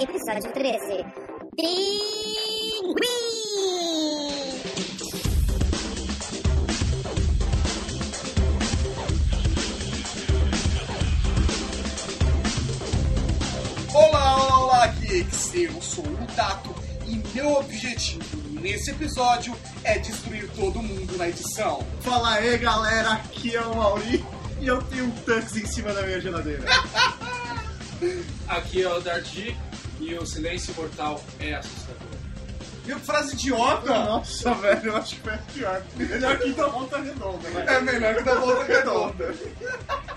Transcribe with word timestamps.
Episódio 0.00 0.52
13. 0.52 1.04
Pinguim! 1.56 1.88
Olá, 13.92 14.36
olá, 14.36 14.58
olá, 14.60 14.86
geeks! 14.86 15.52
Eu 15.52 15.82
sou 15.82 16.04
o 16.04 16.26
Tato 16.36 16.72
e 17.08 17.20
meu 17.34 17.56
objetivo 17.56 18.60
nesse 18.60 18.92
episódio 18.92 19.56
é 19.82 19.98
destruir 19.98 20.48
todo 20.50 20.80
mundo 20.80 21.16
na 21.16 21.28
edição. 21.28 21.84
Fala 22.02 22.34
aí 22.34 22.56
galera, 22.58 23.14
aqui 23.14 23.56
é 23.56 23.62
o 23.62 23.74
Mauri 23.74 24.24
e 24.60 24.66
eu 24.66 24.82
tenho 24.82 25.06
um 25.06 25.10
Tux 25.10 25.56
em 25.56 25.66
cima 25.66 25.92
da 25.92 26.02
minha 26.02 26.20
geladeira. 26.20 26.64
Aqui 28.48 28.82
é 28.82 28.88
o 28.88 29.00
Darty 29.00 29.56
e 30.00 30.14
o 30.14 30.26
silêncio 30.26 30.74
mortal 30.74 31.22
é 31.40 31.54
assustador. 31.54 32.08
E 32.86 32.94
frase 33.00 33.34
idiota 33.34 33.86
Nossa, 33.86 34.54
velho, 34.54 34.86
eu 34.86 34.96
acho 34.96 35.16
que 35.16 35.20
foi 35.20 35.34
a 35.34 35.38
pior. 35.38 35.82
Melhor 35.96 36.38
que 36.38 36.52
da 36.52 36.66
volta 36.68 36.98
redonda, 36.98 37.50
né? 37.50 37.64
é 37.68 37.80
melhor 37.80 38.14
que 38.16 38.22
da 38.22 38.34
volta 38.34 38.64
redonda. 38.64 39.34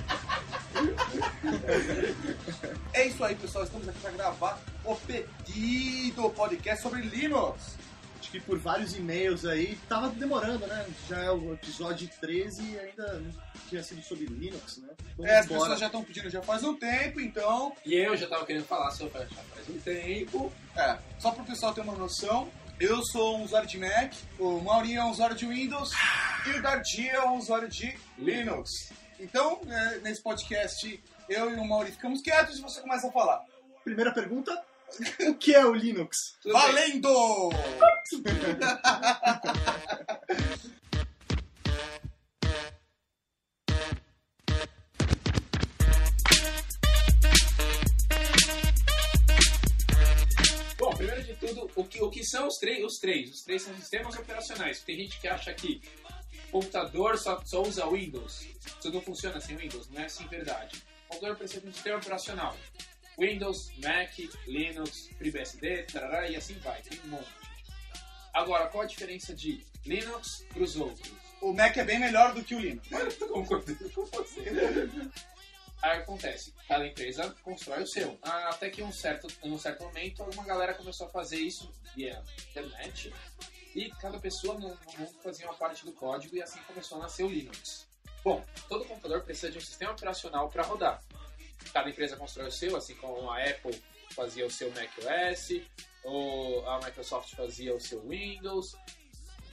É 2.94 3.08
isso 3.08 3.24
aí, 3.24 3.36
pessoal. 3.36 3.64
Estamos 3.64 3.88
aqui 3.88 4.00
para 4.00 4.12
gravar 4.12 4.60
o 4.84 4.96
pedido 4.96 6.30
podcast 6.30 6.82
sobre 6.82 7.02
Linux. 7.02 7.78
Acho 8.20 8.32
que 8.32 8.40
por 8.40 8.58
vários 8.58 8.96
e-mails 8.96 9.46
aí, 9.46 9.78
tava 9.88 10.10
demorando, 10.10 10.66
né? 10.68 10.86
Já 11.10 11.20
é 11.20 11.32
o 11.32 11.54
episódio 11.54 12.10
13 12.20 12.62
e 12.64 12.80
ainda 12.80 13.14
não 13.20 13.51
tinha 13.72 13.84
sido 13.84 14.02
sobre 14.04 14.26
Linux, 14.26 14.78
né? 14.78 14.90
Vamos 15.18 15.32
É, 15.32 15.40
as 15.40 15.46
embora. 15.46 15.62
pessoas 15.62 15.80
já 15.80 15.86
estão 15.88 16.04
pedindo 16.04 16.30
já 16.30 16.42
faz 16.42 16.64
um 16.64 16.76
tempo, 16.76 17.20
então, 17.22 17.74
E 17.86 17.96
eu 17.96 18.16
já 18.18 18.28
tava 18.28 18.46
querendo 18.46 18.66
falar 18.66 18.92
sobre 18.92 19.20
já 19.20 19.26
faz 19.28 19.70
um 19.70 19.80
tempo. 19.80 20.52
é, 20.76 20.98
só 21.20 21.32
para 21.32 21.44
o 21.44 21.46
pessoal 21.46 21.74
ter 21.74 21.82
uma 21.82 21.96
noção, 21.96 22.50
eu 22.80 23.02
sou 23.04 23.38
um 23.38 23.44
usuário 23.44 23.68
de 23.70 23.78
Mac, 23.78 24.14
o 24.38 24.60
Maurinho 24.60 25.00
é 25.02 25.06
um 25.06 25.10
usuário 25.12 25.36
de 25.36 25.46
Windows 25.46 25.92
e 26.48 26.50
o 26.58 26.62
Dardi 26.62 27.08
é 27.08 27.22
um 27.24 27.38
usuário 27.38 27.70
de 27.70 27.98
Linux. 28.18 28.92
Então, 29.20 29.62
é, 29.68 30.00
nesse 30.00 30.22
podcast, 30.22 31.02
eu 31.30 31.52
e 31.52 31.56
o 31.56 31.64
Mauri 31.66 31.92
ficamos 31.92 32.22
quietos 32.22 32.58
e 32.58 32.62
você 32.62 32.82
começa 32.82 33.08
a 33.08 33.12
falar. 33.12 33.42
Primeira 33.84 34.12
pergunta, 34.12 34.52
o 35.30 35.36
que 35.36 35.54
é 35.56 35.66
o 35.66 35.74
Linux? 35.74 36.36
Tudo. 36.42 36.54
Valendo! 36.54 37.50
tudo, 51.54 51.70
o 51.76 51.84
que, 51.84 52.02
o 52.02 52.10
que 52.10 52.24
são 52.24 52.48
os 52.48 52.58
três? 52.58 52.84
Os 52.84 52.98
três. 52.98 53.32
Os 53.32 53.44
três 53.44 53.62
são 53.62 53.76
sistemas 53.76 54.16
operacionais. 54.16 54.82
Tem 54.82 54.96
gente 54.96 55.20
que 55.20 55.28
acha 55.28 55.54
que 55.54 55.82
computador 56.52 57.18
só, 57.18 57.42
só 57.46 57.62
usa 57.62 57.88
Windows. 57.90 58.48
Isso 58.80 58.92
não 58.92 59.02
funciona 59.02 59.40
sem 59.40 59.56
Windows, 59.56 59.90
não 59.90 60.02
é 60.02 60.06
assim 60.06 60.28
verdade. 60.28 60.82
O 61.06 61.14
computador 61.14 61.38
precisa 61.38 61.62
de 61.62 61.68
um 61.68 61.74
sistema 61.74 61.98
operacional. 61.98 62.58
Windows, 63.20 63.72
Mac, 63.78 64.18
Linux, 64.48 65.10
FreeBSD, 65.18 65.84
tarará, 65.84 66.30
e 66.30 66.36
assim 66.36 66.56
vai. 66.56 66.82
Tem 66.82 67.00
um 67.06 67.10
monte. 67.10 67.30
Agora, 68.34 68.68
qual 68.68 68.84
a 68.84 68.88
diferença 68.88 69.34
de 69.34 69.66
Linux 69.86 70.46
para 70.54 70.64
os 70.64 70.76
outros? 70.78 71.12
O 71.42 71.54
Mac 71.54 71.76
é 71.76 71.84
bem 71.84 72.00
melhor 72.00 72.34
do 72.34 72.44
que 72.44 72.56
o 72.56 72.60
Linux. 72.60 72.88
Eu 72.92 73.18
tô 73.18 73.28
concordando 73.28 73.90
com 73.90 74.06
você. 74.06 74.42
Aí 75.82 75.98
acontece, 75.98 76.54
cada 76.68 76.86
empresa 76.86 77.36
constrói 77.42 77.82
o 77.82 77.88
seu. 77.88 78.18
Até 78.22 78.70
que 78.70 78.82
em 78.82 78.84
um 78.84 78.92
certo, 78.92 79.28
um 79.44 79.58
certo 79.58 79.84
momento, 79.84 80.24
uma 80.24 80.44
galera 80.44 80.74
começou 80.76 81.08
a 81.08 81.10
fazer 81.10 81.40
isso 81.40 81.72
via 81.96 82.22
internet 82.50 83.12
e 83.76 83.90
cada 83.92 84.20
pessoa 84.20 84.56
no, 84.56 84.70
mundo 84.70 85.16
fazia 85.24 85.48
uma 85.48 85.56
parte 85.56 85.86
do 85.86 85.92
código 85.94 86.36
e 86.36 86.42
assim 86.42 86.60
começou 86.64 87.00
a 87.00 87.02
nascer 87.02 87.24
o 87.24 87.30
Linux. 87.30 87.88
Bom, 88.24 88.44
todo 88.70 88.86
computador 88.86 89.24
precisa 89.24 89.52
de 89.52 89.58
um 89.58 89.62
sistema 89.62 89.94
operacional 89.94 90.50
para 90.50 90.64
rodar. 90.64 91.02
Cada 91.74 91.90
empresa 91.90 92.16
constrói 92.16 92.48
o 92.48 92.52
seu, 92.52 92.76
assim 92.76 92.96
como 92.96 93.30
a 93.30 93.44
Apple 93.44 93.82
fazia 94.12 94.46
o 94.46 94.52
seu 94.52 94.72
macOS, 94.72 95.62
ou 96.04 96.68
a 96.68 96.80
Microsoft 96.80 97.34
fazia 97.36 97.76
o 97.76 97.80
seu 97.80 98.02
Windows. 98.08 98.76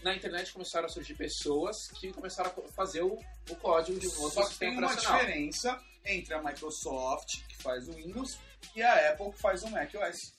Na 0.02 0.14
internet 0.14 0.52
começaram 0.52 0.86
a 0.86 0.88
surgir 0.88 1.14
pessoas 1.14 1.90
que 1.92 2.12
começaram 2.12 2.50
a 2.50 2.72
fazer 2.72 3.02
o, 3.02 3.18
o 3.50 3.56
código 3.56 3.98
de 3.98 4.08
um 4.08 4.20
outro 4.20 4.42
Só 4.42 4.46
sistema 4.46 4.72
tem 4.72 4.78
uma 4.78 4.86
operacional. 4.86 5.20
diferença 5.20 5.87
entre 6.08 6.34
a 6.34 6.42
Microsoft, 6.42 7.46
que 7.46 7.56
faz 7.62 7.88
o 7.88 7.92
Windows, 7.92 8.38
e 8.74 8.82
a 8.82 9.10
Apple, 9.10 9.30
que 9.30 9.38
faz 9.38 9.62
o 9.62 9.70
macOS. 9.70 10.34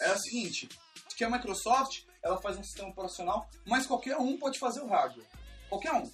É 0.00 0.06
a 0.06 0.18
seguinte, 0.18 0.68
que 1.16 1.24
a 1.24 1.30
Microsoft, 1.30 2.04
ela 2.22 2.40
faz 2.40 2.58
um 2.58 2.62
sistema 2.62 2.90
operacional, 2.90 3.48
mas 3.64 3.86
qualquer 3.86 4.16
um 4.18 4.36
pode 4.36 4.58
fazer 4.58 4.80
o 4.80 4.86
hardware. 4.86 5.26
Qualquer 5.68 5.92
um. 5.92 6.10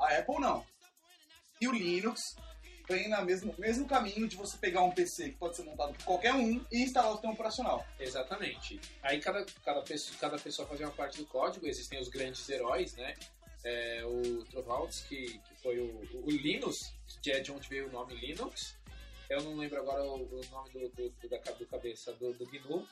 A 0.00 0.16
Apple 0.16 0.40
não. 0.40 0.64
E 1.60 1.68
o 1.68 1.72
Linux 1.72 2.36
vem 2.88 3.08
no 3.08 3.24
mesmo, 3.24 3.54
mesmo 3.58 3.86
caminho 3.86 4.26
de 4.26 4.36
você 4.36 4.56
pegar 4.56 4.82
um 4.82 4.90
PC 4.90 5.30
que 5.30 5.36
pode 5.36 5.56
ser 5.56 5.64
montado 5.64 5.92
por 5.94 6.04
qualquer 6.04 6.32
um 6.32 6.64
e 6.72 6.82
instalar 6.82 7.10
o 7.10 7.12
sistema 7.14 7.34
operacional. 7.34 7.86
Exatamente. 8.00 8.80
Aí 9.02 9.20
cada, 9.20 9.44
cada, 9.62 9.82
pessoa, 9.82 10.16
cada 10.18 10.38
pessoa 10.38 10.66
fazia 10.66 10.86
uma 10.86 10.94
parte 10.94 11.18
do 11.18 11.26
código, 11.26 11.66
existem 11.66 12.00
os 12.00 12.08
grandes 12.08 12.48
heróis, 12.48 12.94
né? 12.94 13.14
É, 13.64 14.04
o 14.04 14.44
Torvalds, 14.44 15.00
que, 15.00 15.38
que 15.38 15.54
foi 15.62 15.78
o, 15.80 16.24
o 16.24 16.30
Linus, 16.30 16.92
que 17.22 17.30
é 17.30 17.40
de 17.40 17.50
onde 17.50 17.68
veio 17.68 17.88
o 17.88 17.92
nome 17.92 18.14
Linux. 18.14 18.76
Eu 19.28 19.42
não 19.42 19.56
lembro 19.56 19.78
agora 19.78 20.02
o, 20.04 20.22
o 20.22 20.40
nome 20.50 20.70
do, 20.70 20.88
do, 20.90 21.10
do, 21.10 21.28
da, 21.28 21.38
do 21.38 21.66
cabeça 21.66 22.12
do, 22.14 22.32
do 22.32 22.46
GNU. 22.46 22.86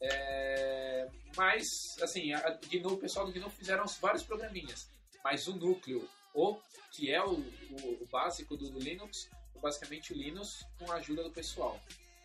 É, 0.00 1.08
mas, 1.36 1.96
assim, 2.00 2.32
a 2.32 2.58
GNU, 2.70 2.94
o 2.94 2.98
pessoal 2.98 3.26
do 3.26 3.32
GNU 3.32 3.50
fizeram 3.50 3.84
vários 4.00 4.22
programinhas. 4.22 4.88
Mas 5.22 5.46
o 5.46 5.54
núcleo, 5.54 6.08
o 6.34 6.56
que 6.92 7.12
é 7.12 7.22
o, 7.22 7.32
o, 7.34 8.02
o 8.02 8.06
básico 8.10 8.56
do, 8.56 8.70
do 8.70 8.78
Linux, 8.78 9.28
é 9.54 9.60
basicamente 9.60 10.12
o 10.12 10.16
Linux 10.16 10.64
com 10.78 10.90
a 10.90 10.96
ajuda 10.96 11.22
do 11.22 11.30
pessoal. 11.30 11.78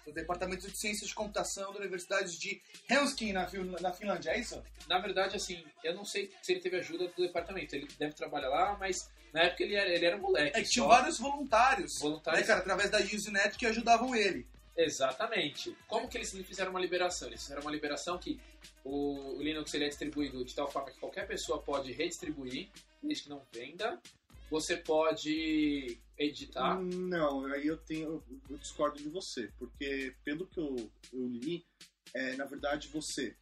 Do 0.05 0.13
Departamento 0.13 0.69
de 0.69 0.77
Ciências 0.77 1.09
de 1.09 1.15
Computação 1.15 1.73
da 1.73 1.79
Universidade 1.79 2.37
de 2.37 2.61
Helsinki, 2.89 3.33
na, 3.33 3.49
na 3.81 3.91
Finlândia, 3.91 4.31
é 4.31 4.39
isso? 4.39 4.61
Na 4.87 4.99
verdade, 4.99 5.35
assim, 5.35 5.63
eu 5.83 5.95
não 5.95 6.05
sei 6.05 6.31
se 6.41 6.51
ele 6.51 6.61
teve 6.61 6.77
ajuda 6.77 7.07
do 7.07 7.21
departamento. 7.21 7.75
Ele 7.75 7.87
deve 7.97 8.13
trabalhar 8.13 8.49
lá, 8.49 8.77
mas 8.79 9.09
na 9.33 9.41
época 9.43 9.63
ele 9.63 9.75
era, 9.75 9.89
ele 9.89 10.05
era 10.05 10.17
moleque. 10.17 10.57
É 10.57 10.61
que 10.61 10.69
tinha 10.69 10.85
vários 10.85 11.17
voluntários, 11.17 11.99
Voluntários. 11.99 12.41
né, 12.41 12.47
cara, 12.47 12.59
através 12.59 12.89
da 12.89 12.99
Usenet 12.99 13.57
que 13.57 13.65
ajudavam 13.65 14.15
ele. 14.15 14.47
Exatamente. 14.77 15.75
Como 15.87 16.07
que 16.07 16.17
eles 16.17 16.31
fizeram 16.31 16.71
uma 16.71 16.79
liberação? 16.79 17.27
Eles 17.29 17.41
fizeram 17.41 17.61
uma 17.61 17.71
liberação 17.71 18.17
que 18.17 18.39
o, 18.83 19.37
o 19.37 19.41
Linux 19.41 19.73
ele 19.73 19.85
é 19.85 19.89
distribuído 19.89 20.43
de 20.43 20.53
tal 20.53 20.69
forma 20.69 20.91
que 20.91 20.99
qualquer 20.99 21.25
pessoa 21.25 21.61
pode 21.61 21.91
redistribuir, 21.93 22.69
desde 23.01 23.23
que 23.23 23.29
não 23.29 23.41
venda. 23.51 23.99
Você 24.49 24.77
pode 24.77 25.97
editar. 26.17 26.79
Não, 26.79 27.45
aí 27.47 27.67
eu 27.67 27.77
tenho. 27.77 28.23
Eu 28.49 28.57
discordo 28.57 28.97
de 29.01 29.09
você, 29.09 29.51
porque 29.57 30.13
pelo 30.23 30.47
que 30.47 30.59
eu, 30.59 30.89
eu 31.13 31.27
li, 31.27 31.65
é, 32.13 32.35
na 32.35 32.45
verdade 32.45 32.87
você 32.87 33.35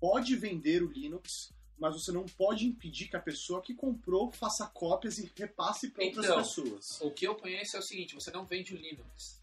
pode 0.00 0.34
vender 0.36 0.82
o 0.82 0.86
Linux, 0.90 1.52
mas 1.78 1.94
você 1.94 2.12
não 2.12 2.24
pode 2.24 2.66
impedir 2.66 3.08
que 3.08 3.16
a 3.16 3.20
pessoa 3.20 3.60
que 3.60 3.74
comprou 3.74 4.30
faça 4.30 4.66
cópias 4.68 5.18
e 5.18 5.30
repasse 5.36 5.90
para 5.90 6.04
outras 6.04 6.24
Então, 6.24 6.36
pessoas. 6.38 7.00
O 7.00 7.10
que 7.10 7.26
eu 7.26 7.34
conheço 7.34 7.76
é 7.76 7.80
o 7.80 7.82
seguinte: 7.82 8.14
você 8.14 8.30
não 8.30 8.44
vende 8.46 8.74
o 8.74 8.76
Linux. 8.78 9.38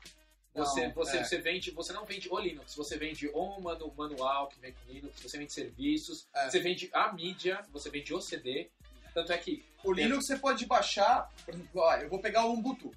Não, 0.53 0.65
Você, 0.65 0.89
você, 0.89 1.17
é. 1.17 1.23
você 1.23 1.37
vende, 1.37 1.71
você 1.71 1.93
não 1.93 2.03
vende 2.03 2.27
o 2.29 2.37
Linux, 2.37 2.75
você 2.75 2.97
vende 2.97 3.25
manu- 3.61 3.93
manual 3.95 4.49
que 4.49 4.59
vem 4.59 4.73
com 4.73 4.91
Linux, 4.91 5.21
você 5.21 5.37
vende 5.37 5.53
serviços, 5.53 6.27
É. 6.35 6.49
você 6.49 6.59
vende 6.59 6.89
a 6.91 7.13
mídia, 7.13 7.63
você 7.71 7.89
vende 7.89 8.13
o 8.13 8.19
CD. 8.19 8.69
Tanto 9.13 9.31
é 9.33 9.37
que 9.37 9.63
O 9.83 9.91
Linux 9.91 10.27
você 10.27 10.37
pode 10.37 10.65
baixar, 10.67 11.27
por 11.43 11.53
exemplo, 11.53 11.81
ó, 11.81 11.95
eu 11.97 12.07
vou 12.09 12.19
pegar 12.19 12.45
o 12.45 12.53
Ubuntu. 12.53 12.91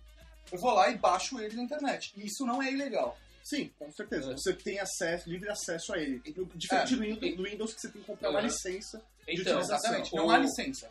Eu 0.52 0.58
vou 0.58 0.72
lá 0.74 0.90
e 0.90 0.96
baixo 0.98 1.40
ele 1.40 1.56
na 1.56 1.62
internet. 1.62 2.12
E 2.16 2.26
Isso 2.26 2.44
não 2.44 2.62
é 2.62 2.70
ilegal. 2.70 3.16
Sim, 3.42 3.70
com 3.78 3.90
certeza. 3.92 4.32
É. 4.32 4.36
Você 4.36 4.52
tem 4.54 4.78
acesso, 4.78 5.28
livre 5.30 5.48
acesso 5.48 5.92
a 5.94 5.98
ele. 5.98 6.18
Diferente 6.54 6.92
É. 6.92 6.96
do 6.96 7.02
Windows, 7.02 7.36
do 7.36 7.42
Windows 7.44 7.74
que 7.74 7.80
você 7.80 7.88
tem 7.90 8.00
que 8.02 8.06
comprar 8.06 8.30
uma 8.30 8.38
Uhum. 8.40 8.46
licença. 8.46 9.02
então, 9.26 9.54
utilização. 9.54 9.76
Exatamente. 9.76 10.12
o- 10.12 10.16
Não 10.16 10.30
há 10.30 10.36
licença. 10.38 10.90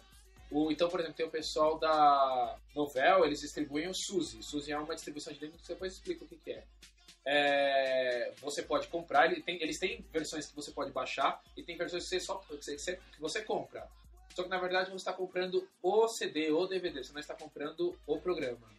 o- 0.49 0.71
então, 0.71 0.89
por 0.89 0.99
exemplo, 0.99 1.15
tem 1.15 1.25
o 1.27 1.29
pessoal 1.29 1.77
da 1.77 2.57
Novell, 2.75 3.25
eles 3.25 3.39
distribuem 3.41 3.87
o 3.87 3.93
SUSE. 3.93 4.41
SUSE 4.41 4.71
é 4.71 4.77
uma 4.77 4.95
distribuição 4.95 5.31
de 5.31 5.39
Linux, 5.39 5.63
depois 5.67 5.93
explica 5.93 6.25
o 6.25 6.27
que, 6.27 6.35
que 6.37 6.51
é. 6.51 6.63
É, 7.25 8.31
você 8.41 8.61
pode 8.61 8.87
comprar, 8.87 9.31
ele 9.31 9.41
tem- 9.41 9.61
eles 9.61 9.79
têm 9.79 10.03
versões 10.11 10.45
que 10.47 10.55
você 10.55 10.71
pode 10.71 10.91
baixar 10.91 11.41
e 11.55 11.63
tem 11.63 11.77
versões 11.77 12.03
que 12.03 12.09
você, 12.09 12.19
só, 12.19 12.35
que 12.37 12.55
você, 12.55 12.95
que 12.97 13.21
você 13.21 13.41
compra. 13.41 13.87
Só 14.35 14.43
que 14.43 14.49
na 14.49 14.59
verdade 14.59 14.89
você 14.89 14.97
está 14.97 15.13
comprando 15.13 15.67
o 15.81 16.07
CD 16.07 16.51
ou 16.51 16.67
DVD, 16.67 17.03
você 17.03 17.13
não 17.13 17.19
está 17.19 17.35
comprando 17.35 17.97
o 18.07 18.19
programa. 18.19 18.71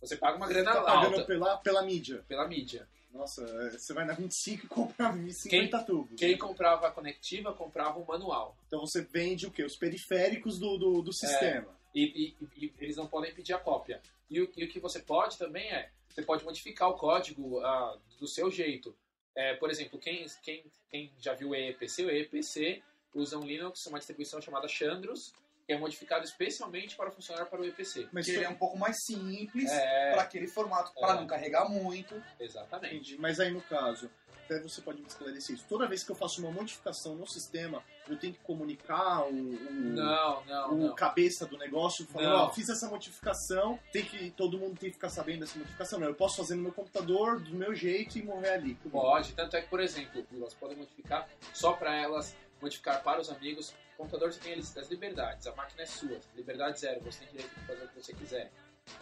Você 0.00 0.16
paga 0.16 0.36
uma 0.36 0.46
grana 0.46 0.72
Tá 0.72 0.82
pagando 0.82 1.14
alta 1.14 1.24
pela, 1.26 1.56
pela 1.58 1.82
mídia. 1.82 2.24
pela 2.28 2.46
mídia. 2.46 2.88
Nossa, 3.12 3.42
é, 3.44 3.70
você 3.70 3.92
vai 3.92 4.04
na 4.04 4.12
25 4.12 4.66
e 4.66 4.68
compra 4.68 5.12
50 5.12 5.82
tubos. 5.84 6.18
Quem 6.18 6.36
comprava 6.38 6.86
a 6.88 6.90
conectiva 6.90 7.52
comprava 7.52 7.98
o 7.98 8.06
manual. 8.06 8.56
Então 8.66 8.80
você 8.80 9.02
vende 9.02 9.46
o 9.46 9.50
quê? 9.50 9.64
Os 9.64 9.76
periféricos 9.76 10.58
do, 10.58 10.76
do, 10.78 11.02
do 11.02 11.12
sistema. 11.12 11.74
E, 11.94 12.34
e- 12.40 12.48
e 12.66 12.72
eles 12.78 12.96
não 12.96 13.06
podem 13.06 13.34
pedir 13.34 13.54
a 13.54 13.58
cópia. 13.58 14.00
E 14.30 14.40
o, 14.40 14.52
e 14.56 14.64
o 14.64 14.68
que 14.68 14.78
você 14.78 15.00
pode 15.00 15.36
também 15.38 15.68
é, 15.72 15.90
você 16.08 16.22
pode 16.22 16.44
modificar 16.44 16.88
o 16.90 16.94
código 16.94 17.58
ah, 17.60 17.98
do 18.20 18.28
seu 18.28 18.50
jeito. 18.50 18.94
É, 19.34 19.54
por 19.54 19.70
exemplo, 19.70 19.98
quem, 19.98 20.26
quem, 20.42 20.64
quem 20.90 21.10
já 21.18 21.32
viu 21.32 21.50
o 21.50 21.54
EEPC, 21.54 22.04
o 22.04 22.10
EEPC 22.10 22.82
usa 23.14 23.38
um 23.38 23.42
Linux, 23.44 23.84
uma 23.86 23.98
distribuição 23.98 24.40
chamada 24.40 24.68
Chandros, 24.68 25.32
que 25.66 25.72
é 25.72 25.78
modificado 25.78 26.24
especialmente 26.24 26.96
para 26.96 27.10
funcionar 27.10 27.44
para 27.46 27.60
o 27.60 27.64
EPC. 27.64 28.08
Mas 28.12 28.24
que 28.26 28.32
ele 28.32 28.44
é 28.44 28.48
um 28.48 28.54
pouco 28.54 28.78
mais 28.78 28.96
simples 29.04 29.70
É, 29.70 30.12
para 30.12 30.22
aquele 30.22 30.46
formato, 30.48 30.92
para 30.98 31.12
É. 31.12 31.16
não 31.16 31.26
carregar 31.26 31.68
muito. 31.68 32.14
exatamente. 32.40 32.94
Entendi. 32.94 33.18
Mas 33.18 33.38
aí 33.38 33.50
no 33.50 33.60
caso, 33.60 34.10
até 34.46 34.58
você 34.62 34.80
pode 34.80 35.02
me 35.02 35.06
esclarecer 35.06 35.54
isso. 35.56 35.66
Toda 35.68 35.86
vez 35.86 36.02
que 36.02 36.10
eu 36.10 36.16
faço 36.16 36.40
uma 36.40 36.50
modificação 36.50 37.14
no 37.16 37.26
sistema, 37.26 37.84
eu 38.08 38.18
tenho 38.18 38.32
que 38.32 38.38
comunicar 38.40 39.26
o, 39.26 39.28
o, 39.28 39.70
Não, 39.70 40.42
não, 40.46 40.72
o 40.72 40.76
não. 40.86 40.94
cabeça 40.94 41.44
do 41.44 41.58
negócio 41.58 42.06
falando, 42.06 42.32
ó, 42.34 42.50
fiz 42.50 42.66
essa 42.70 42.88
modificação, 42.88 43.78
tem 43.92 44.06
que. 44.06 44.30
Todo 44.30 44.56
mundo 44.58 44.78
tem 44.78 44.88
que 44.88 44.94
ficar 44.94 45.10
sabendo 45.10 45.40
dessa 45.40 45.58
modificação. 45.58 45.98
Não, 46.00 46.06
eu 46.06 46.14
posso 46.14 46.38
fazer 46.38 46.54
no 46.54 46.62
meu 46.62 46.72
computador, 46.72 47.38
do 47.40 47.54
meu 47.54 47.74
jeito 47.74 48.16
e 48.18 48.22
morrer 48.22 48.52
ali. 48.54 48.74
Pode, 48.90 49.34
tanto 49.34 49.54
é 49.54 49.60
que, 49.60 49.68
por 49.68 49.80
exemplo, 49.80 50.26
elas 50.32 50.54
podem 50.54 50.78
modificar 50.78 51.28
só 51.52 51.74
para 51.74 51.94
elas, 51.94 52.34
modificar 52.60 53.02
para 53.02 53.20
os 53.20 53.30
amigos. 53.30 53.70
O 53.94 53.98
computador 53.98 54.32
tem 54.34 54.54
as 54.54 54.76
as 54.76 54.88
liberdades, 54.88 55.46
a 55.46 55.54
máquina 55.54 55.82
é 55.82 55.86
sua, 55.86 56.20
liberdade 56.34 56.80
zero, 56.80 57.00
você 57.00 57.20
tem 57.20 57.28
direito 57.28 57.54
de 57.54 57.66
fazer 57.66 57.84
o 57.84 57.88
que 57.88 58.02
você 58.02 58.12
quiser. 58.12 58.52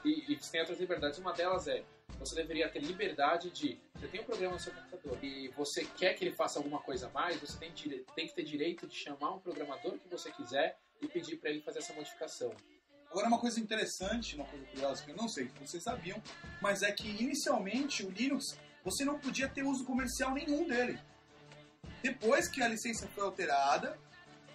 E, 0.04 0.32
e 0.32 0.36
você 0.36 0.50
tem 0.52 0.60
outras 0.60 0.80
liberdades, 0.80 1.18
uma 1.18 1.32
delas 1.32 1.68
é, 1.68 1.84
você 2.18 2.34
deveria 2.34 2.68
ter 2.68 2.80
liberdade 2.80 3.50
de, 3.50 3.78
você 3.94 4.08
tem 4.08 4.20
um 4.20 4.24
programa 4.24 4.54
no 4.54 4.60
seu 4.60 4.72
computador 4.72 5.18
e 5.22 5.48
você 5.48 5.84
quer 5.84 6.14
que 6.14 6.24
ele 6.24 6.34
faça 6.34 6.58
alguma 6.58 6.80
coisa 6.80 7.06
a 7.06 7.10
mais, 7.10 7.38
você 7.40 7.56
tem, 7.58 7.70
dire- 7.72 8.04
tem 8.14 8.26
que 8.26 8.34
ter 8.34 8.42
direito 8.42 8.86
de 8.86 8.96
chamar 8.96 9.34
um 9.34 9.38
programador 9.38 9.98
que 9.98 10.08
você 10.08 10.30
quiser 10.32 10.78
e 11.00 11.06
pedir 11.06 11.36
para 11.36 11.50
ele 11.50 11.60
fazer 11.60 11.80
essa 11.80 11.92
modificação. 11.92 12.52
Agora, 13.10 13.28
uma 13.28 13.38
coisa 13.38 13.60
interessante, 13.60 14.34
uma 14.34 14.44
coisa 14.46 14.64
curiosa 14.66 15.04
que 15.04 15.10
eu 15.10 15.16
não 15.16 15.28
sei 15.28 15.48
se 15.48 15.58
vocês 15.60 15.82
sabiam, 15.82 16.20
mas 16.60 16.82
é 16.82 16.90
que 16.90 17.08
inicialmente 17.08 18.04
o 18.04 18.10
Linux 18.10 18.58
você 18.82 19.04
não 19.04 19.18
podia 19.18 19.48
ter 19.48 19.62
uso 19.62 19.84
comercial 19.84 20.32
nenhum 20.34 20.66
dele. 20.66 20.98
Depois 22.02 22.48
que 22.48 22.62
a 22.62 22.68
licença 22.68 23.06
foi 23.14 23.24
alterada, 23.24 23.98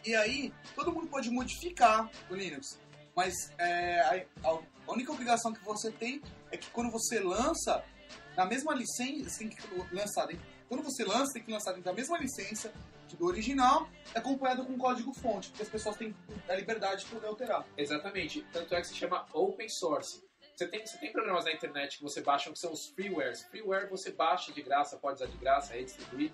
e 0.05 0.15
aí 0.15 0.53
todo 0.75 0.91
mundo 0.91 1.07
pode 1.07 1.29
modificar 1.29 2.09
o 2.29 2.35
Linux. 2.35 2.79
Mas 3.15 3.33
é, 3.57 4.25
a, 4.43 4.49
a 4.87 4.91
única 4.91 5.11
obrigação 5.11 5.51
que 5.53 5.63
você 5.63 5.91
tem 5.91 6.21
é 6.51 6.57
que 6.57 6.69
quando 6.71 6.89
você 6.91 7.19
lança, 7.19 7.83
na 8.37 8.45
mesma 8.45 8.73
licença, 8.73 9.39
tem 9.39 9.49
que 9.49 9.57
lançar. 9.93 10.27
dentro- 10.27 10.45
Quando 10.69 10.81
você 10.83 11.03
lança, 11.03 11.33
tem 11.33 11.43
que 11.43 11.51
lançar 11.51 11.71
dentro 11.71 11.85
da 11.85 11.93
mesma 11.93 12.17
licença 12.17 12.71
do 13.19 13.25
original, 13.25 13.89
acompanhado 14.15 14.65
com 14.65 14.77
código 14.77 15.13
fonte, 15.13 15.49
porque 15.49 15.63
as 15.63 15.67
pessoas 15.69 15.97
têm 15.97 16.15
a 16.47 16.55
liberdade 16.55 17.03
de 17.03 17.11
poder 17.11 17.27
alterar. 17.27 17.65
Exatamente. 17.77 18.41
Tanto 18.53 18.73
é 18.73 18.79
que 18.79 18.87
se 18.87 18.95
chama 18.95 19.25
open 19.33 19.67
source. 19.67 20.23
Você 20.55 20.65
tem, 20.67 20.85
você 20.85 20.97
tem 20.97 21.11
programas 21.11 21.43
na 21.43 21.51
internet 21.51 21.97
que 21.97 22.03
você 22.03 22.21
baixa 22.21 22.49
que 22.51 22.57
são 22.57 22.71
os 22.71 22.87
freewares. 22.87 23.43
Freeware 23.43 23.89
você 23.89 24.11
baixa 24.11 24.53
de 24.53 24.61
graça, 24.61 24.95
pode 24.97 25.15
usar 25.15 25.25
de 25.29 25.37
graça, 25.37 25.73
redistribuir. 25.73 26.31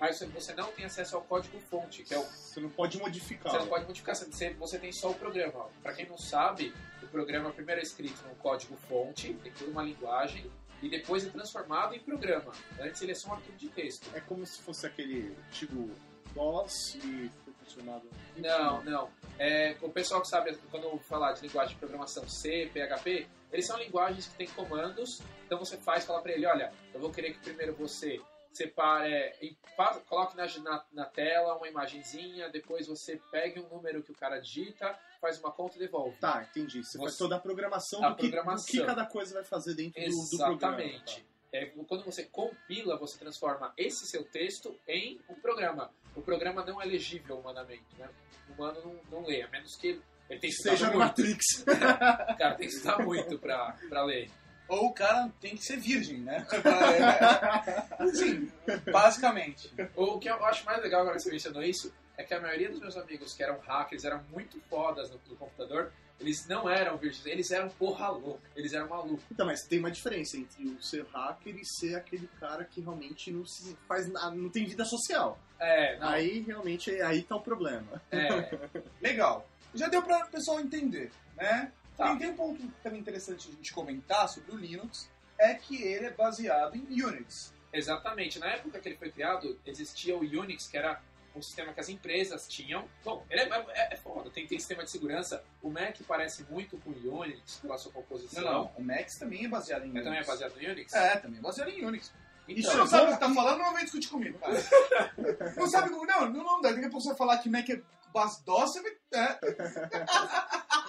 Mas 0.00 0.18
você- 0.20 0.54
não 0.54 0.70
tem 0.72 0.84
acesso 0.84 1.16
ao 1.16 1.22
código 1.22 1.58
fonte, 1.60 2.02
que 2.02 2.12
é 2.14 2.18
o 2.18 2.22
Você 2.24 2.60
não 2.60 2.68
pode 2.70 2.98
modificar. 2.98 3.52
você 3.52 3.58
não 3.58 3.66
pode 3.66 3.84
modificar, 3.86 4.14
você, 4.14 4.50
você 4.54 4.78
tem 4.78 4.92
só 4.92 5.10
o 5.10 5.14
programa. 5.14 5.68
Para 5.82 5.92
quem 5.94 6.06
não 6.06 6.18
sabe, 6.18 6.74
o 7.02 7.06
programa 7.06 7.50
primeiro 7.50 7.80
é 7.80 7.84
escrito 7.84 8.22
no 8.28 8.34
código 8.36 8.76
fonte, 8.88 9.32
tem 9.34 9.52
toda 9.52 9.70
uma 9.70 9.82
linguagem, 9.82 10.50
e 10.82 10.88
depois 10.88 11.24
é 11.26 11.30
transformado 11.30 11.94
em 11.94 12.00
programa. 12.00 12.52
Antes 12.78 13.00
ele 13.02 13.12
é 13.12 13.14
só 13.14 13.30
um 13.30 13.34
arquivo 13.34 13.56
de 13.56 13.68
texto. 13.68 14.10
É 14.14 14.20
como 14.20 14.44
se 14.44 14.60
fosse 14.60 14.86
aquele 14.86 15.34
antigo 15.48 15.90
DOS 16.34 16.96
e 16.96 17.30
foi 17.44 17.52
transformado. 17.54 18.02
Não, 18.36 18.82
não. 18.84 19.10
É, 19.38 19.76
o 19.80 19.88
pessoal 19.88 20.20
que 20.20 20.28
sabe, 20.28 20.56
quando 20.70 20.84
eu 20.84 20.98
falar 20.98 21.32
de 21.32 21.42
linguagem 21.46 21.74
de 21.74 21.78
programação 21.78 22.28
C, 22.28 22.68
PHP, 22.72 23.26
eles 23.52 23.66
são 23.66 23.78
linguagens 23.78 24.26
que 24.26 24.34
têm 24.34 24.48
comandos, 24.48 25.20
então 25.46 25.58
você 25.58 25.76
faz, 25.76 26.04
fala 26.04 26.20
para 26.20 26.32
ele, 26.32 26.44
olha, 26.46 26.72
eu 26.92 27.00
vou 27.00 27.10
querer 27.10 27.32
que 27.32 27.38
primeiro 27.38 27.74
você 27.74 28.20
separe, 28.56 29.12
é, 29.12 29.36
em- 29.42 29.56
fa- 29.76 30.00
coloque 30.08 30.36
na, 30.36 30.46
na, 30.60 30.84
na 30.92 31.04
tela 31.06 31.56
uma 31.56 31.68
imagenzinha, 31.68 32.48
depois 32.48 32.86
você 32.86 33.20
pegue 33.30 33.60
um 33.60 33.68
número 33.68 34.02
que 34.02 34.12
o 34.12 34.14
cara 34.14 34.38
digita, 34.40 34.98
faz 35.20 35.38
uma 35.40 35.50
conta 35.52 35.76
e 35.76 35.78
devolve. 35.80 36.16
Tá, 36.18 36.46
entendi. 36.50 36.82
Você, 36.84 36.98
faz 36.98 37.12
Você- 37.12 37.18
toda 37.18 37.36
a 37.36 37.40
programação, 37.40 38.04
A 38.04 38.10
do, 38.10 38.16
que, 38.16 38.22
do 38.22 38.30
programação. 38.32 38.66
que 38.66 38.84
cada 38.84 39.06
coisa 39.06 39.34
vai 39.34 39.44
fazer 39.44 39.74
dentro 39.74 40.00
do, 40.02 40.08
do 40.10 40.36
programa. 40.38 40.82
Exatamente. 40.82 41.26
É, 41.52 41.66
quando 41.66 42.04
você 42.04 42.24
compila, 42.24 42.96
você 42.98 43.16
transforma 43.16 43.72
esse 43.76 44.06
seu 44.06 44.24
texto 44.24 44.76
em 44.88 45.20
um 45.28 45.34
programa. 45.36 45.90
O 46.16 46.20
programa 46.20 46.64
não 46.64 46.82
é 46.82 46.84
legível 46.84 47.38
humanamente, 47.38 47.84
né? 47.96 48.08
O 48.48 48.52
humano 48.54 48.80
não, 49.10 49.20
não 49.20 49.26
lê, 49.26 49.42
a 49.42 49.48
menos 49.48 49.76
que 49.76 50.00
ele 50.28 50.40
tem 50.40 50.50
que 50.50 50.52
Seja 50.52 50.86
muito. 50.86 50.98
Matrix. 50.98 51.44
O 51.64 52.36
cara 52.36 52.54
tem 52.56 52.66
que 52.68 52.74
estudar 52.74 52.98
muito 53.04 53.38
pra 53.38 54.02
ler. 54.04 54.28
Ou 54.68 54.86
o 54.86 54.92
cara 54.92 55.30
tem 55.40 55.56
que 55.56 55.64
ser 55.64 55.76
virgem, 55.76 56.18
né? 56.18 56.46
Sim, 58.14 58.50
basicamente. 58.90 59.72
O 59.94 60.18
que 60.18 60.28
eu 60.28 60.44
acho 60.44 60.64
mais 60.64 60.82
legal 60.82 61.02
agora 61.02 61.16
que 61.16 61.22
você 61.22 61.30
mencionou 61.30 61.62
isso 61.62 61.92
é 62.16 62.22
que 62.22 62.32
a 62.32 62.40
maioria 62.40 62.70
dos 62.70 62.80
meus 62.80 62.96
amigos 62.96 63.34
que 63.34 63.42
eram 63.42 63.58
hackers, 63.58 64.04
eram 64.04 64.22
muito 64.32 64.60
fodas 64.70 65.10
no, 65.10 65.20
no 65.28 65.36
computador, 65.36 65.92
eles 66.20 66.46
não 66.46 66.68
eram 66.68 66.96
virgens, 66.96 67.26
eles 67.26 67.50
eram 67.50 67.68
porra 67.68 68.08
louca, 68.08 68.48
eles 68.54 68.72
eram 68.72 68.88
malucos. 68.88 69.24
Então, 69.30 69.46
mas 69.46 69.62
tem 69.66 69.78
uma 69.78 69.90
diferença 69.90 70.36
entre 70.36 70.64
o 70.64 70.82
ser 70.82 71.04
hacker 71.12 71.56
e 71.56 71.64
ser 71.64 71.96
aquele 71.96 72.28
cara 72.40 72.64
que 72.64 72.80
realmente 72.80 73.30
não 73.32 73.44
se 73.44 73.76
faz 73.88 74.08
nada, 74.08 74.34
não 74.34 74.48
tem 74.48 74.64
vida 74.64 74.84
social. 74.84 75.38
É, 75.58 75.98
não, 75.98 76.08
Aí 76.08 76.40
realmente 76.40 76.90
aí 77.02 77.22
tá 77.22 77.36
o 77.36 77.40
problema. 77.40 78.00
é, 78.10 78.58
Legal. 79.02 79.46
Já 79.74 79.88
deu 79.88 80.02
para 80.02 80.24
o 80.24 80.30
pessoal 80.30 80.60
entender, 80.60 81.10
né? 81.36 81.72
Tá. 81.96 82.08
Tem, 82.08 82.18
tem 82.18 82.30
um 82.30 82.36
ponto 82.36 82.68
também 82.82 83.00
interessante 83.00 83.48
a 83.48 83.52
gente 83.52 83.72
comentar 83.72 84.28
sobre 84.28 84.52
o 84.52 84.56
Linux, 84.56 85.08
é 85.38 85.54
que 85.54 85.82
ele 85.82 86.06
é 86.06 86.10
baseado 86.10 86.76
em 86.76 87.02
Unix. 87.02 87.52
Exatamente. 87.72 88.38
Na 88.38 88.46
época 88.46 88.78
que 88.78 88.88
ele 88.88 88.96
foi 88.96 89.10
criado, 89.10 89.58
existia 89.66 90.16
o 90.16 90.20
Unix, 90.20 90.66
que 90.66 90.76
era 90.76 91.00
um 91.34 91.42
sistema 91.42 91.72
que 91.72 91.80
as 91.80 91.88
empresas 91.88 92.46
tinham. 92.46 92.88
Bom, 93.04 93.24
ele 93.28 93.40
é, 93.42 93.66
é, 93.70 93.94
é 93.94 93.96
foda, 93.96 94.30
tem, 94.30 94.46
tem 94.46 94.58
sistema 94.58 94.84
de 94.84 94.90
segurança. 94.90 95.44
O 95.60 95.68
Mac 95.68 95.96
parece 96.06 96.44
muito 96.44 96.78
com 96.78 96.90
o 96.90 97.20
Unix 97.20 97.56
pela 97.56 97.76
sua 97.76 97.92
composição. 97.92 98.44
Não, 98.44 98.52
não. 98.52 98.72
O 98.76 98.82
Max 98.82 99.18
também 99.18 99.44
é 99.44 99.48
baseado 99.48 99.84
em 99.84 99.90
Unix. 99.90 99.94
Mas 99.94 100.04
também 100.04 100.20
é 100.20 100.24
baseado 100.24 100.54
no 100.54 100.70
Unix? 100.70 100.94
É, 100.94 101.16
também 101.16 101.38
é 101.38 101.42
baseado 101.42 101.68
em 101.68 101.84
Unix. 101.84 102.12
Então, 102.46 102.70
Você 102.70 102.76
não 102.76 102.86
sabe 102.86 103.10
o 103.10 103.14
que 103.14 103.20
tá 103.20 103.32
falando, 103.32 103.58
não 103.58 103.72
vem 103.72 103.84
discutir 103.84 104.08
comigo, 104.08 104.38
cara. 104.38 104.52
não 105.56 105.66
sabe 105.66 105.88
como. 105.88 106.06
Não, 106.06 106.30
não, 106.30 106.44
não. 106.44 106.60
Daqui 106.60 106.78
a 106.78 106.82
pouco 106.82 107.00
você 107.00 107.08
vai 107.08 107.16
falar 107.16 107.38
que 107.38 107.48
Mac 107.48 107.68
é 107.70 107.80
base 108.12 108.44
DOS, 108.44 108.72
você 108.72 108.82
vai. 108.82 108.92
É. 109.14 109.38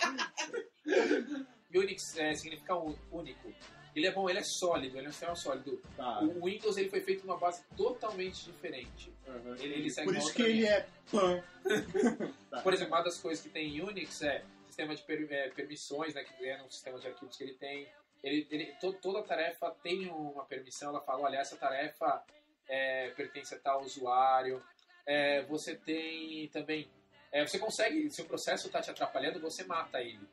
Unix 1.73 2.17
é, 2.17 2.33
significa 2.35 2.75
único. 3.11 3.53
Ele 3.95 4.07
é 4.07 4.11
bom, 4.11 4.29
ele 4.29 4.39
é 4.39 4.43
sólido, 4.43 4.97
ele 4.97 5.05
é 5.05 5.09
um 5.09 5.11
sistema 5.11 5.35
sólido. 5.35 5.81
Tá. 5.95 6.19
O 6.21 6.45
Windows 6.45 6.75
ele 6.77 6.89
foi 6.89 6.99
feito 7.01 7.25
numa 7.25 7.37
base 7.37 7.63
totalmente 7.77 8.43
diferente. 8.45 9.11
Uhum. 9.25 9.55
Ele, 9.55 9.75
ele 9.75 9.89
segue 9.89 10.07
Por 10.07 10.15
uma 10.15 10.19
isso 10.23 10.33
que 10.33 10.41
ele 10.41 10.53
linha. 10.53 10.69
é 10.71 10.87
pan. 11.09 11.43
Tá. 12.49 12.59
Por 12.61 12.73
exemplo, 12.73 12.93
uma 12.93 13.01
das 13.03 13.17
coisas 13.17 13.41
que 13.43 13.49
tem 13.49 13.77
em 13.77 13.81
Unix 13.81 14.21
é 14.21 14.43
sistema 14.67 14.93
de 14.93 15.01
per- 15.03 15.27
é, 15.31 15.49
permissões, 15.49 16.13
né, 16.13 16.23
que 16.25 16.45
é 16.45 16.57
no 16.57 16.69
sistema 16.69 16.99
de 16.99 17.07
arquivos 17.07 17.37
que 17.37 17.43
ele 17.43 17.53
tem. 17.53 17.87
Ele, 18.21 18.45
ele, 18.51 18.65
to- 18.81 18.93
toda 18.93 19.23
tarefa 19.23 19.71
tem 19.81 20.09
uma 20.09 20.43
permissão, 20.45 20.89
ela 20.89 20.99
fala, 21.01 21.21
olha, 21.21 21.37
essa 21.37 21.55
tarefa 21.55 22.21
é, 22.67 23.09
pertence 23.11 23.55
a 23.55 23.59
tal 23.59 23.81
usuário. 23.81 24.61
É, 25.05 25.43
você 25.43 25.73
tem 25.75 26.49
também... 26.49 26.89
é, 27.31 27.45
você 27.47 27.57
consegue, 27.59 28.09
se 28.09 28.21
o 28.21 28.25
processo 28.25 28.67
está 28.67 28.81
te 28.81 28.89
atrapalhando, 28.91 29.39
você 29.39 29.63
mata 29.63 30.01
ele. 30.01 30.27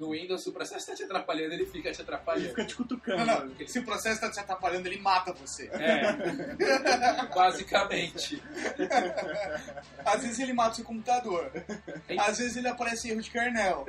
No 0.00 0.12
Windows, 0.12 0.42
se 0.42 0.48
o 0.48 0.52
processo 0.52 0.78
está 0.80 0.94
te 0.94 1.02
atrapalhando, 1.04 1.52
ele 1.52 1.66
fica 1.66 1.90
te 1.92 1.96
Ele 1.96 2.02
atrapalhando. 2.02 2.48
fica 2.48 2.64
te 2.64 2.74
cutucando. 2.74 3.24
Não, 3.26 3.44
não. 3.46 3.66
Se 3.68 3.78
o 3.78 3.84
processo 3.84 4.18
tá 4.18 4.30
te 4.30 4.40
atrapalhando, 4.40 4.88
ele 4.88 4.98
mata 4.98 5.30
você. 5.34 5.68
É, 5.74 6.16
basicamente. 7.34 8.42
Às 10.04 10.22
vezes 10.22 10.38
ele 10.38 10.52
mata 10.54 10.70
o 10.72 10.74
seu 10.76 10.84
computador. 10.84 11.50
Às 12.18 12.38
vezes 12.38 12.56
ele 12.56 12.68
aparece 12.68 13.10
erro 13.10 13.20
de 13.20 13.30
kernel. 13.30 13.86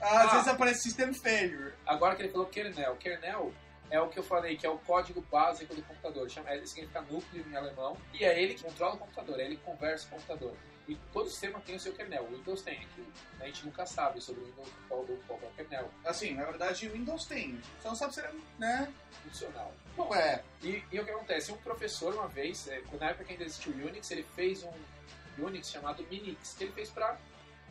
Às 0.00 0.10
Ah. 0.10 0.26
vezes 0.32 0.48
aparece 0.48 0.82
system 0.84 1.12
failure. 1.12 1.72
Agora 1.86 2.16
que 2.16 2.22
ele 2.22 2.30
falou 2.32 2.46
kernel. 2.46 2.96
Kernel 2.96 3.52
é 3.90 4.00
o 4.00 4.08
que 4.08 4.18
eu 4.18 4.22
falei, 4.24 4.56
que 4.56 4.66
é 4.66 4.70
o 4.70 4.78
código 4.78 5.20
básico 5.30 5.74
do 5.74 5.82
computador. 5.82 6.28
Chama, 6.30 6.50
é, 6.50 6.64
significa 6.64 7.00
núcleo 7.02 7.44
em 7.46 7.54
alemão. 7.54 7.96
E 8.14 8.24
é 8.24 8.42
ele 8.42 8.54
que 8.54 8.62
controla 8.62 8.94
o 8.94 8.98
computador, 8.98 9.38
é 9.40 9.44
ele 9.44 9.56
que 9.56 9.62
conversa 9.62 10.08
com 10.08 10.16
o 10.16 10.18
computador. 10.20 10.54
E 10.86 10.96
todo 11.12 11.30
sistema 11.30 11.60
tem 11.60 11.76
o 11.76 11.80
seu 11.80 11.92
kernel. 11.94 12.24
O 12.24 12.36
Windows 12.36 12.62
tem. 12.62 12.86
que 12.94 13.06
A 13.40 13.46
gente 13.46 13.64
nunca 13.64 13.86
sabe 13.86 14.20
sobre 14.20 14.42
o 14.42 14.46
Windows 14.46 14.68
qual, 14.88 15.04
qual 15.26 15.40
é 15.42 15.46
o 15.46 15.50
kernel 15.52 15.90
Assim, 16.04 16.34
na 16.34 16.44
verdade, 16.44 16.88
o 16.88 16.92
Windows 16.92 17.24
tem. 17.26 17.58
Você 17.80 17.88
não 17.88 17.94
sabe 17.94 18.14
se 18.14 18.20
ele 18.20 18.28
é, 18.28 18.32
né? 18.58 18.94
funcional. 19.24 19.72
Bom, 19.96 20.14
é. 20.14 20.42
E, 20.62 20.82
e 20.92 21.00
o 21.00 21.04
que 21.04 21.10
acontece? 21.10 21.52
Um 21.52 21.56
professor, 21.58 22.14
uma 22.14 22.28
vez, 22.28 22.68
é, 22.68 22.82
na 23.00 23.10
época 23.10 23.24
que 23.24 23.32
ainda 23.32 23.44
existiu 23.44 23.72
o 23.72 23.86
Unix, 23.86 24.10
ele 24.10 24.24
fez 24.34 24.62
um 24.62 24.72
Unix 25.38 25.70
chamado 25.70 26.06
Minix, 26.10 26.54
que 26.54 26.64
ele 26.64 26.72
fez 26.72 26.90
para 26.90 27.18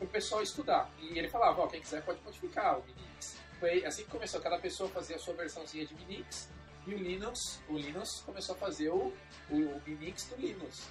o 0.00 0.06
pessoal 0.06 0.42
estudar. 0.42 0.90
E 0.98 1.18
ele 1.18 1.28
falava, 1.28 1.62
ó, 1.62 1.66
quem 1.66 1.80
quiser 1.80 2.02
pode 2.02 2.20
modificar 2.22 2.78
o 2.78 2.84
Minix. 2.84 3.36
Foi 3.60 3.84
assim 3.84 4.04
que 4.04 4.10
começou, 4.10 4.40
cada 4.40 4.58
pessoa 4.58 4.88
fazia 4.90 5.16
a 5.16 5.18
sua 5.18 5.34
versãozinha 5.34 5.86
de 5.86 5.94
Minix, 5.94 6.50
E 6.86 6.94
o 6.94 6.98
Linux, 6.98 7.62
o 7.68 7.78
Linux 7.78 8.22
começou 8.26 8.54
a 8.54 8.58
fazer 8.58 8.90
o, 8.90 9.12
o, 9.50 9.56
o 9.56 9.82
Minix 9.86 10.26
do 10.26 10.36
Linux. 10.36 10.90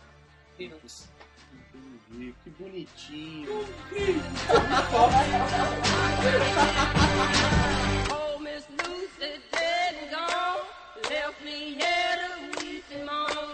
Linux. 0.57 1.10
Entendi, 1.74 2.36
que 2.43 2.50
bonitinho. 2.51 3.50
Oh, 8.12 8.39
Miss 8.39 8.67
Lucy, 8.69 9.41
dead 9.51 9.95
and 10.01 10.12
gone, 10.12 10.62
left 11.10 11.43
me 11.43 11.75
here 11.75 12.17
to 12.22 12.63
weep 12.63 12.83
and 12.93 13.05
moan. 13.05 13.53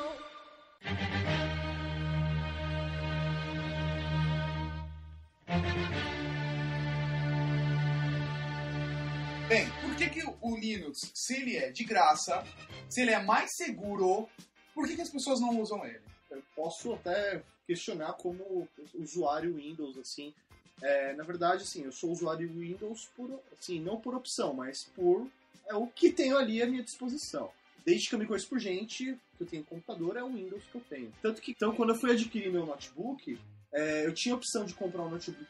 Bem, 9.47 9.67
por 9.81 9.95
que, 9.95 10.09
que 10.09 10.23
o 10.41 10.55
Linux, 10.57 11.11
se 11.13 11.33
ele 11.35 11.57
é 11.57 11.71
de 11.71 11.83
graça, 11.83 12.43
se 12.87 13.01
ele 13.01 13.11
é 13.11 13.23
mais 13.23 13.55
seguro, 13.55 14.29
por 14.75 14.87
que, 14.87 14.95
que 14.95 15.01
as 15.01 15.09
pessoas 15.09 15.39
não 15.39 15.59
usam 15.59 15.83
ele? 15.85 16.08
Eu 16.29 16.43
posso 16.55 16.93
até 16.93 17.41
questionar 17.65 18.13
como 18.13 18.67
usuário 18.95 19.55
Windows, 19.55 19.97
assim. 19.97 20.33
É, 20.81 21.13
na 21.13 21.23
verdade, 21.23 21.63
assim, 21.63 21.83
eu 21.83 21.91
sou 21.91 22.11
usuário 22.11 22.49
Windows 22.49 23.09
por, 23.15 23.39
assim, 23.51 23.79
não 23.79 23.99
por 23.99 24.15
opção, 24.15 24.53
mas 24.53 24.85
por 24.95 25.27
é 25.67 25.75
o 25.75 25.87
que 25.87 26.11
tenho 26.11 26.37
ali 26.37 26.61
à 26.61 26.67
minha 26.67 26.83
disposição. 26.83 27.51
Desde 27.85 28.09
que 28.09 28.15
eu 28.15 28.19
me 28.19 28.25
conheço 28.25 28.47
por 28.47 28.59
gente, 28.59 29.17
que 29.37 29.43
eu 29.43 29.47
tenho 29.47 29.63
computador, 29.63 30.17
é 30.17 30.23
o 30.23 30.33
Windows 30.33 30.63
que 30.71 30.75
eu 30.75 30.83
tenho. 30.89 31.13
Tanto 31.21 31.41
que, 31.41 31.51
então, 31.51 31.75
quando 31.75 31.89
eu 31.89 31.99
fui 31.99 32.11
adquirir 32.11 32.51
meu 32.51 32.65
notebook, 32.65 33.39
é, 33.71 34.05
eu 34.05 34.13
tinha 34.13 34.33
a 34.33 34.37
opção 34.37 34.65
de 34.65 34.73
comprar 34.73 35.03
um 35.03 35.09
notebook 35.09 35.47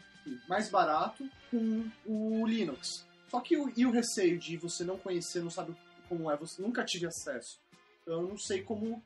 mais 0.47 0.69
barato 0.69 1.27
com 1.49 1.89
o 2.05 2.45
Linux. 2.45 3.05
Só 3.29 3.39
que 3.39 3.57
o, 3.57 3.71
e 3.75 3.85
o 3.85 3.91
receio 3.91 4.37
de 4.37 4.57
você 4.57 4.83
não 4.83 4.97
conhecer, 4.97 5.41
não 5.41 5.49
sabe 5.49 5.75
como 6.07 6.29
é, 6.29 6.35
você 6.35 6.61
nunca 6.61 6.83
tive 6.83 7.05
acesso. 7.05 7.59
Então 8.01 8.21
eu 8.21 8.27
não 8.27 8.37
sei 8.37 8.61
como, 8.61 9.01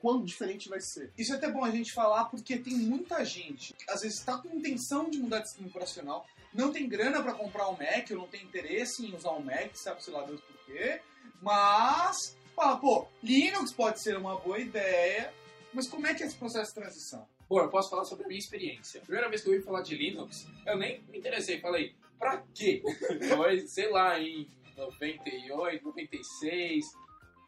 quão 0.00 0.24
diferente 0.24 0.68
vai 0.68 0.80
ser. 0.80 1.12
Isso 1.16 1.32
é 1.32 1.36
até 1.36 1.50
bom 1.50 1.64
a 1.64 1.70
gente 1.70 1.92
falar 1.92 2.26
porque 2.26 2.58
tem 2.58 2.74
muita 2.74 3.24
gente 3.24 3.74
que 3.74 3.90
às 3.90 4.02
vezes 4.02 4.18
está 4.18 4.38
com 4.38 4.56
intenção 4.56 5.08
de 5.10 5.18
mudar 5.18 5.40
de 5.40 5.48
sistema 5.48 5.68
operacional, 5.68 6.26
não 6.52 6.72
tem 6.72 6.88
grana 6.88 7.22
para 7.22 7.34
comprar 7.34 7.68
um 7.68 7.72
Mac, 7.72 8.10
ou 8.10 8.18
não 8.18 8.28
tem 8.28 8.42
interesse 8.42 9.04
em 9.04 9.14
usar 9.14 9.32
um 9.32 9.42
Mac, 9.42 9.74
sabe 9.74 10.02
sei 10.02 10.12
lá 10.12 10.22
Deus 10.24 10.40
por 10.40 10.56
quê, 10.66 11.00
mas 11.40 12.36
fala, 12.54 12.76
pô, 12.76 13.06
Linux 13.22 13.72
pode 13.72 14.02
ser 14.02 14.16
uma 14.16 14.36
boa 14.38 14.58
ideia, 14.58 15.32
mas 15.72 15.88
como 15.88 16.06
é 16.06 16.14
que 16.14 16.22
é 16.22 16.26
esse 16.26 16.36
processo 16.36 16.74
de 16.74 16.80
transição? 16.80 17.26
Bom, 17.48 17.60
eu 17.60 17.68
posso 17.68 17.90
falar 17.90 18.04
sobre 18.04 18.24
a 18.24 18.28
minha 18.28 18.38
experiência. 18.38 19.00
Primeira 19.00 19.28
vez 19.28 19.42
que 19.42 19.48
eu 19.48 19.52
ouvi 19.52 19.64
falar 19.64 19.82
de 19.82 19.94
Linux, 19.94 20.46
eu 20.66 20.76
nem 20.78 21.02
me 21.10 21.18
interessei. 21.18 21.60
Falei, 21.60 21.94
pra 22.18 22.42
quê? 22.54 22.82
Foi, 23.28 23.66
sei 23.66 23.90
lá, 23.90 24.18
em 24.18 24.48
98, 24.76 25.84
96. 25.84 26.84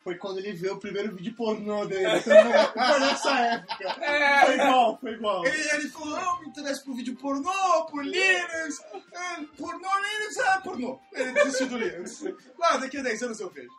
Foi 0.04 0.16
quando 0.16 0.38
ele 0.38 0.52
viu 0.52 0.74
o 0.74 0.78
primeiro 0.78 1.14
vídeo 1.16 1.34
pornô 1.34 1.86
dele. 1.86 2.20
Foi 2.20 3.00
nessa 3.00 3.40
época. 3.40 3.94
Foi 3.94 4.04
É, 4.04 4.54
igual, 4.54 4.98
foi 5.00 5.12
igual. 5.12 5.46
Ele, 5.46 5.70
ele 5.72 5.88
falou, 5.88 6.10
não, 6.20 6.40
me 6.42 6.48
interessa 6.48 6.84
por 6.84 6.94
vídeo 6.94 7.16
pornô, 7.16 7.86
por 7.86 8.04
Linux, 8.04 8.84
ah, 9.14 9.42
pornô, 9.56 9.78
Linux, 9.88 10.38
ah, 10.46 10.60
pornô. 10.62 11.00
Ele 11.14 11.32
desistiu 11.32 11.68
do 11.68 11.78
Linux. 11.78 12.22
Ah, 12.60 12.76
daqui 12.76 12.98
a 12.98 13.02
10 13.02 13.22
anos 13.22 13.40
eu 13.40 13.48
vejo. 13.48 13.70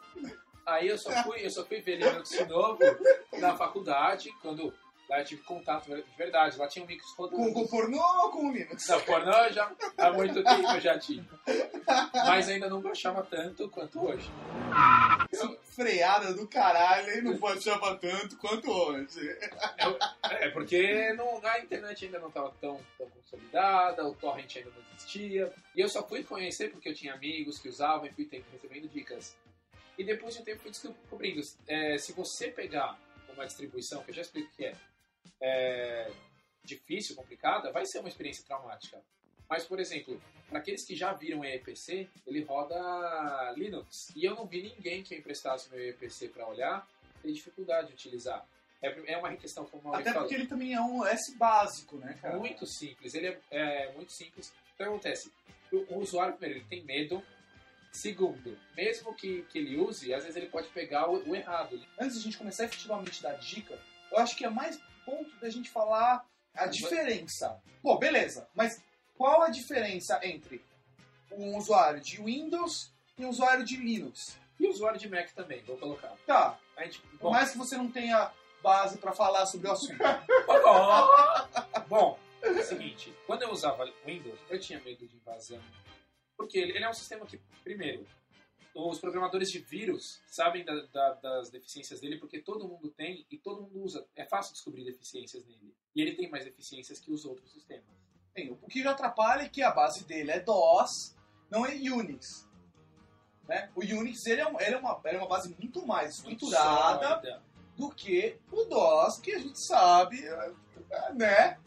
aí 0.65 0.87
eu 0.87 0.97
só 0.97 1.11
fui, 1.23 1.45
eu 1.45 1.49
só 1.51 1.63
fui 1.63 1.79
ver 1.81 1.97
Linux 1.97 2.29
de 2.31 2.45
novo 2.45 2.79
na 3.37 3.55
faculdade, 3.55 4.31
quando 4.41 4.73
lá 5.07 5.19
eu 5.19 5.25
tive 5.25 5.43
contato 5.43 5.85
de 5.95 6.03
verdade. 6.17 6.57
Lá 6.57 6.67
tinha 6.67 6.83
um 6.83 6.87
micros 6.87 7.13
rodando. 7.15 7.43
Com, 7.43 7.53
com 7.53 7.67
pornô 7.67 8.01
ou 8.23 8.31
com 8.31 8.51
Linux? 8.51 8.87
Não, 8.87 8.99
pornô 9.01 9.31
já 9.51 9.71
há 9.99 10.11
muito 10.11 10.43
tempo 10.43 10.71
eu 10.71 10.81
já 10.81 10.97
tinha. 10.97 11.23
Mas 12.13 12.49
ainda 12.49 12.67
não 12.67 12.81
baixava 12.81 13.21
tanto 13.29 13.69
quanto 13.69 14.03
hoje. 14.03 14.27
Freada 15.75 16.33
do 16.33 16.47
caralho, 16.47 17.09
ele 17.09 17.21
não 17.21 17.61
chamar 17.61 17.95
tanto 17.97 18.37
quanto 18.37 18.71
hoje. 18.71 19.19
Eu- 19.77 19.97
é, 20.31 20.49
porque 20.51 21.11
não, 21.13 21.45
a 21.45 21.59
internet 21.59 22.05
ainda 22.05 22.19
não 22.19 22.29
estava 22.29 22.49
tão, 22.61 22.79
tão 22.97 23.09
consolidada, 23.09 24.05
o 24.07 24.15
torrent 24.15 24.55
ainda 24.55 24.69
não 24.69 24.81
existia. 24.95 25.53
E 25.75 25.81
eu 25.81 25.89
só 25.89 26.07
fui 26.07 26.23
conhecer 26.23 26.71
porque 26.71 26.87
eu 26.89 26.93
tinha 26.95 27.13
amigos 27.13 27.59
que 27.59 27.67
usavam 27.67 28.05
e 28.05 28.13
fui 28.13 28.29
recebendo 28.51 28.87
dicas. 28.87 29.35
E 29.97 30.03
depois 30.03 30.33
de 30.35 30.41
um 30.41 30.45
tempo 30.45 30.61
fui 30.61 30.71
descobrindo. 30.71 31.41
é, 31.67 31.97
se 31.97 32.13
você 32.13 32.49
pegar 32.49 32.97
uma 33.33 33.45
distribuição, 33.45 34.01
que 34.03 34.11
eu 34.11 34.15
já 34.15 34.21
explico 34.21 34.49
que 34.55 34.65
é, 34.65 34.75
é 35.41 36.11
difícil, 36.63 37.15
complicada, 37.15 37.71
vai 37.71 37.85
ser 37.85 37.99
uma 37.99 38.07
experiência 38.09 38.45
traumática. 38.45 39.01
Mas, 39.49 39.65
por 39.65 39.79
exemplo, 39.79 40.21
para 40.49 40.59
aqueles 40.59 40.85
que 40.85 40.95
já 40.95 41.13
viram 41.13 41.43
EPC, 41.43 42.07
ele 42.25 42.43
roda 42.43 43.51
Linux. 43.55 44.11
E 44.15 44.25
eu 44.25 44.35
não 44.35 44.45
vi 44.45 44.63
ninguém 44.75 45.03
que 45.03 45.15
emprestasse 45.15 45.69
meu 45.69 45.89
EPC 45.89 46.29
para 46.29 46.47
olhar 46.47 46.87
ter 47.25 47.33
dificuldade 47.33 47.87
de 47.87 47.93
utilizar. 47.93 48.45
É, 48.81 49.13
é 49.13 49.17
uma 49.17 49.35
questão, 49.35 49.67
Maurício 49.83 50.11
Até 50.11 50.13
porque 50.13 50.35
ele 50.35 50.47
também 50.47 50.73
é 50.73 50.81
um 50.81 51.05
S 51.05 51.35
básico, 51.35 51.97
né, 51.97 52.17
cara? 52.21 52.37
Muito 52.37 52.65
simples, 52.67 53.15
ele 53.15 53.27
é, 53.27 53.39
é 53.51 53.91
muito 53.93 54.11
simples. 54.11 54.53
Então, 54.75 54.95
O 54.95 54.99
que 54.99 55.07
acontece? 55.07 55.31
O, 55.71 55.95
o 55.95 55.99
usuário, 55.99 56.35
primeiro, 56.35 56.59
ele 56.59 56.69
tem 56.69 56.83
medo. 56.83 57.23
Segundo, 57.91 58.57
mesmo 58.75 59.15
que, 59.15 59.43
que 59.43 59.57
ele 59.57 59.77
use, 59.77 60.13
às 60.13 60.23
vezes 60.23 60.35
ele 60.35 60.49
pode 60.49 60.67
pegar 60.67 61.09
o, 61.09 61.29
o 61.29 61.35
errado. 61.35 61.81
Antes 61.97 62.15
de 62.15 62.19
a 62.19 62.23
gente 62.23 62.37
começar 62.37 62.65
efetivamente 62.65 63.25
a 63.25 63.31
dar 63.31 63.37
dica, 63.37 63.79
eu 64.11 64.17
acho 64.17 64.35
que 64.35 64.43
é 64.43 64.49
mais 64.49 64.77
ponto 65.05 65.33
da 65.39 65.49
gente 65.49 65.69
falar 65.69 66.25
a 66.53 66.67
diferença. 66.67 67.57
Pô, 67.81 67.97
beleza, 67.97 68.49
mas 68.53 68.83
qual 69.17 69.41
a 69.41 69.49
diferença 69.49 70.19
entre 70.23 70.63
um 71.31 71.57
usuário 71.57 72.01
de 72.01 72.21
Windows 72.21 72.91
e 73.17 73.25
um 73.25 73.29
usuário 73.29 73.63
de 73.65 73.77
Linux? 73.77 74.37
E 74.59 74.67
o 74.67 74.69
usuário 74.71 74.99
de 74.99 75.09
Mac 75.09 75.31
também, 75.33 75.61
vou 75.63 75.77
colocar. 75.77 76.15
Tá, 76.25 76.57
A 76.77 76.83
gente, 76.85 76.99
por 77.19 77.31
mais 77.31 77.51
que 77.51 77.57
você 77.57 77.75
não 77.77 77.91
tenha 77.91 78.31
base 78.63 78.97
pra 78.97 79.11
falar 79.11 79.45
sobre 79.45 79.67
o 79.67 79.71
assunto. 79.71 79.97
bom, 81.87 82.17
é 82.41 82.49
o 82.51 82.63
seguinte, 82.63 83.13
quando 83.27 83.43
eu 83.43 83.51
usava 83.51 83.91
Windows, 84.05 84.39
eu 84.49 84.59
tinha 84.59 84.79
medo 84.81 85.05
de 85.07 85.15
invasão. 85.15 85.61
Porque 86.37 86.57
ele, 86.57 86.71
ele 86.73 86.83
é 86.83 86.89
um 86.89 86.93
sistema 86.93 87.25
que, 87.25 87.37
primeiro, 87.63 88.05
os 88.73 88.99
programadores 88.99 89.49
de 89.51 89.59
vírus 89.59 90.21
sabem 90.27 90.65
da- 90.65 90.81
da- 90.87 91.13
das 91.13 91.49
deficiências 91.49 92.01
dele 92.01 92.17
porque 92.17 92.39
todo 92.39 92.67
mundo 92.67 92.89
tem 92.89 93.25
e 93.31 93.37
todo 93.37 93.61
mundo 93.61 93.81
usa. 93.83 94.05
É 94.15 94.25
fácil 94.25 94.53
descobrir 94.53 94.83
deficiências 94.83 95.45
nele. 95.45 95.73
E 95.95 96.01
ele 96.01 96.13
tem 96.15 96.29
mais 96.29 96.43
deficiências 96.43 96.99
que 96.99 97.11
os 97.11 97.23
outros 97.25 97.51
sistemas. 97.53 97.85
Bem, 98.35 98.51
o 98.61 98.67
que 98.67 98.83
já 98.83 98.91
atrapalha 98.91 99.43
é 99.43 99.49
que 99.49 99.63
a 99.63 99.71
base 99.71 100.03
dele 100.05 100.29
é 100.31 100.39
DOS, 100.41 101.15
não 101.49 101.65
é 101.65 101.71
Unix. 101.75 102.45
Né? 103.47 103.69
O 103.75 103.79
Unix 103.79 104.25
ele 104.25 104.41
é, 104.41 104.47
um- 104.47 104.59
ele 104.59 104.75
é 104.75 104.77
uma, 104.77 104.99
ele 105.05 105.15
é 105.15 105.19
uma 105.19 105.27
base 105.27 105.55
muito 105.57 105.85
mais 105.87 106.15
estruturada 106.17 107.07
Sólida. 107.07 107.41
do 107.77 107.89
que 107.91 108.37
o 108.51 108.65
DOS, 108.65 109.19
que 109.19 109.31
a 109.33 109.39
gente 109.39 109.57
sabe, 109.65 110.21
né? 111.13 111.57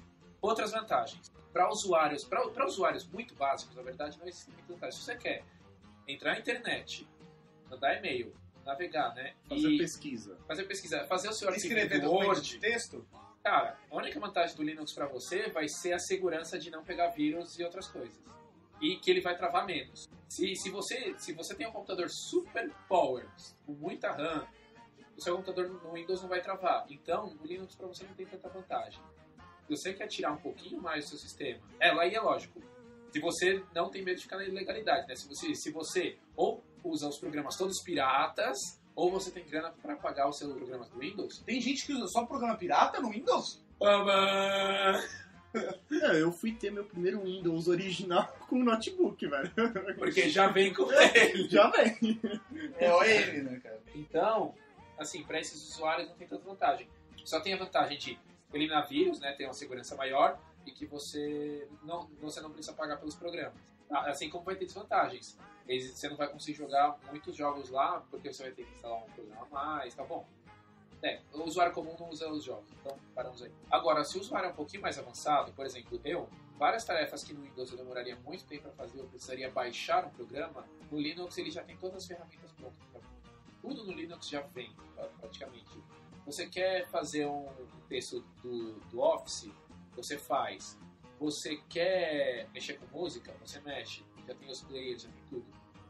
Outras 0.42 0.70
vantagens. 0.72 1.32
Para 1.52 1.70
usuários, 1.70 2.24
para 2.24 2.66
usuários 2.66 3.06
muito 3.08 3.34
básicos, 3.34 3.74
na 3.74 3.82
verdade, 3.82 4.18
não 4.18 4.26
existe 4.28 4.50
muita 4.50 4.72
vantagem. 4.74 4.98
Se 4.98 5.04
você 5.04 5.16
quer 5.16 5.44
entrar 6.06 6.32
na 6.34 6.38
internet, 6.40 7.08
mandar 7.70 7.96
e-mail, 7.96 8.34
navegar, 8.64 9.14
né? 9.14 9.34
Fazer 9.48 9.68
e 9.70 9.78
pesquisa. 9.78 10.36
fazer 10.46 10.64
pesquisa, 10.64 11.06
fazer 11.06 11.28
o 11.30 11.32
seu 11.32 11.48
arquivo 11.48 11.66
Escrever 11.66 12.00
do 12.00 12.06
documentos 12.10 12.46
de 12.46 12.54
Word. 12.56 12.60
texto, 12.60 13.06
Cara, 13.48 13.78
a 13.90 13.96
única 13.96 14.20
vantagem 14.20 14.54
do 14.54 14.62
Linux 14.62 14.92
para 14.92 15.06
você 15.06 15.48
vai 15.48 15.66
ser 15.68 15.94
a 15.94 15.98
segurança 15.98 16.58
de 16.58 16.70
não 16.70 16.84
pegar 16.84 17.08
vírus 17.08 17.58
e 17.58 17.64
outras 17.64 17.88
coisas. 17.88 18.22
E 18.78 18.96
que 18.96 19.10
ele 19.10 19.22
vai 19.22 19.38
travar 19.38 19.64
menos. 19.64 20.06
Se, 20.28 20.54
se, 20.54 20.68
você, 20.68 21.14
se 21.16 21.32
você 21.32 21.54
tem 21.54 21.66
um 21.66 21.72
computador 21.72 22.08
super 22.10 22.70
power, 22.86 23.26
com 23.64 23.72
muita 23.72 24.10
RAM, 24.10 24.46
o 25.16 25.22
seu 25.22 25.34
computador 25.34 25.66
no 25.66 25.92
Windows 25.94 26.20
não 26.20 26.28
vai 26.28 26.42
travar. 26.42 26.84
Então, 26.90 27.34
no 27.40 27.46
Linux 27.46 27.74
para 27.74 27.86
você 27.86 28.04
não 28.04 28.12
tem 28.12 28.26
tanta 28.26 28.50
vantagem. 28.50 29.00
Se 29.66 29.76
você 29.76 29.94
quer 29.94 30.08
tirar 30.08 30.32
um 30.32 30.42
pouquinho 30.42 30.82
mais 30.82 31.04
do 31.04 31.10
seu 31.12 31.18
sistema, 31.18 31.66
é, 31.80 31.90
lá 31.90 32.02
aí 32.02 32.14
é 32.14 32.20
lógico. 32.20 32.60
Se 33.10 33.18
você 33.18 33.64
não 33.74 33.88
tem 33.88 34.04
medo 34.04 34.18
de 34.18 34.24
ficar 34.24 34.36
na 34.36 34.44
ilegalidade, 34.44 35.08
né? 35.08 35.16
Se 35.16 35.26
você, 35.26 35.54
se 35.54 35.72
você 35.72 36.18
ou 36.36 36.62
usa 36.84 37.08
os 37.08 37.18
programas 37.18 37.56
todos 37.56 37.82
piratas, 37.82 38.58
ou 38.98 39.12
você 39.12 39.30
tem 39.30 39.44
grana 39.44 39.70
para 39.80 39.94
pagar 39.94 40.28
os 40.28 40.36
seus 40.36 40.52
programas 40.52 40.88
do 40.88 40.98
Windows, 40.98 41.38
tem 41.46 41.60
gente 41.60 41.86
que 41.86 41.92
usa 41.92 42.08
só 42.08 42.26
programa 42.26 42.56
pirata 42.56 43.00
no 43.00 43.10
Windows. 43.10 43.62
É, 45.90 46.20
eu 46.20 46.30
fui 46.30 46.52
ter 46.52 46.70
meu 46.70 46.84
primeiro 46.84 47.22
Windows 47.22 47.68
original 47.68 48.26
com 48.46 48.62
notebook, 48.62 49.26
velho. 49.26 49.50
Porque 49.96 50.28
já 50.28 50.48
vem 50.48 50.74
com 50.74 50.92
ele. 50.92 51.48
Já 51.48 51.70
vem. 51.70 52.20
É 52.78 52.92
o 52.92 53.02
ele, 53.02 53.42
né, 53.42 53.58
cara? 53.58 53.80
Então, 53.94 54.54
assim, 54.98 55.24
para 55.24 55.40
esses 55.40 55.70
usuários 55.70 56.06
não 56.06 56.14
tem 56.16 56.28
tanta 56.28 56.44
vantagem. 56.44 56.86
Só 57.24 57.40
tem 57.40 57.54
a 57.54 57.56
vantagem 57.56 57.96
de 57.96 58.18
eliminar 58.52 58.86
vírus, 58.86 59.18
né, 59.20 59.32
ter 59.32 59.46
uma 59.46 59.54
segurança 59.54 59.96
maior 59.96 60.38
e 60.66 60.70
que 60.70 60.84
você 60.84 61.66
não, 61.82 62.06
você 62.20 62.42
não 62.42 62.50
precisa 62.50 62.76
pagar 62.76 62.98
pelos 62.98 63.14
programas. 63.14 63.54
Ah, 63.90 64.10
Assim 64.10 64.28
como 64.28 64.44
vai 64.44 64.56
ter 64.56 64.66
desvantagens. 64.66 65.36
Você 65.66 66.08
não 66.08 66.16
vai 66.16 66.28
conseguir 66.28 66.56
jogar 66.56 66.98
muitos 67.10 67.36
jogos 67.36 67.68
lá 67.68 68.02
porque 68.10 68.32
você 68.32 68.44
vai 68.44 68.52
ter 68.52 68.64
que 68.64 68.72
instalar 68.72 68.98
um 69.04 69.10
programa 69.10 69.42
a 69.42 69.48
mais, 69.50 69.94
tá 69.94 70.02
bom? 70.04 70.26
É, 71.02 71.20
o 71.32 71.42
usuário 71.44 71.72
comum 71.72 71.94
não 72.00 72.08
usa 72.08 72.28
os 72.28 72.42
jogos, 72.42 72.68
então 72.80 72.98
paramos 73.14 73.42
aí. 73.42 73.52
Agora, 73.70 74.02
se 74.04 74.16
o 74.18 74.20
usuário 74.20 74.48
é 74.48 74.50
um 74.52 74.54
pouquinho 74.54 74.82
mais 74.82 74.98
avançado, 74.98 75.52
por 75.52 75.64
exemplo, 75.64 76.00
eu, 76.04 76.28
várias 76.58 76.84
tarefas 76.84 77.22
que 77.22 77.32
no 77.32 77.42
Windows 77.42 77.70
eu 77.70 77.76
demoraria 77.76 78.16
muito 78.16 78.44
tempo 78.46 78.62
para 78.62 78.72
fazer, 78.72 78.98
eu 78.98 79.06
precisaria 79.06 79.48
baixar 79.50 80.04
um 80.06 80.10
programa, 80.10 80.64
no 80.90 80.98
Linux 80.98 81.38
ele 81.38 81.50
já 81.52 81.62
tem 81.62 81.76
todas 81.76 81.98
as 81.98 82.06
ferramentas 82.06 82.50
prontas 82.52 82.78
para 82.90 83.00
tudo 83.60 83.84
no 83.84 83.92
Linux 83.92 84.28
já 84.28 84.40
vem, 84.40 84.72
pra- 84.94 85.04
praticamente. 85.20 85.70
Você 86.26 86.46
quer 86.48 86.88
fazer 86.88 87.26
um 87.26 87.46
texto 87.88 88.20
do, 88.42 88.72
do 88.90 89.00
Office, 89.00 89.50
você 89.94 90.18
faz. 90.18 90.76
Você 91.18 91.56
quer 91.68 92.48
mexer 92.52 92.74
com 92.74 92.86
música, 92.96 93.34
você 93.44 93.60
mexe. 93.60 94.04
Já 94.26 94.34
tem 94.34 94.50
os 94.50 94.60
players, 94.62 95.02
já 95.02 95.08
tem 95.08 95.22
tudo. 95.28 95.46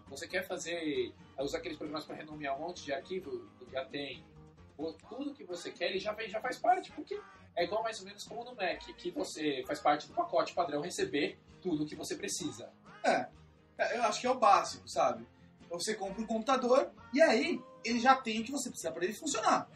Você 0.08 0.26
quer 0.26 0.46
fazer, 0.46 1.12
usar 1.38 1.58
aqueles 1.58 1.76
programas 1.76 2.04
para 2.04 2.16
renomear 2.16 2.56
um 2.56 2.60
monte 2.60 2.84
de 2.84 2.92
arquivo, 2.92 3.46
já 3.70 3.84
tem. 3.84 4.24
Tudo 5.08 5.34
que 5.34 5.44
você 5.44 5.70
quer, 5.70 5.90
ele 5.90 5.98
já, 5.98 6.12
vem, 6.12 6.28
já 6.28 6.40
faz 6.40 6.56
parte, 6.56 6.92
porque 6.92 7.20
é 7.56 7.64
igual 7.64 7.82
mais 7.82 7.98
ou 7.98 8.06
menos 8.06 8.24
como 8.24 8.44
no 8.44 8.54
Mac, 8.54 8.80
que 8.96 9.10
você 9.10 9.64
faz 9.66 9.80
parte 9.80 10.06
do 10.06 10.14
pacote 10.14 10.54
padrão 10.54 10.80
receber 10.80 11.36
tudo 11.60 11.84
que 11.84 11.96
você 11.96 12.14
precisa. 12.14 12.70
É, 13.02 13.28
eu 13.96 14.02
acho 14.04 14.20
que 14.20 14.26
é 14.26 14.30
o 14.30 14.38
básico, 14.38 14.88
sabe? 14.88 15.26
Você 15.68 15.94
compra 15.94 16.22
um 16.22 16.26
computador 16.26 16.90
e 17.12 17.20
aí 17.20 17.60
ele 17.84 18.00
já 18.00 18.14
tem 18.14 18.40
o 18.40 18.44
que 18.44 18.52
você 18.52 18.70
precisa 18.70 18.92
para 18.92 19.04
ele 19.04 19.12
funcionar. 19.12 19.68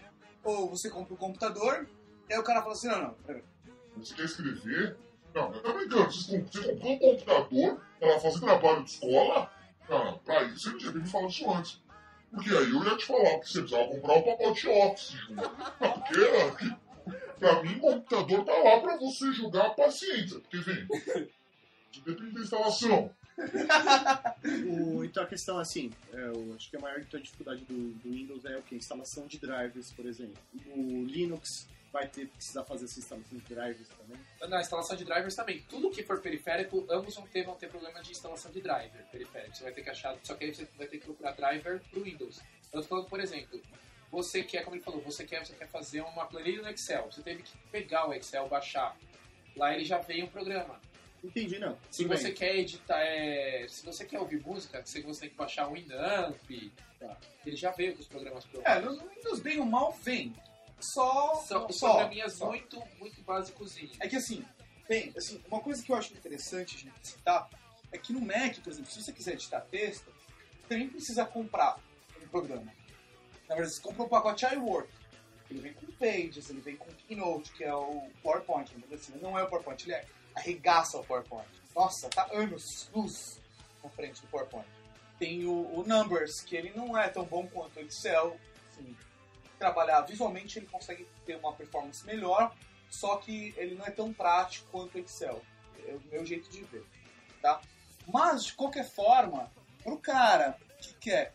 Ou 0.45 0.71
você 0.71 0.89
compra 0.89 1.13
um 1.13 1.17
computador 1.17 1.89
e 2.29 2.33
aí 2.33 2.39
o 2.39 2.45
cara 2.45 2.63
fala 2.63 2.73
assim, 2.73 2.89
não, 2.89 3.03
não, 3.03 3.15
peraí. 3.15 3.43
Você 3.97 4.15
quer 4.15 4.25
escrever? 4.25 4.97
Não, 5.35 5.51
mas 5.51 5.63
tá 5.63 5.73
brincando. 5.73 6.13
Você 6.13 6.39
com- 6.41 6.47
você 6.47 6.63
comprou 6.73 6.93
um 6.93 6.99
computador 6.99 7.81
para 8.01 8.21
fazer 8.21 8.41
trabalho 8.41 8.85
de 8.85 8.91
escola? 8.91 9.51
Não, 9.89 10.05
não, 10.05 10.19
pra 10.19 10.43
isso 10.45 10.71
você 10.71 10.91
que 10.91 10.99
me 10.99 11.07
falar 11.09 11.29
isso 11.29 11.51
antes. 11.51 11.83
Porque 12.31 12.49
aí 12.51 12.71
eu 12.71 12.85
ia 12.85 12.97
te 12.97 13.05
falar 13.05 13.39
que 13.41 13.49
você 13.49 13.61
precisava 13.61 13.89
comprar 13.89 14.17
o 14.19 14.23
pacote 14.23 14.69
Office. 14.69 15.17
Não, 15.31 15.93
porque 15.93 16.77
pra 17.39 17.63
mim 17.63 17.77
o 17.77 17.81
computador 17.81 18.45
tá 18.45 18.53
lá 18.59 18.81
pra 18.81 18.97
você 18.97 19.33
jogar 19.33 19.67
a 19.67 19.71
paciência. 19.71 20.39
Porque 20.41 20.59
vem, 20.59 20.87
depende 22.07 22.33
da 22.33 22.41
instalação. 22.41 23.11
O- 24.69 25.05
então 25.05 25.23
a 25.23 25.27
questão 25.27 25.59
assim, 25.59 25.91
é, 26.13 26.27
eu 26.29 26.55
acho 26.57 26.71
que 26.71 26.77
a 26.77 26.81
maior 26.81 27.01
dificuldade 27.01 27.65
do, 27.65 27.93
do 27.95 28.11
Windows 28.11 28.45
é 28.45 28.57
o 28.57 28.63
que? 28.63 28.75
Instalação 28.77 29.27
de 29.27 29.39
drivers, 29.39 29.91
por 29.93 30.07
exemplo. 30.07 30.37
O 30.75 31.05
Linux 31.05 31.67
vai 31.93 32.09
ter 32.09 32.27
precisar 32.29 32.65
fazer 32.65 32.87
essa 32.87 32.99
instalação 32.99 33.39
de 33.39 33.45
drivers 33.45 33.89
também. 33.89 34.19
Na 34.49 34.61
instalação 34.61 34.97
de 34.97 35.05
drivers 35.05 35.35
também. 35.35 35.61
Tudo 35.69 35.91
que 35.91 36.03
for 36.03 36.21
periférico, 36.21 36.87
ambos 36.91 37.15
vão 37.15 37.27
ter, 37.27 37.45
vão 37.45 37.55
ter 37.55 37.69
problema 37.69 38.03
de 38.03 38.11
instalação 38.13 38.51
de 38.51 38.61
driver 38.63 39.05
periférico. 39.11 39.57
Você 39.57 39.63
vai 39.65 39.73
ter 39.73 39.83
que 39.83 39.91
achar, 39.91 40.17
só 40.23 40.35
que 40.35 40.45
aí 40.45 40.55
você 40.55 40.67
vai 40.77 40.87
ter 40.87 40.99
que 40.99 41.05
procurar 41.05 41.33
driver 41.33 41.81
pro 41.91 42.03
Windows. 42.03 42.41
Eu 42.73 42.81
tô 42.81 42.89
falando, 42.89 43.09
por 43.09 43.21
exemplo, 43.21 43.61
você 44.11 44.43
quer, 44.43 44.65
como 44.65 44.75
ele 44.77 44.83
falou, 44.83 45.01
você 45.03 45.25
quer, 45.25 45.45
você 45.45 45.55
quer 45.55 45.69
fazer 45.69 46.01
uma 46.01 46.25
planilha 46.27 46.63
no 46.63 46.69
Excel. 46.71 47.05
Você 47.11 47.23
teve 47.23 47.43
que 47.43 47.57
pegar 47.71 48.09
o 48.09 48.15
Excel, 48.15 48.49
baixar. 48.49 48.97
Lá 49.55 49.75
ele 49.75 49.85
já 49.85 49.99
veio 49.99 50.25
um 50.25 50.29
programa. 50.29 50.81
Entendi, 51.23 51.59
não. 51.59 51.79
Se 51.91 52.03
Tudo 52.03 52.17
você 52.17 52.25
bem. 52.29 52.35
quer 52.35 52.57
editar, 52.57 52.99
é, 53.01 53.67
se 53.69 53.85
você 53.87 54.05
quer 54.05 54.19
ouvir 54.19 54.41
música, 54.41 54.85
você 54.85 55.01
tem 55.03 55.29
que 55.31 55.37
baixar 55.37 55.69
o 55.69 55.75
Winamp, 55.75 56.73
Tá. 56.99 57.17
ele 57.47 57.55
já 57.57 57.71
veio 57.71 57.95
com 57.95 58.01
os 58.01 58.09
programas 58.09 58.45
É, 58.65 58.81
prontos. 58.81 58.99
no 58.99 59.05
no 59.05 59.11
Windows 59.15 59.41
bem 59.41 59.59
ou 59.61 59.67
mal 59.67 59.93
vem. 59.93 60.35
Só, 60.83 61.37
São 61.47 61.71
só, 61.71 61.95
programinhas 61.95 62.35
só. 62.35 62.47
muito, 62.47 62.83
muito 62.99 63.23
básicozinhos. 63.23 63.97
É 64.01 64.09
que 64.09 64.17
assim, 64.17 64.45
bem, 64.89 65.13
assim, 65.17 65.41
uma 65.49 65.61
coisa 65.61 65.83
que 65.83 65.93
eu 65.93 65.97
acho 65.97 66.13
interessante 66.13 66.77
a 66.77 66.79
gente 66.79 67.07
citar 67.07 67.49
é 67.93 67.99
que 67.99 68.13
no 68.13 68.21
Mac, 68.21 68.59
por 68.63 68.71
exemplo, 68.71 68.91
se 68.91 69.03
você 69.03 69.13
quiser 69.13 69.35
editar 69.35 69.61
texto, 69.61 70.13
você 70.67 70.77
nem 70.77 70.89
precisa 70.89 71.25
comprar 71.25 71.79
um 72.23 72.27
programa. 72.29 72.73
Na 73.49 73.55
verdade, 73.55 73.75
você 73.75 73.83
compra 73.83 74.03
o 74.05 74.09
pacote 74.09 74.47
iWork. 74.47 74.89
Ele 75.51 75.61
vem 75.61 75.75
com 75.75 75.87
Pages, 75.93 76.49
ele 76.49 76.61
vem 76.61 76.77
com 76.77 76.91
Keynote, 76.93 77.53
que 77.53 77.63
é 77.63 77.75
o 77.75 78.09
PowerPoint. 78.23 78.75
Assim, 78.93 79.13
não 79.21 79.39
é 79.39 79.43
o 79.43 79.49
PowerPoint, 79.49 79.85
ele 79.85 79.93
é, 79.93 80.05
arregaça 80.35 80.99
o 80.99 81.05
PowerPoint. 81.05 81.49
Nossa, 81.77 82.09
tá 82.09 82.27
anos, 82.33 82.89
luz 82.95 83.41
na 83.85 83.91
frente 83.91 84.21
do 84.23 84.27
PowerPoint. 84.29 84.67
Tem 85.19 85.45
o, 85.45 85.79
o 85.79 85.85
Numbers, 85.87 86.41
que 86.41 86.57
ele 86.57 86.73
não 86.75 86.97
é 86.99 87.09
tão 87.09 87.25
bom 87.25 87.47
quanto 87.47 87.79
o 87.79 87.83
Excel. 87.83 88.37
Assim, 88.71 88.97
trabalhar 89.63 90.01
visualmente 90.01 90.59
ele 90.59 90.67
consegue 90.67 91.07
ter 91.25 91.37
uma 91.37 91.53
performance 91.53 92.05
melhor, 92.05 92.53
só 92.91 93.17
que 93.17 93.55
ele 93.57 93.77
não 93.77 93.87
é 93.87 93.91
tão 93.93 94.13
prático 94.13 94.67
quanto 94.73 94.97
o 94.97 94.99
Excel. 94.99 95.41
É 95.87 95.95
o 95.95 96.01
meu 96.11 96.27
jeito 96.27 96.51
de 96.51 96.65
ver, 96.65 96.85
tá? 97.41 97.61
Mas, 98.07 98.47
de 98.47 98.55
qualquer 98.55 98.85
forma, 98.85 99.51
pro 99.85 99.97
cara 99.99 100.59
que 100.81 100.93
quer 100.95 101.33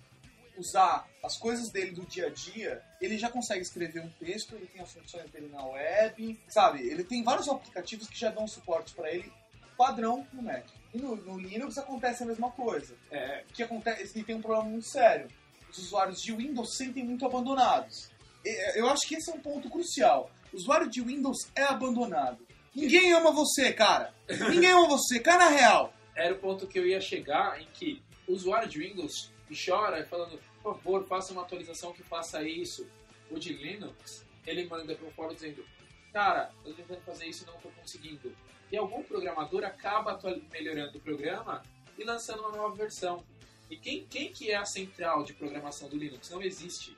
usar 0.57 1.07
as 1.23 1.37
coisas 1.37 1.69
dele 1.69 1.91
do 1.91 2.05
dia 2.05 2.27
a 2.27 2.29
dia, 2.29 2.83
ele 2.99 3.17
já 3.17 3.29
consegue 3.29 3.61
escrever 3.61 4.01
um 4.01 4.09
texto, 4.09 4.55
ele 4.55 4.67
tem 4.67 4.81
as 4.81 4.91
funções 4.91 5.29
dele 5.29 5.49
na 5.49 5.65
web, 5.65 6.37
sabe? 6.49 6.85
Ele 6.85 7.03
tem 7.03 7.23
vários 7.23 7.47
aplicativos 7.47 8.09
que 8.09 8.19
já 8.19 8.29
dão 8.29 8.47
suporte 8.47 8.93
para 8.93 9.09
ele 9.11 9.31
padrão 9.77 10.27
no 10.33 10.41
Mac. 10.41 10.65
E 10.93 10.97
no, 10.97 11.15
no 11.15 11.39
Linux 11.39 11.77
acontece 11.77 12.23
a 12.23 12.25
mesma 12.25 12.51
coisa. 12.51 12.95
É, 13.11 13.43
que 13.53 13.63
acontece 13.63 14.19
e 14.19 14.23
tem 14.23 14.35
um 14.35 14.41
problema 14.41 14.67
muito 14.67 14.87
sério. 14.87 15.27
Os 15.69 15.77
usuários 15.77 16.21
de 16.21 16.33
Windows 16.33 16.71
se 16.71 16.85
sentem 16.85 17.05
muito 17.05 17.25
abandonados. 17.25 18.09
E, 18.47 18.79
Eu 18.79 18.89
acho 18.89 19.07
que 19.07 19.15
esse 19.15 19.29
é 19.29 19.33
um 19.33 19.39
ponto 19.39 19.69
crucial. 19.69 20.31
O 20.53 20.57
usuário 20.57 20.89
de 20.89 21.01
Windows 21.01 21.49
é 21.55 21.63
abandonado. 21.63 22.45
Ninguém 22.73 23.11
ama 23.13 23.31
você, 23.31 23.73
cara. 23.73 24.13
Ninguém 24.49 24.71
ama 24.71 24.87
você, 24.87 25.19
cara 25.19 25.45
na 25.45 25.49
real. 25.49 25.93
era 26.15 26.33
o 26.33 26.37
ponto 26.37 26.67
que 26.67 26.79
eu 26.79 26.87
ia 26.87 27.01
chegar 27.01 27.61
em 27.61 27.67
que 27.73 28.01
o 28.27 28.33
usuário 28.33 28.67
de 28.67 28.79
Windows 28.79 29.31
chora 29.65 30.05
falando, 30.05 30.39
por 30.61 30.75
favor, 30.75 31.05
faça 31.07 31.31
uma 31.33 31.41
atualização 31.43 31.93
que 31.93 32.03
faça 32.03 32.41
isso. 32.43 32.87
O 33.29 33.39
de 33.39 33.53
Linux, 33.53 34.25
ele 34.45 34.65
manda 34.67 34.95
para 34.95 35.07
o 35.07 35.11
fórum 35.11 35.33
dizendo, 35.33 35.65
cara, 36.13 36.51
eu 36.65 36.71
tô 36.71 36.81
tentando 36.81 37.01
fazer 37.01 37.25
isso 37.27 37.43
e 37.43 37.47
não 37.47 37.55
estou 37.55 37.71
conseguindo. 37.71 38.35
E 38.71 38.77
algum 38.77 39.03
programador 39.03 39.63
acaba 39.63 40.19
melhorando 40.51 40.97
o 40.97 41.01
programa 41.01 41.63
e 41.97 42.03
lançando 42.03 42.41
uma 42.41 42.51
nova 42.51 42.75
versão. 42.75 43.23
E 43.69 43.75
quem, 43.77 44.05
quem 44.05 44.31
que 44.31 44.51
é 44.51 44.55
a 44.55 44.65
central 44.65 45.23
de 45.23 45.33
programação 45.33 45.89
do 45.89 45.97
Linux? 45.97 46.29
Não 46.29 46.41
existe. 46.41 46.95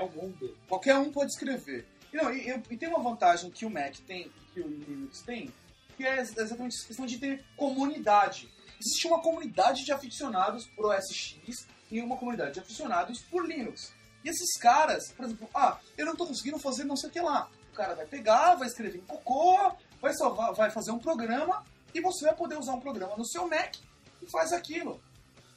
O 0.00 0.08
mundo. 0.10 0.56
Qualquer 0.68 0.96
um 0.96 1.10
pode 1.12 1.32
escrever. 1.32 1.86
E, 2.12 2.16
não, 2.16 2.32
e, 2.32 2.48
e- 2.70 2.76
tem 2.76 2.88
uma 2.88 3.02
vantagem 3.02 3.50
que 3.50 3.66
o 3.66 3.70
Mac 3.70 3.96
tem, 4.06 4.30
que 4.52 4.60
o 4.60 4.66
Linux 4.68 5.20
tem, 5.22 5.52
que 5.96 6.04
é 6.06 6.20
exatamente 6.20 6.76
essa 6.76 6.86
questão 6.86 7.06
de 7.06 7.18
ter 7.18 7.44
comunidade. 7.56 8.48
Existe 8.80 9.06
uma 9.06 9.20
comunidade 9.20 9.84
de 9.84 9.92
aficionados 9.92 10.66
por 10.68 10.86
OS 10.86 11.04
X 11.12 11.66
e 11.90 12.00
uma 12.00 12.16
comunidade 12.16 12.54
de 12.54 12.60
aficionados 12.60 13.20
por 13.22 13.46
Linux. 13.46 13.92
E 14.24 14.28
esses 14.28 14.56
caras, 14.58 15.12
por 15.12 15.24
exemplo, 15.24 15.48
ah, 15.54 15.78
eu 15.96 16.06
não 16.06 16.16
tô 16.16 16.26
conseguindo 16.26 16.58
fazer 16.58 16.84
não 16.84 16.96
sei 16.96 17.08
o 17.08 17.12
que 17.12 17.20
lá. 17.20 17.50
O 17.72 17.76
cara 17.76 17.94
vai 17.94 18.06
pegar, 18.06 18.54
vai 18.56 18.66
escrever 18.68 18.98
em 18.98 19.02
cocô, 19.06 19.72
vai, 20.00 20.12
salvar, 20.14 20.52
vai 20.54 20.70
fazer 20.70 20.90
um 20.90 20.98
programa 20.98 21.64
e 21.94 22.00
você 22.00 22.24
vai 22.24 22.34
poder 22.34 22.58
usar 22.58 22.72
um 22.74 22.80
programa 22.80 23.16
no 23.16 23.24
seu 23.24 23.48
Mac 23.48 23.74
e 24.22 24.30
faz 24.30 24.52
aquilo. 24.52 25.00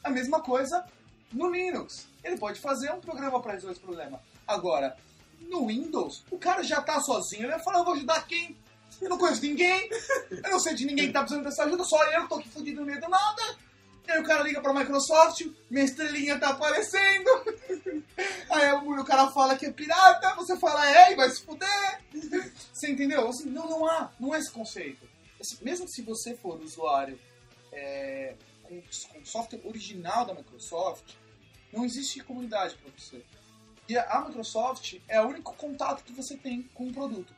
A 0.04 0.10
mesma 0.10 0.42
coisa 0.42 0.86
no 1.32 1.50
Linux. 1.50 2.08
Ele 2.24 2.38
pode 2.38 2.60
fazer 2.60 2.92
um 2.92 3.00
programa 3.00 3.42
para 3.42 3.54
resolver 3.54 3.74
esse 3.74 3.82
problema. 3.82 4.22
Agora, 4.52 4.96
no 5.40 5.68
Windows, 5.68 6.24
o 6.30 6.38
cara 6.38 6.64
já 6.64 6.82
tá 6.82 7.00
sozinho. 7.00 7.44
Ele 7.44 7.52
vai 7.52 7.64
falar, 7.64 7.80
eu 7.80 7.86
vou 7.86 7.94
ajudar 7.94 8.28
quem? 8.28 8.58
Eu 9.02 9.10
não 9.10 9.18
conheço 9.18 9.42
ninguém. 9.42 9.90
Eu 10.30 10.52
não 10.52 10.60
sei 10.60 10.76
de 10.76 10.86
ninguém 10.86 11.08
que 11.08 11.14
tá 11.14 11.22
precisando 11.22 11.44
dessa 11.44 11.64
ajuda. 11.64 11.84
Só 11.84 12.04
eu 12.12 12.28
tô 12.28 12.36
aqui 12.36 12.50
fudido 12.50 12.82
no 12.82 12.86
meio 12.86 13.02
do 13.02 13.10
nada. 13.10 13.58
E 14.08 14.12
aí 14.12 14.20
o 14.20 14.24
cara 14.24 14.44
liga 14.44 14.62
pra 14.62 14.74
Microsoft, 14.74 15.46
minha 15.70 15.86
estrelinha 15.86 16.40
tá 16.40 16.50
aparecendo. 16.50 17.30
Aí 18.50 18.72
o 18.74 19.06
cara 19.06 19.32
fala 19.32 19.56
que 19.56 19.66
é 19.66 19.72
pirata, 19.72 20.36
você 20.36 20.58
fala 20.60 20.86
é 20.90 21.14
e 21.14 21.16
vai 21.16 21.30
se 21.30 21.42
fuder. 21.42 22.02
Você 22.74 22.92
entendeu? 22.92 23.28
Assim, 23.28 23.50
não, 23.50 23.70
não 23.70 23.86
há, 23.86 24.12
não 24.20 24.36
é 24.36 24.40
esse 24.40 24.52
conceito. 24.52 25.08
Assim, 25.40 25.58
mesmo 25.62 25.88
se 25.88 26.02
você 26.02 26.36
for 26.36 26.60
usuário 26.62 27.18
é, 27.72 28.36
com, 28.64 28.82
software 29.24 29.62
original 29.64 30.26
da 30.26 30.34
Microsoft, 30.34 31.14
não 31.72 31.86
existe 31.86 32.20
comunidade 32.22 32.76
para 32.76 32.92
você. 32.98 33.24
E 33.92 33.98
a 33.98 34.24
Microsoft 34.26 35.00
é 35.08 35.22
o 35.22 35.28
único 35.28 35.54
contato 35.56 36.04
que 36.04 36.14
você 36.14 36.38
tem 36.38 36.64
com 36.74 36.88
o 36.88 36.94
produto. 36.94 37.34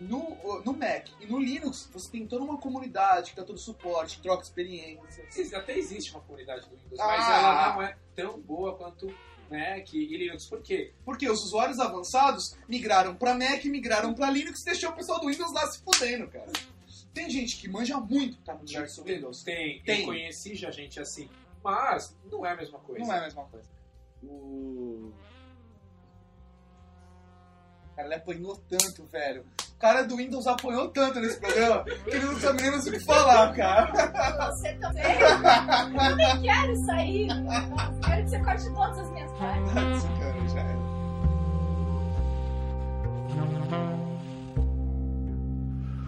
No, 0.00 0.60
no 0.64 0.72
Mac 0.72 1.06
e 1.20 1.26
no 1.26 1.38
Linux, 1.38 1.88
você 1.92 2.10
tem 2.10 2.26
toda 2.26 2.42
uma 2.42 2.58
comunidade 2.58 3.30
que 3.30 3.36
dá 3.36 3.44
todo 3.44 3.56
suporte, 3.58 4.20
troca 4.20 4.42
experiências. 4.42 5.36
Ex- 5.38 5.54
Até 5.54 5.78
existe 5.78 6.10
uma 6.10 6.20
comunidade 6.22 6.68
do 6.68 6.74
Windows, 6.76 6.98
Ah. 6.98 7.06
mas 7.06 7.28
ela 7.28 7.74
não 7.74 7.82
é 7.82 7.96
tão 8.16 8.40
boa 8.40 8.74
quanto 8.76 9.06
Mac 9.48 9.92
e 9.94 10.16
Linux. 10.16 10.46
Por 10.46 10.60
quê? 10.60 10.92
Porque 11.04 11.30
os 11.30 11.44
usuários 11.44 11.78
avançados 11.78 12.56
migraram 12.68 13.14
para 13.14 13.32
Mac, 13.34 13.64
migraram 13.66 14.12
para 14.12 14.28
Linux 14.28 14.62
e 14.62 14.64
deixou 14.64 14.90
o 14.90 14.94
pessoal 14.94 15.20
do 15.20 15.28
Windows 15.28 15.52
lá 15.52 15.70
se 15.70 15.80
fudendo, 15.84 16.26
cara. 16.26 16.50
Tem 17.14 17.30
gente 17.30 17.58
que 17.58 17.68
manja 17.68 18.00
muito 18.00 18.38
tá 18.38 18.54
no 18.54 18.60
universo 18.62 19.04
Windows. 19.04 19.44
Tem, 19.44 19.80
Tem. 19.84 20.00
Eu 20.00 20.06
conheci 20.06 20.56
já 20.56 20.70
gente 20.72 20.98
assim. 20.98 21.28
Mas 21.62 22.16
não 22.28 22.44
é 22.44 22.50
a 22.50 22.56
mesma 22.56 22.80
coisa. 22.80 23.04
Não 23.04 23.12
é 23.14 23.18
a 23.18 23.22
mesma 23.22 23.44
coisa. 23.44 23.68
O... 24.22 25.12
Cara, 27.94 28.08
ele 28.08 28.14
apanhou 28.14 28.56
tanto, 28.68 29.06
velho. 29.06 29.44
O 29.74 29.78
cara 29.78 30.02
do 30.02 30.16
Windows 30.16 30.46
apanhou 30.46 30.88
tanto 30.88 31.20
nesse 31.20 31.38
programa 31.40 31.84
que 31.84 32.10
ele 32.10 32.24
não 32.24 32.38
sabe 32.40 32.62
nem 32.62 32.70
mais 32.70 32.86
o 32.86 32.90
que 32.90 33.00
falar, 33.04 33.52
cara. 33.54 34.50
Você 34.52 34.72
também. 34.74 35.04
Eu 35.04 36.16
nem 36.16 36.42
quero 36.42 36.76
sair. 36.86 37.28
Quero 38.04 38.22
que 38.22 38.30
você 38.30 38.38
corte 38.40 38.64
todas 38.74 38.98
as 38.98 39.10
minhas 39.10 39.30
partes. 39.32 39.72
cara, 39.72 40.48
já 40.48 40.60
era. 40.60 40.82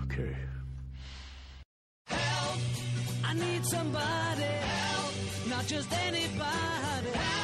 Okay. 0.05 0.37
Help! 2.09 2.59
I 3.25 3.35
need 3.35 3.67
somebody. 3.67 4.43
Help! 4.43 5.49
Not 5.49 5.67
just 5.67 5.93
anybody. 5.93 7.11
Help! 7.13 7.35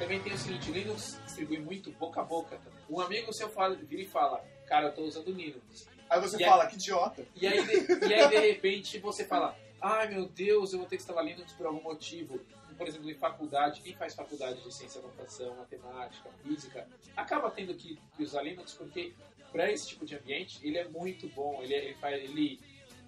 Também 0.00 0.20
tem 0.20 0.32
o 0.32 0.38
seguinte, 0.38 0.70
o 0.70 0.74
Linux 0.74 1.20
distribui 1.24 1.58
muito 1.58 1.90
boca 1.92 2.20
a 2.20 2.24
boca. 2.24 2.56
também. 2.56 2.80
Um 2.88 3.00
amigo 3.00 3.32
seu 3.32 3.48
fala, 3.48 3.74
vira 3.76 4.02
e 4.02 4.06
fala, 4.06 4.44
cara, 4.66 4.88
eu 4.88 4.92
tô 4.94 5.02
usando 5.02 5.30
Linux. 5.30 5.86
Aí 6.08 6.20
você 6.20 6.42
E 6.42 6.44
fala, 6.44 6.66
que 6.66 6.74
idiota. 6.74 7.24
E 7.36 7.46
aí, 7.46 7.62
de, 7.64 8.06
e 8.08 8.14
aí, 8.14 8.28
de 8.28 8.38
repente, 8.38 8.98
você 8.98 9.24
fala, 9.24 9.56
ai 9.80 10.08
meu 10.08 10.26
Deus, 10.26 10.72
eu 10.72 10.78
vou 10.80 10.88
ter 10.88 10.96
que 10.96 11.02
instalar 11.02 11.24
Linux 11.24 11.52
por 11.52 11.66
algum 11.66 11.82
motivo. 11.82 12.40
Por 12.76 12.88
exemplo, 12.88 13.10
em 13.10 13.14
faculdade, 13.14 13.82
quem 13.82 13.94
faz 13.94 14.14
faculdade 14.14 14.60
de 14.62 14.74
ciência 14.74 15.00
da 15.02 15.08
computação, 15.08 15.54
matemática, 15.56 16.30
física, 16.42 16.88
acaba 17.14 17.50
tendo 17.50 17.74
que, 17.74 17.98
que 18.16 18.22
usar 18.22 18.42
Linux 18.42 18.72
porque 18.72 19.12
para 19.52 19.70
esse 19.70 19.86
tipo 19.88 20.06
de 20.06 20.16
ambiente 20.16 20.58
ele 20.66 20.78
é 20.78 20.88
muito 20.88 21.28
bom. 21.28 21.60
Ele, 21.62 21.74
é- 21.74 21.84
ele 21.84 21.94
faz, 21.96 22.14
ele, 22.24 22.58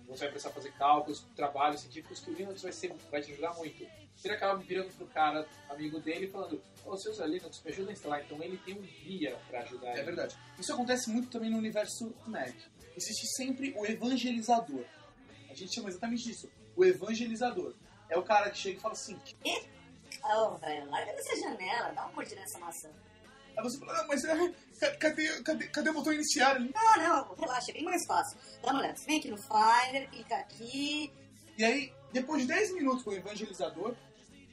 você 0.07 0.25
vai 0.25 0.29
precisar 0.33 0.53
fazer 0.53 0.73
cálculos, 0.73 1.25
trabalhos 1.35 1.81
científicos 1.81 2.21
que 2.21 2.31
o 2.31 2.35
Linux 2.35 2.63
vai, 2.63 2.71
ser, 2.73 2.93
vai 3.11 3.23
te 3.23 3.33
ajudar 3.33 3.55
muito. 3.55 3.87
Ele 4.23 4.35
acaba 4.35 4.57
virando 4.59 4.93
pro 4.93 5.07
cara, 5.07 5.49
amigo 5.71 5.99
dele, 5.99 6.29
falando, 6.29 6.63
você 6.91 7.09
usa 7.11 7.25
Linux, 7.27 7.63
me 7.65 7.71
ajuda 7.71 7.91
a 7.91 7.93
instalar. 7.93 8.23
Então 8.25 8.43
ele 8.43 8.59
tem 8.59 8.75
um 8.79 8.83
guia 8.83 9.39
para 9.49 9.61
ajudar 9.61 9.89
É 9.89 9.95
ele. 9.95 10.03
verdade. 10.05 10.37
Isso 10.59 10.73
acontece 10.73 11.11
muito 11.11 11.29
também 11.31 11.51
no 11.51 11.59
universo 11.59 12.15
Mac. 12.27 12.55
Existe 12.97 13.27
sempre 13.37 13.73
o 13.77 13.87
evangelizador. 13.87 14.85
A 15.51 15.55
gente 15.55 15.75
chama 15.75 15.89
exatamente 15.89 16.25
disso. 16.25 16.51
O 16.77 16.85
evangelizador. 16.85 17.75
É 18.09 18.19
o 18.19 18.23
cara 18.23 18.51
que 18.51 18.59
chega 18.59 18.79
e 18.79 18.81
fala 18.81 18.93
assim. 18.95 19.19
Ô, 20.25 20.57
velho, 20.59 20.91
larga 20.91 21.13
dessa 21.13 21.37
janela, 21.41 21.93
dá 21.93 22.07
um 22.07 22.13
curtir 22.13 22.35
nessa 22.35 22.59
maçã. 22.59 22.91
Aí 23.57 23.63
você 23.63 23.79
fala, 23.79 23.99
ah, 24.01 24.07
mas 24.07 24.25
é, 24.25 24.53
ca- 24.81 24.97
cadê, 24.97 25.43
cadê, 25.43 25.69
cadê 25.69 25.91
o 25.91 25.93
botão 25.95 26.13
iniciar? 26.13 26.57
Ele, 26.57 26.73
Não, 26.75 26.97
não, 26.99 27.35
relaxa, 27.35 27.71
é 27.71 27.75
bem 27.75 27.85
mais 27.85 28.05
fácil. 28.07 28.39
Dá 28.63 28.71
uma 28.71 28.81
olhada, 28.81 28.97
você 28.97 29.07
vem 29.07 29.19
aqui 29.19 29.29
no 29.29 29.37
Finder, 29.39 30.09
clica 30.11 30.37
aqui. 30.37 31.13
E 31.59 31.65
aí, 31.65 31.93
depois 32.13 32.43
de 32.43 32.49
10 32.49 32.75
minutos 32.75 33.03
com 33.03 33.11
o 33.11 33.15
evangelizador, 33.15 33.95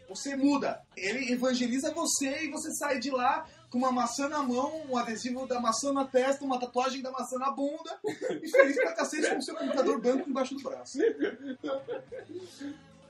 você 0.09 0.35
muda. 0.35 0.81
Ele 0.97 1.31
evangeliza 1.31 1.93
você 1.93 2.45
e 2.45 2.49
você 2.49 2.73
sai 2.73 2.99
de 2.99 3.11
lá 3.11 3.47
com 3.69 3.77
uma 3.77 3.91
maçã 3.91 4.27
na 4.27 4.41
mão, 4.41 4.83
um 4.89 4.97
adesivo 4.97 5.45
da 5.45 5.59
maçã 5.59 5.93
na 5.93 6.03
testa, 6.03 6.43
uma 6.43 6.59
tatuagem 6.59 7.03
da 7.03 7.11
maçã 7.11 7.37
na 7.37 7.51
bunda 7.51 7.99
e 8.03 8.49
feliz 8.49 8.75
pra 8.75 8.93
cacete 8.93 9.29
com 9.29 9.37
o 9.37 9.43
seu 9.43 9.55
computador 9.55 10.01
branco 10.01 10.27
embaixo 10.27 10.55
do 10.55 10.63
braço. 10.63 10.97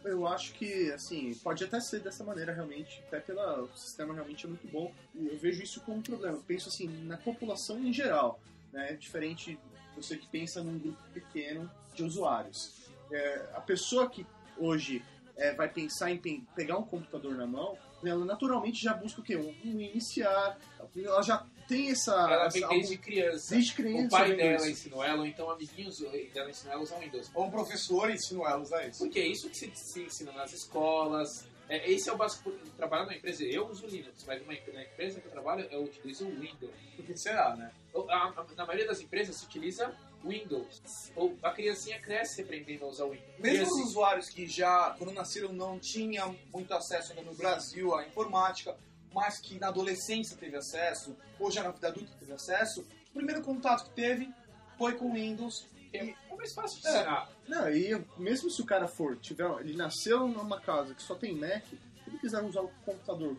Eu 0.03 0.27
acho 0.27 0.53
que, 0.53 0.91
assim, 0.91 1.33
pode 1.43 1.63
até 1.63 1.79
ser 1.79 2.01
dessa 2.01 2.23
maneira 2.23 2.53
realmente, 2.53 3.01
até 3.07 3.19
pelo 3.19 3.63
o 3.63 3.77
sistema 3.77 4.13
realmente 4.13 4.45
é 4.45 4.49
muito 4.49 4.67
bom. 4.67 4.93
Eu 5.15 5.37
vejo 5.37 5.61
isso 5.61 5.81
como 5.81 5.99
um 5.99 6.01
problema. 6.01 6.35
Eu 6.35 6.43
penso 6.43 6.67
assim, 6.69 6.87
na 7.05 7.17
população 7.17 7.79
em 7.79 7.93
geral, 7.93 8.39
né? 8.71 8.93
Diferente 8.93 9.51
de 9.51 9.59
você 9.95 10.17
que 10.17 10.27
pensa 10.27 10.61
num 10.61 10.77
grupo 10.77 11.01
pequeno 11.13 11.69
de 11.93 12.03
usuários. 12.03 12.89
É, 13.11 13.49
a 13.53 13.61
pessoa 13.61 14.09
que 14.09 14.25
hoje 14.57 15.03
é, 15.39 15.53
vai 15.53 15.67
pensar 15.69 16.11
em 16.11 16.17
pe- 16.17 16.43
pegar 16.55 16.77
um 16.77 16.83
computador 16.83 17.33
na 17.35 17.47
mão, 17.47 17.77
ela 18.03 18.23
naturalmente 18.25 18.81
já 18.81 18.93
busca 18.93 19.21
o 19.21 19.23
quê? 19.23 19.35
Um, 19.35 19.49
um 19.65 19.79
iniciar. 19.81 20.57
Ela 20.95 21.21
já 21.21 21.45
tem 21.67 21.91
essa. 21.91 22.13
Ela 22.13 22.45
essa 22.45 22.59
vem 22.59 22.67
desde 22.69 22.97
criança. 22.97 23.49
desde 23.51 23.73
criança. 23.73 24.05
O 24.05 24.09
pai 24.09 24.35
dela 24.35 24.55
isso. 24.57 24.69
ensinou 24.69 25.03
ela, 25.03 25.19
ou 25.19 25.25
então 25.25 25.49
amiguinhos 25.49 25.99
dela 26.33 26.49
ensinou 26.49 26.73
ela 26.73 26.81
a 26.81 26.83
usar 26.83 26.97
Windows. 26.99 27.29
Ou 27.33 27.45
um 27.45 27.51
professor 27.51 28.09
ensinou 28.09 28.45
ela 28.45 28.55
a 28.57 28.61
usar 28.61 28.87
isso. 28.87 28.99
Porque 28.99 29.19
é 29.19 29.27
isso 29.27 29.49
que 29.49 29.57
se, 29.57 29.71
se 29.75 30.01
ensina 30.03 30.31
nas 30.31 30.53
escolas. 30.53 31.47
É, 31.67 31.91
esse 31.91 32.09
é 32.09 32.13
o 32.13 32.17
básico. 32.17 32.51
Trabalhar 32.75 33.03
numa 33.03 33.15
empresa, 33.15 33.43
eu 33.43 33.67
uso 33.67 33.85
Linux, 33.85 34.23
mas 34.25 34.43
na 34.47 34.53
empresa 34.55 35.21
que 35.21 35.27
eu 35.27 35.31
trabalho, 35.31 35.67
eu 35.69 35.83
utilizo 35.83 36.25
o 36.25 36.39
Windows. 36.39 36.73
Por 36.95 37.05
que 37.05 37.15
será, 37.15 37.55
né? 37.55 37.71
Ou, 37.93 38.09
a- 38.09 38.29
a- 38.35 38.45
na 38.55 38.65
maioria 38.65 38.87
das 38.87 38.99
empresas 39.01 39.35
se 39.35 39.45
utiliza 39.45 39.93
Windows. 40.23 40.81
Ou 41.15 41.37
a 41.41 41.51
criancinha 41.51 41.99
cresce 41.99 42.41
aprendendo 42.41 42.85
a 42.85 42.87
usar 42.89 43.05
o 43.05 43.11
Windows. 43.11 43.27
Mesmo 43.39 43.41
Criancinha- 43.57 43.83
os 43.83 43.89
usuários 43.89 44.29
que 44.29 44.47
já, 44.47 44.95
quando 44.97 45.13
nasceram, 45.13 45.53
não 45.53 45.79
tinham 45.79 46.35
muito 46.53 46.73
acesso 46.73 47.11
ainda 47.13 47.23
no 47.23 47.35
Brasil 47.35 47.95
à 47.95 48.05
informática, 48.05 48.75
mas 49.13 49.39
que 49.39 49.57
na 49.59 49.69
adolescência 49.69 50.37
teve 50.37 50.55
acesso, 50.55 51.15
ou 51.39 51.49
já 51.49 51.63
na 51.63 51.71
vida 51.71 51.87
adulta 51.87 52.11
teve 52.19 52.31
acesso, 52.33 52.85
o 53.09 53.13
primeiro 53.13 53.41
contato 53.41 53.85
que 53.85 53.91
teve 53.95 54.29
foi 54.77 54.93
com 54.95 55.13
Windows. 55.13 55.65
é 55.91 56.13
é 56.29 56.35
mais 56.35 56.53
fácil 56.53 56.79
de 56.81 56.87
É. 56.87 56.91
ensinar. 56.91 57.29
Não, 57.47 57.69
e 57.69 58.05
mesmo 58.17 58.49
se 58.49 58.61
o 58.61 58.65
cara 58.65 58.87
for, 58.87 59.17
tiver, 59.17 59.49
ele 59.61 59.75
nasceu 59.75 60.27
numa 60.27 60.61
casa 60.61 60.93
que 60.93 61.01
só 61.01 61.15
tem 61.15 61.33
Mac, 61.35 61.65
se 61.65 61.77
ele 62.07 62.17
quiser 62.19 62.41
usar 62.43 62.61
o 62.61 62.69
computador 62.85 63.35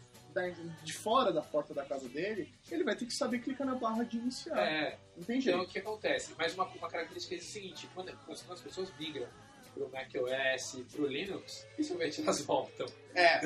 de 0.82 0.92
fora 0.92 1.32
da 1.32 1.42
porta 1.42 1.72
da 1.74 1.84
casa 1.84 2.08
dele, 2.08 2.52
ele 2.70 2.84
vai 2.84 2.94
ter 2.96 3.06
que 3.06 3.12
saber 3.14 3.40
clicar 3.40 3.66
na 3.66 3.74
barra 3.74 4.04
de 4.04 4.16
iniciar. 4.16 4.58
É, 4.58 4.98
Não 5.16 5.24
tem 5.24 5.38
então 5.38 5.60
o 5.62 5.66
que 5.66 5.78
acontece? 5.78 6.34
Mas 6.38 6.54
uma, 6.54 6.64
uma 6.66 6.88
característica 6.88 7.34
é 7.34 7.38
a 7.38 7.42
seguinte: 7.42 7.88
quando, 7.94 8.12
quando 8.26 8.52
as 8.52 8.60
pessoas 8.60 8.90
migram 8.98 9.28
pro 9.74 9.88
macOS, 9.90 10.82
pro 10.92 11.06
Linux, 11.06 11.66
dificilmente 11.70 12.20
elas 12.22 12.40
voltam. 12.42 12.86
É, 13.14 13.40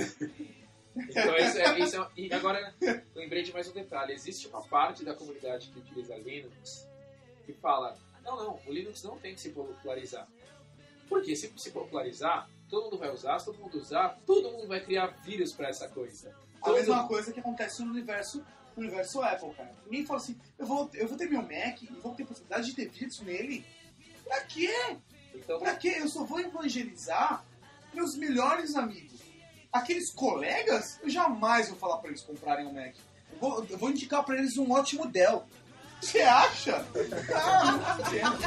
Então, 0.97 1.37
isso 1.37 1.59
é, 1.59 1.79
isso 1.81 2.01
é- 2.03 2.09
e 2.17 2.33
agora, 2.33 2.73
lembrei 3.15 3.43
de 3.43 3.53
mais 3.53 3.69
um 3.69 3.73
detalhe. 3.73 4.13
Existe 4.13 4.47
uma 4.49 4.63
parte 4.63 5.05
da 5.05 5.15
comunidade 5.15 5.69
que 5.69 5.79
utiliza 5.81 6.15
Linux 6.17 6.87
que 7.45 7.53
fala, 7.53 7.99
não, 8.25 8.37
não, 8.37 8.61
o 8.67 8.73
Linux 8.73 9.03
não 9.03 9.19
tem 9.19 9.35
que 9.35 9.41
se 9.41 9.51
popularizar. 9.51 10.27
Porque 11.09 11.37
se 11.37 11.53
se 11.57 11.71
popularizar, 11.73 12.49
todo 12.71 12.85
mundo 12.85 12.97
vai 12.99 13.11
usar, 13.13 13.39
se 13.39 13.45
todo 13.47 13.59
mundo 13.59 13.77
usar, 13.77 14.19
todo 14.25 14.51
mundo 14.51 14.67
vai 14.67 14.81
criar 14.81 15.09
vírus 15.23 15.53
pra 15.53 15.69
essa 15.69 15.89
coisa. 15.89 16.35
A 16.65 16.71
Todo- 16.71 16.77
mesma 16.77 17.07
coisa 17.07 17.33
que 17.33 17.41
acontece 17.41 17.83
no 17.85 17.91
universo, 17.91 18.45
no 18.77 18.83
universo 18.83 19.23
Apple, 19.23 19.53
cara. 19.55 19.71
Ninguém 19.85 20.07
fala 20.07 20.19
assim, 20.21 20.37
eu 20.59 20.67
vou, 20.67 20.91
eu 20.95 21.07
vou 21.07 21.17
ter 21.19 21.29
meu 21.29 21.43
Mac 21.43 21.83
e 21.83 21.87
vou 22.03 22.15
ter 22.15 22.25
possibilidade 22.25 22.67
de 22.67 22.75
ter 22.75 22.89
vírus 22.89 23.21
nele. 23.21 23.65
Pra 24.25 24.41
quê? 24.43 24.97
Então, 25.35 25.59
Pra 25.59 25.75
quê? 25.77 25.97
Eu 25.99 26.09
só 26.09 26.25
vou 26.25 26.41
evangelizar 26.41 27.45
meus 27.93 28.17
melhores 28.17 28.75
amigos. 28.75 29.21
Aqueles 29.73 30.13
colegas, 30.15 30.99
eu 31.03 31.11
jamais 31.11 31.69
vou 31.69 31.77
falar 31.79 31.99
pra 31.99 32.09
eles 32.11 32.23
comprarem 32.23 32.67
um 32.67 32.73
Mac. 32.73 32.95
Eu 33.33 33.39
vou, 33.39 33.65
eu 33.69 33.77
vou 33.79 33.91
indicar 33.91 34.25
pra 34.25 34.37
eles 34.37 34.57
um 34.57 34.71
ótimo 34.73 35.07
Dell. 35.07 35.45
Você 36.01 36.21
acha? 36.23 36.85
Ah, 37.35 37.97
não 37.99 38.07
entendo. 38.07 38.39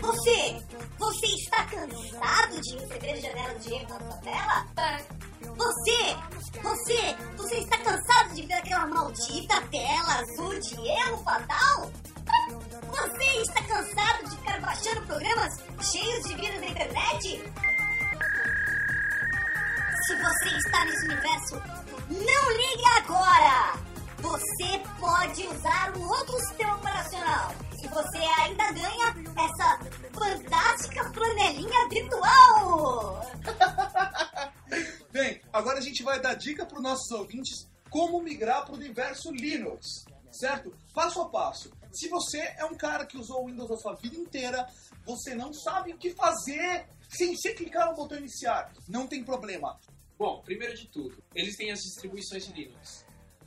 Você, 0.00 0.66
você 0.98 1.26
está 1.26 1.64
cansado 1.66 2.60
de 2.60 2.76
receber 2.78 3.16
janelas 3.20 3.64
de 3.64 3.74
erro 3.74 3.88
na 3.90 3.98
sua 4.00 4.20
tela? 4.22 4.66
Você, 5.56 6.16
você, 6.62 7.16
você 7.36 7.56
está 7.58 7.78
cansado 7.78 8.34
de 8.34 8.42
ver 8.46 8.54
aquela 8.54 8.86
maldita 8.86 9.60
tela 9.70 10.20
azul 10.20 10.58
de 10.60 10.74
erro 10.88 11.18
fatal? 11.22 11.92
Você 12.90 13.40
está 13.42 13.62
cansado 13.64 14.30
de 14.30 14.36
ficar 14.36 14.60
baixando 14.60 15.06
programas 15.06 15.54
cheios 15.92 16.28
de 16.28 16.34
vírus 16.34 16.60
na 16.60 16.66
internet? 16.66 17.52
Se 20.06 20.16
você 20.16 20.56
está 20.56 20.84
nesse 20.86 21.04
universo, 21.06 21.62
não 22.10 22.56
ligue 22.56 22.84
agora! 22.96 23.78
Você 24.20 24.80
pode 24.98 25.46
usar 25.46 25.96
um 25.96 26.08
outro 26.08 26.38
sistema 26.40 26.76
operacional 26.76 27.54
e 27.82 27.88
você 27.88 28.18
ainda 28.18 28.72
ganha 28.72 29.14
essa 29.36 29.78
fantástica 30.12 31.12
flanelinha 31.12 31.88
virtual! 31.88 33.26
Bem, 35.10 35.40
agora 35.52 35.78
a 35.78 35.82
gente 35.82 36.02
vai 36.02 36.20
dar 36.20 36.34
dica 36.34 36.66
para 36.66 36.76
os 36.76 36.82
nossos 36.82 37.10
ouvintes 37.10 37.68
como 37.90 38.20
migrar 38.20 38.64
para 38.64 38.72
o 38.72 38.76
universo 38.76 39.30
Linux, 39.30 40.04
certo? 40.30 40.74
Passo 40.94 41.22
a 41.22 41.28
passo. 41.28 41.70
Se 41.92 42.08
você 42.08 42.38
é 42.58 42.64
um 42.64 42.76
cara 42.76 43.06
que 43.06 43.16
usou 43.16 43.42
o 43.42 43.46
Windows 43.46 43.70
a 43.70 43.76
sua 43.76 43.94
vida 43.94 44.16
inteira, 44.16 44.66
você 45.04 45.34
não 45.34 45.52
sabe 45.52 45.92
o 45.92 45.98
que 45.98 46.14
fazer 46.14 46.86
sem 47.08 47.34
você 47.34 47.54
clicar 47.54 47.88
no 47.88 47.94
botão 47.94 48.18
iniciar. 48.18 48.70
Não 48.86 49.06
tem 49.06 49.24
problema. 49.24 49.78
Bom, 50.18 50.40
primeiro 50.42 50.74
de 50.76 50.86
tudo, 50.88 51.22
eles 51.34 51.56
têm 51.56 51.70
as 51.70 51.80
distribuições 51.80 52.46
de 52.46 52.52
Linux. 52.52 53.06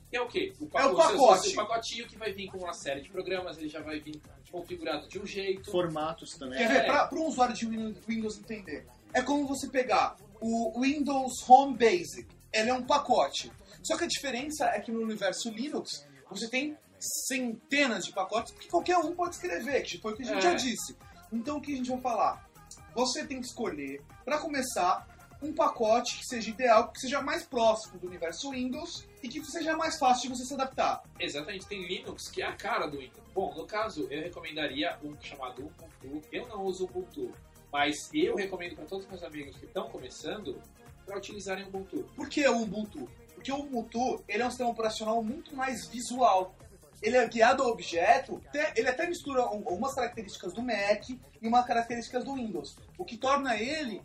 Que 0.09 0.17
é 0.17 0.21
o 0.21 0.27
quê? 0.27 0.53
O, 0.59 0.65
É 0.77 0.85
o 0.85 0.95
pacote. 0.95 1.47
seu 1.49 1.55
pacotinho 1.55 2.07
que 2.07 2.17
vai 2.17 2.33
vir 2.33 2.47
com 2.49 2.57
uma 2.57 2.73
série 2.73 3.01
de 3.01 3.09
programas, 3.09 3.57
ele 3.57 3.69
já 3.69 3.81
vai 3.81 3.99
vir 3.99 4.21
configurado 4.51 5.07
de 5.07 5.17
um 5.19 5.25
jeito. 5.25 5.71
Formatos 5.71 6.31
também. 6.37 6.57
Quer 6.57 6.69
É. 6.69 6.79
ver? 6.81 6.85
Para 6.85 7.15
um 7.15 7.27
usuário 7.27 7.55
de 7.55 7.65
Win- 7.65 7.95
Windows 8.07 8.37
entender, 8.37 8.85
é 9.13 9.21
como 9.21 9.47
você 9.47 9.69
pegar 9.69 10.17
o 10.41 10.81
Windows 10.81 11.47
Home 11.47 11.77
Basic. 11.77 12.27
Ele 12.51 12.69
é 12.69 12.73
um 12.73 12.83
pacote. 12.83 13.49
Só 13.81 13.97
que 13.97 14.03
a 14.03 14.07
diferença 14.07 14.65
é 14.65 14.81
que 14.81 14.91
no 14.91 15.01
universo 15.01 15.49
Linux 15.49 16.05
você 16.29 16.49
tem 16.49 16.77
centenas 16.99 18.05
de 18.05 18.11
pacotes 18.11 18.53
que 18.53 18.67
qualquer 18.67 18.97
um 18.97 19.15
pode 19.15 19.35
escrever, 19.35 19.81
que 19.83 19.97
foi 19.97 20.11
o 20.13 20.15
que 20.17 20.23
a 20.23 20.25
gente 20.25 20.37
É. 20.39 20.41
já 20.41 20.53
disse. 20.53 20.95
Então 21.31 21.57
o 21.57 21.61
que 21.61 21.73
a 21.73 21.75
gente 21.77 21.89
vai 21.89 22.01
falar? 22.01 22.49
Você 22.93 23.25
tem 23.25 23.39
que 23.39 23.47
escolher, 23.47 24.01
para 24.25 24.37
começar, 24.39 25.07
um 25.41 25.53
pacote 25.53 26.17
que 26.19 26.25
seja 26.25 26.49
ideal, 26.49 26.89
que 26.91 26.99
seja 26.99 27.21
mais 27.21 27.43
próximo 27.43 27.97
do 27.99 28.07
universo 28.07 28.51
Windows 28.51 29.07
e 29.23 29.27
que 29.27 29.43
seja 29.45 29.75
mais 29.75 29.97
fácil 29.97 30.29
de 30.29 30.37
você 30.37 30.45
se 30.45 30.53
adaptar. 30.53 31.03
Exatamente, 31.19 31.65
tem 31.65 31.85
Linux 31.87 32.29
que 32.29 32.41
é 32.41 32.45
a 32.45 32.53
cara 32.53 32.85
do 32.87 32.97
Windows. 32.99 33.21
Bom, 33.33 33.53
no 33.55 33.65
caso, 33.65 34.07
eu 34.11 34.21
recomendaria 34.21 34.97
um 35.03 35.15
chamado 35.21 35.61
Ubuntu. 35.63 36.27
Eu 36.31 36.47
não 36.47 36.63
uso 36.63 36.85
Ubuntu, 36.85 37.31
Mas 37.71 38.09
eu 38.13 38.35
recomendo 38.35 38.75
para 38.75 38.83
todos 38.85 39.05
os 39.05 39.09
meus 39.09 39.23
amigos 39.23 39.55
que 39.55 39.65
estão 39.65 39.87
começando 39.89 40.61
para 41.05 41.17
utilizarem 41.17 41.63
o 41.63 41.67
Ubuntu. 41.69 42.03
Por 42.15 42.27
que 42.27 42.45
o 42.45 42.61
Ubuntu? 42.63 43.09
Porque 43.33 43.49
o 43.51 43.59
Ubuntu 43.59 44.21
ele 44.27 44.43
é 44.43 44.45
um 44.45 44.49
sistema 44.49 44.69
operacional 44.71 45.23
muito 45.23 45.55
mais 45.55 45.87
visual. 45.87 46.53
Ele 47.01 47.15
é 47.17 47.25
guiado 47.27 47.63
ao 47.63 47.69
objeto, 47.69 48.39
ele 48.75 48.87
até 48.89 49.07
mistura 49.07 49.43
um- 49.45 49.63
algumas 49.67 49.95
características 49.95 50.53
do 50.53 50.61
Mac 50.61 51.09
e 51.09 51.47
umas 51.47 51.65
características 51.65 52.23
do 52.25 52.35
Windows, 52.35 52.75
o 52.97 53.05
que 53.05 53.17
torna 53.17 53.55
ele 53.57 54.01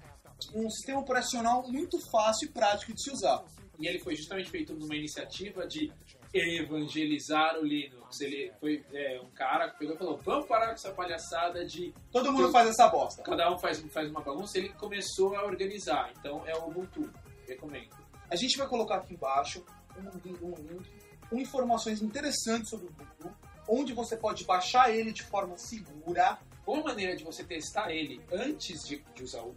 um 0.55 0.68
sistema 0.70 1.01
operacional 1.01 1.66
muito 1.68 1.99
fácil 2.11 2.49
e 2.49 2.53
prático 2.53 2.92
de 2.92 3.03
se 3.03 3.11
usar. 3.11 3.44
E 3.79 3.87
ele 3.87 3.99
foi 3.99 4.14
justamente 4.16 4.51
feito 4.51 4.75
numa 4.75 4.96
iniciativa 4.96 5.66
de 5.66 5.92
evangelizar 6.33 7.59
o 7.59 7.64
Linux. 7.64 8.20
Ele 8.20 8.53
foi 8.61 8.85
é, 8.92 9.20
um 9.20 9.31
cara 9.31 9.70
que 9.70 9.79
pegou 9.79 9.94
e 9.94 9.99
falou: 9.99 10.18
vamos 10.25 10.46
parar 10.46 10.66
com 10.68 10.72
essa 10.72 10.92
palhaçada 10.92 11.64
de 11.64 11.92
Todo 12.11 12.33
mundo 12.33 12.51
faz 12.51 12.68
essa 12.68 12.88
bosta. 12.88 13.22
cada 13.22 13.53
um 13.53 13.59
faz, 13.59 13.81
faz 13.92 14.11
uma 14.11 14.20
bagunça. 14.20 14.59
Ele 14.59 14.70
começou 14.70 15.37
a 15.37 15.44
organizar. 15.44 16.11
Então 16.18 16.42
é 16.46 16.57
o 16.57 16.68
Ubuntu. 16.68 17.11
Recomendo. 17.46 17.90
A 18.29 18.35
gente 18.35 18.57
vai 18.59 18.66
colocar 18.66 18.96
aqui 18.96 19.14
embaixo 19.14 19.64
um, 19.96 20.11
link- 20.25 20.42
um 20.42 20.55
link 20.55 20.90
com 21.31 21.38
informações 21.38 22.03
interessantes 22.03 22.68
sobre 22.70 22.87
o 22.87 22.90
Ubuntu, 22.90 23.37
onde 23.68 23.92
você 23.92 24.16
pode 24.16 24.44
baixar 24.44 24.90
ele 24.92 25.12
de 25.12 25.22
forma 25.22 25.57
segura, 25.57 26.38
Uma 26.66 26.83
maneira 26.83 27.14
de 27.14 27.22
você 27.22 27.44
testar 27.44 27.92
ele 27.92 28.20
antes 28.33 28.81
de, 28.85 29.05
de 29.14 29.22
usar 29.22 29.42
o 29.42 29.55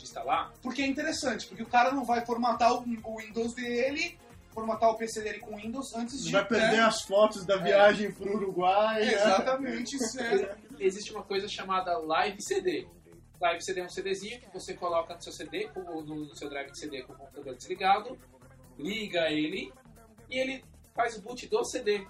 de 0.00 0.06
instalar 0.08 0.52
porque 0.62 0.82
é 0.82 0.86
interessante, 0.86 1.46
porque 1.46 1.62
o 1.62 1.66
cara 1.66 1.92
não 1.92 2.04
vai 2.04 2.24
formatar 2.24 2.72
o, 2.72 2.84
o 3.04 3.16
Windows 3.18 3.54
dele, 3.54 4.18
formatar 4.52 4.90
o 4.90 4.96
PC 4.96 5.22
dele 5.22 5.38
com 5.40 5.56
Windows 5.56 5.94
antes 5.94 6.24
de... 6.24 6.32
Vai 6.32 6.44
perder 6.46 6.78
né? 6.78 6.80
as 6.80 7.02
fotos 7.02 7.44
da 7.46 7.56
viagem 7.56 8.10
pro 8.12 8.34
Uruguai. 8.34 9.04
né? 9.04 9.12
Exatamente, 9.14 9.96
isso 9.96 10.20
é... 10.20 10.56
existe 10.78 11.12
uma 11.12 11.22
coisa 11.22 11.48
chamada 11.48 11.96
Live 11.98 12.42
CD. 12.42 12.86
Live 13.40 13.64
CD 13.64 13.80
é 13.80 13.84
um 13.84 13.88
CDzinho 13.88 14.40
que 14.40 14.52
você 14.52 14.74
coloca 14.74 15.14
no 15.14 15.22
seu 15.22 15.32
CD, 15.32 15.68
no 15.74 16.34
seu 16.36 16.48
drive 16.50 16.70
de 16.72 16.78
CD 16.78 17.02
com 17.02 17.14
o 17.14 17.16
computador 17.16 17.54
desligado, 17.54 18.18
liga 18.78 19.30
ele 19.30 19.72
e 20.28 20.38
ele 20.38 20.64
faz 20.94 21.16
o 21.16 21.22
boot 21.22 21.46
do 21.48 21.64
CD. 21.64 22.06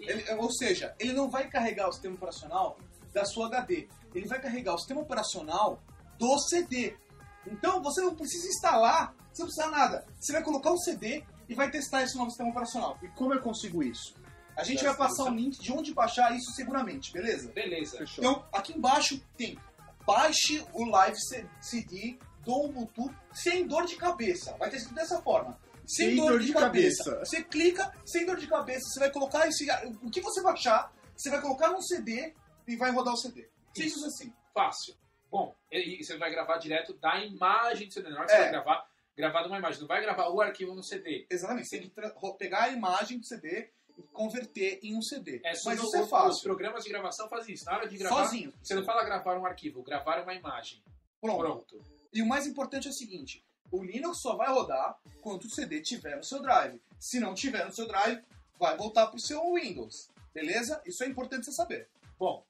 E- 0.00 0.08
Ele- 0.10 0.24
ou 0.34 0.50
seja, 0.50 0.94
ele 0.98 1.12
não 1.12 1.28
vai 1.28 1.48
carregar 1.48 1.88
o 1.88 1.92
sistema 1.92 2.14
operacional 2.14 2.78
da 3.12 3.24
sua 3.24 3.46
HD. 3.46 3.86
Ele 4.14 4.26
vai 4.26 4.40
carregar 4.40 4.74
o 4.74 4.78
sistema 4.78 5.02
operacional 5.02 5.82
do 6.18 6.38
CD. 6.38 6.96
Então 7.46 7.82
você 7.82 8.00
não 8.00 8.14
precisa 8.14 8.48
instalar, 8.48 9.14
você 9.32 9.42
não 9.42 9.48
precisa 9.48 9.68
nada. 9.68 10.06
Você 10.20 10.32
vai 10.32 10.42
colocar 10.42 10.70
o 10.70 10.78
CD 10.78 11.24
e 11.48 11.54
vai 11.54 11.70
testar 11.70 12.02
esse 12.02 12.16
novo 12.16 12.30
sistema 12.30 12.50
operacional. 12.50 12.98
E 13.02 13.08
como 13.08 13.34
eu 13.34 13.40
consigo 13.40 13.82
isso? 13.82 14.14
A 14.56 14.64
gente 14.64 14.84
vai 14.84 14.94
passar 14.94 15.24
um 15.24 15.34
link 15.34 15.58
de 15.58 15.72
onde 15.72 15.94
baixar 15.94 16.36
isso 16.36 16.52
seguramente, 16.52 17.12
beleza? 17.12 17.50
Beleza. 17.52 17.98
Fechou. 17.98 18.22
Então, 18.22 18.44
aqui 18.52 18.74
embaixo 18.74 19.20
tem 19.36 19.58
baixe 20.06 20.64
o 20.72 20.84
Live 20.84 21.16
CD 21.60 22.18
do 22.44 22.64
Ubuntu 22.64 23.14
sem 23.32 23.66
dor 23.66 23.86
de 23.86 23.96
cabeça. 23.96 24.54
Vai 24.58 24.70
ter 24.70 24.76
escrito 24.76 24.96
dessa 24.96 25.20
forma. 25.22 25.58
Sem, 25.86 26.16
dor, 26.16 26.38
de, 26.38 26.52
cabeça. 26.52 27.18
Você 27.18 27.42
clica, 27.42 27.92
sem 28.06 28.24
dor 28.24 28.36
de 28.36 28.46
cabeça, 28.46 28.88
você 28.88 29.00
vai 29.00 29.10
colocar 29.10 29.48
esse. 29.48 29.66
O 30.02 30.10
que 30.10 30.20
você 30.20 30.40
baixar, 30.40 30.92
você 31.16 31.28
vai 31.28 31.40
colocar 31.40 31.70
num 31.70 31.82
CD 31.82 32.32
e 32.68 32.76
vai 32.76 32.92
rodar 32.92 33.14
o 33.14 33.16
CD. 33.16 33.48
Simples 33.74 33.96
Isso. 33.96 34.06
assim. 34.06 34.32
Fácil. 34.54 34.94
Bom, 35.32 35.56
e 35.70 36.04
você 36.04 36.18
vai 36.18 36.30
gravar 36.30 36.58
direto 36.58 36.92
da 36.92 37.18
imagem 37.24 37.88
do 37.88 37.94
CD. 37.94 38.10
Na 38.10 38.18
hora 38.18 38.26
que 38.26 38.32
É. 38.32 38.36
você 38.36 38.42
vai 38.42 38.50
gravar, 38.52 38.86
gravar 39.16 39.42
de 39.42 39.48
uma 39.48 39.56
imagem. 39.58 39.80
Não 39.80 39.88
vai 39.88 40.02
gravar 40.02 40.28
o 40.28 40.40
arquivo 40.42 40.74
no 40.74 40.82
CD. 40.82 41.26
Exatamente. 41.30 41.68
Você 41.68 41.78
tem 41.80 41.88
que 41.88 42.32
pegar 42.38 42.64
a 42.64 42.68
imagem 42.68 43.18
do 43.18 43.24
CD 43.24 43.70
e 43.96 44.02
converter 44.12 44.78
em 44.82 44.94
um 44.94 45.00
CD. 45.00 45.40
É 45.42 45.52
Mas 45.64 45.64
no- 45.64 45.72
isso 45.86 45.96
é 45.96 46.02
Os 46.02 46.10
fácil. 46.10 46.42
programas 46.42 46.84
de 46.84 46.90
gravação 46.90 47.30
fazem 47.30 47.54
isso. 47.54 47.64
Na 47.64 47.76
hora 47.78 47.88
de 47.88 47.96
gravar, 47.96 48.24
Sozinho. 48.24 48.52
você 48.62 48.74
não 48.74 48.84
fala 48.84 49.02
gravar 49.04 49.38
um 49.38 49.46
arquivo, 49.46 49.82
gravar 49.82 50.22
uma 50.22 50.34
imagem. 50.34 50.82
Pronto. 51.18 51.38
Pronto. 51.38 51.82
E 52.12 52.20
o 52.20 52.26
mais 52.26 52.46
importante 52.46 52.86
é 52.86 52.90
o 52.90 52.94
seguinte: 52.94 53.42
o 53.70 53.82
Linux 53.82 54.18
só 54.18 54.36
vai 54.36 54.50
rodar 54.50 54.98
quando 55.22 55.44
o 55.44 55.50
CD 55.50 55.80
tiver 55.80 56.14
no 56.16 56.24
seu 56.24 56.42
drive. 56.42 56.78
Se 56.98 57.18
não 57.18 57.32
tiver 57.32 57.64
no 57.64 57.72
seu 57.72 57.86
drive, 57.86 58.22
vai 58.58 58.76
voltar 58.76 59.06
para 59.06 59.16
o 59.16 59.20
seu 59.20 59.54
Windows. 59.54 60.10
Beleza? 60.34 60.82
Isso 60.84 61.02
é 61.02 61.06
importante 61.06 61.46
você 61.46 61.52
saber. 61.52 61.88
Bom, 62.18 62.44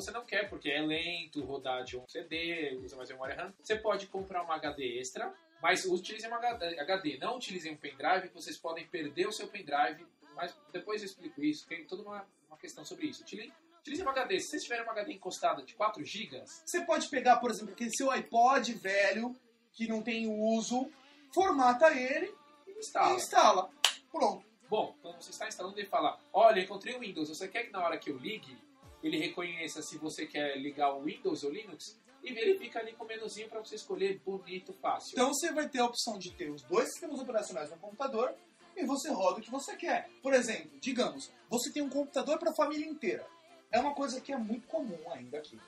você 0.00 0.10
não 0.10 0.24
quer, 0.24 0.48
porque 0.48 0.70
é 0.70 0.80
lento 0.80 1.44
rodar 1.44 1.84
de 1.84 1.96
um 1.96 2.06
CD, 2.08 2.76
usa 2.82 2.96
mais 2.96 3.08
memória 3.10 3.34
RAM, 3.34 3.54
você 3.60 3.76
pode 3.76 4.06
comprar 4.06 4.42
uma 4.42 4.54
HD 4.56 4.98
extra, 4.98 5.32
mas 5.60 5.84
utilize 5.84 6.26
uma 6.26 6.38
HD. 6.38 7.18
Não 7.18 7.36
utilize 7.36 7.68
um 7.68 7.76
pendrive, 7.76 8.28
vocês 8.28 8.56
podem 8.56 8.86
perder 8.86 9.26
o 9.26 9.32
seu 9.32 9.48
pendrive, 9.48 10.06
mas 10.34 10.56
depois 10.72 11.02
eu 11.02 11.06
explico 11.06 11.42
isso, 11.42 11.66
tem 11.66 11.84
toda 11.84 12.02
uma, 12.02 12.26
uma 12.48 12.56
questão 12.56 12.84
sobre 12.84 13.06
isso. 13.06 13.22
Utilize, 13.22 13.52
utilize 13.80 14.02
uma 14.02 14.12
HD. 14.12 14.38
Se 14.40 14.50
vocês 14.50 14.62
tiverem 14.62 14.84
uma 14.84 14.92
HD 14.92 15.14
encostada 15.14 15.62
de 15.62 15.74
4 15.74 16.04
GB, 16.04 16.42
Você 16.46 16.80
pode 16.84 17.08
pegar, 17.08 17.36
por 17.38 17.50
exemplo, 17.50 17.72
aquele 17.72 17.90
seu 17.90 18.10
iPod 18.10 18.72
velho 18.74 19.34
que 19.72 19.88
não 19.88 20.02
tem 20.02 20.26
uso, 20.28 20.90
formata 21.32 21.92
ele 21.92 22.32
e 22.66 22.78
instala. 22.78 23.16
instala. 23.16 23.70
Pronto. 24.10 24.46
Bom, 24.68 24.94
quando 25.00 25.22
você 25.22 25.30
está 25.30 25.48
instalando, 25.48 25.78
ele 25.78 25.88
fala: 25.88 26.18
Olha, 26.32 26.60
encontrei 26.60 26.94
o 26.94 27.00
Windows. 27.00 27.28
Você 27.28 27.48
quer 27.48 27.64
que 27.64 27.72
na 27.72 27.82
hora 27.82 27.98
que 27.98 28.10
eu 28.10 28.18
ligue, 28.18 28.56
ele 29.02 29.18
reconheça 29.18 29.82
se 29.82 29.96
você 29.98 30.26
quer 30.26 30.56
ligar 30.58 30.94
o 30.94 31.02
Windows 31.02 31.44
ou 31.44 31.50
Linux? 31.50 31.98
E 32.22 32.30
ele 32.30 32.58
fica 32.58 32.80
ali 32.80 32.92
com 32.92 33.04
o 33.04 33.06
menuzinho 33.06 33.48
para 33.48 33.60
você 33.60 33.76
escolher 33.76 34.20
bonito, 34.24 34.72
fácil. 34.72 35.12
Então 35.12 35.32
você 35.32 35.52
vai 35.52 35.68
ter 35.68 35.78
a 35.78 35.86
opção 35.86 36.18
de 36.18 36.32
ter 36.32 36.50
os 36.50 36.62
dois 36.62 36.90
sistemas 36.90 37.20
operacionais 37.20 37.70
no 37.70 37.78
computador 37.78 38.34
e 38.76 38.84
você 38.84 39.10
roda 39.10 39.38
o 39.38 39.42
que 39.42 39.50
você 39.50 39.76
quer. 39.76 40.10
Por 40.22 40.34
exemplo, 40.34 40.70
digamos, 40.80 41.30
você 41.48 41.72
tem 41.72 41.82
um 41.82 41.88
computador 41.88 42.38
para 42.38 42.50
a 42.50 42.54
família 42.54 42.86
inteira. 42.86 43.26
É 43.70 43.78
uma 43.78 43.94
coisa 43.94 44.20
que 44.20 44.32
é 44.32 44.36
muito 44.36 44.66
comum 44.66 44.98
ainda 45.12 45.38
aqui. 45.38 45.58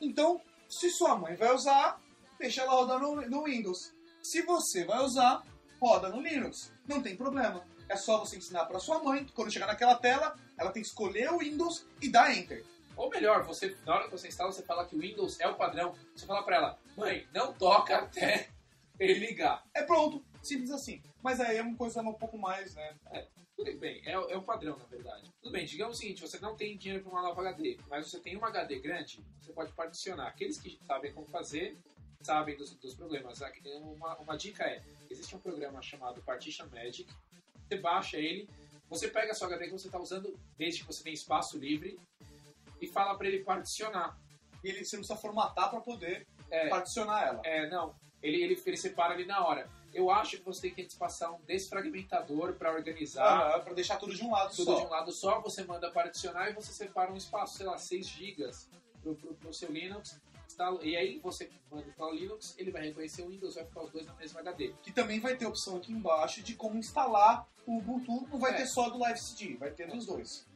Então, 0.00 0.40
se 0.68 0.90
sua 0.90 1.16
mãe 1.16 1.36
vai 1.36 1.54
usar, 1.54 2.00
deixa 2.38 2.62
ela 2.62 2.72
rodar 2.72 2.98
no, 2.98 3.28
no 3.28 3.44
Windows. 3.44 3.92
Se 4.22 4.42
você 4.42 4.84
vai 4.84 5.04
usar, 5.04 5.44
roda 5.80 6.08
no 6.08 6.20
Linux. 6.20 6.72
Não 6.86 7.02
tem 7.02 7.16
problema. 7.16 7.64
É 7.88 7.96
só 7.96 8.18
você 8.18 8.36
ensinar 8.36 8.64
para 8.66 8.78
sua 8.78 9.02
mãe, 9.02 9.26
quando 9.34 9.52
chegar 9.52 9.66
naquela 9.66 9.96
tela, 9.96 10.36
ela 10.62 10.72
tem 10.72 10.82
que 10.82 10.88
escolher 10.88 11.30
o 11.30 11.38
Windows 11.38 11.86
e 12.00 12.08
dar 12.08 12.34
Enter. 12.34 12.64
Ou 12.96 13.08
melhor, 13.10 13.42
você, 13.44 13.76
na 13.86 13.94
hora 13.94 14.04
que 14.04 14.10
você 14.10 14.28
instala, 14.28 14.52
você 14.52 14.62
fala 14.62 14.86
que 14.86 14.94
o 14.94 15.00
Windows 15.00 15.40
é 15.40 15.48
o 15.48 15.54
padrão. 15.54 15.94
Você 16.14 16.26
fala 16.26 16.42
para 16.42 16.56
ela: 16.56 16.78
Mãe, 16.96 17.26
não 17.32 17.52
toca 17.52 17.96
até 17.96 18.48
ele 18.98 19.14
ligar. 19.14 19.64
É 19.74 19.82
pronto. 19.82 20.24
Simples 20.42 20.70
assim. 20.70 21.02
Mas 21.22 21.40
aí 21.40 21.56
é 21.56 21.62
uma 21.62 21.76
coisa 21.76 22.02
um 22.02 22.12
pouco 22.14 22.36
mais, 22.36 22.74
né? 22.74 22.96
Tudo 23.56 23.78
bem, 23.78 24.02
é, 24.04 24.12
é 24.12 24.36
o 24.36 24.42
padrão, 24.42 24.76
na 24.76 24.84
verdade. 24.86 25.30
Tudo 25.40 25.52
bem, 25.52 25.64
digamos 25.64 25.96
o 25.96 26.00
seguinte, 26.00 26.20
você 26.20 26.38
não 26.40 26.56
tem 26.56 26.76
dinheiro 26.76 27.04
para 27.04 27.12
uma 27.12 27.22
nova 27.22 27.40
HD, 27.42 27.78
mas 27.88 28.10
você 28.10 28.18
tem 28.18 28.36
uma 28.36 28.48
HD 28.48 28.80
grande, 28.80 29.24
você 29.40 29.52
pode 29.52 29.72
particionar. 29.72 30.26
Aqueles 30.26 30.58
que 30.58 30.80
sabem 30.84 31.12
como 31.12 31.28
fazer, 31.28 31.78
sabem 32.22 32.56
dos, 32.56 32.74
dos 32.74 32.94
problemas. 32.94 33.40
Uma, 33.82 34.16
uma 34.16 34.36
dica 34.36 34.64
é, 34.64 34.82
existe 35.08 35.36
um 35.36 35.38
programa 35.38 35.80
chamado 35.80 36.20
Partition 36.22 36.66
Magic, 36.72 37.08
você 37.68 37.76
baixa 37.76 38.16
ele, 38.16 38.48
você 38.92 39.08
pega 39.08 39.32
a 39.32 39.34
sua 39.34 39.48
HD 39.48 39.66
que 39.66 39.72
você 39.72 39.88
está 39.88 39.98
usando, 39.98 40.38
desde 40.56 40.80
que 40.80 40.86
você 40.86 41.02
tem 41.02 41.12
espaço 41.12 41.58
livre, 41.58 41.98
e 42.80 42.86
fala 42.86 43.16
para 43.16 43.28
ele 43.28 43.42
particionar. 43.44 44.16
E 44.62 44.68
ele, 44.68 44.84
você 44.84 44.96
não 44.96 45.02
precisa 45.02 45.16
formatar 45.18 45.70
para 45.70 45.80
poder 45.80 46.26
É, 46.50 46.68
particionar 46.68 47.26
ela. 47.26 47.40
é, 47.44 47.68
não, 47.68 47.94
ele, 48.22 48.42
ele, 48.42 48.62
ele 48.64 48.76
separa 48.76 49.14
ali 49.14 49.24
na 49.24 49.44
hora. 49.46 49.68
Eu 49.94 50.10
acho 50.10 50.38
que 50.38 50.44
você 50.44 50.70
tem 50.70 50.86
que 50.86 50.96
passar 50.96 51.30
um 51.32 51.40
desfragmentador 51.42 52.54
para 52.54 52.72
organizar. 52.72 53.56
Ah, 53.56 53.58
para 53.60 53.74
deixar 53.74 53.98
tudo 53.98 54.14
de 54.14 54.24
um 54.24 54.30
lado 54.30 54.54
tudo 54.54 54.64
só. 54.64 54.80
de 54.80 54.86
um 54.86 54.88
lado 54.90 55.12
só, 55.12 55.40
você 55.40 55.64
manda 55.64 55.90
particionar 55.90 56.50
e 56.50 56.54
você 56.54 56.72
separa 56.72 57.12
um 57.12 57.16
espaço, 57.16 57.56
sei 57.58 57.66
lá, 57.66 57.76
6 57.76 58.06
GB 58.06 58.50
pro, 59.02 59.14
pro 59.14 59.52
seu 59.52 59.70
Linux. 59.70 60.18
Instala, 60.52 60.84
e 60.84 60.96
aí 60.96 61.18
você 61.18 61.50
manda 61.70 61.90
para 61.96 62.06
o 62.06 62.14
Linux, 62.14 62.54
ele 62.58 62.70
vai 62.70 62.82
reconhecer 62.82 63.22
o 63.22 63.28
Windows, 63.28 63.54
vai 63.54 63.64
ficar 63.64 63.82
os 63.82 63.90
dois 63.90 64.06
na 64.06 64.14
mesma 64.14 64.40
HD. 64.40 64.74
Que 64.82 64.92
também 64.92 65.18
vai 65.18 65.34
ter 65.36 65.46
opção 65.46 65.76
aqui 65.76 65.92
embaixo 65.92 66.42
de 66.42 66.54
como 66.54 66.76
instalar 66.76 67.48
o 67.66 67.78
Ubuntu. 67.78 68.26
Não 68.30 68.38
vai 68.38 68.52
É. 68.52 68.56
ter 68.58 68.66
só 68.66 68.88
do 68.90 68.98
Live 68.98 69.18
CD, 69.20 69.56
vai 69.56 69.70
ter 69.70 69.88
dos 69.88 70.06
dois. 70.06 70.46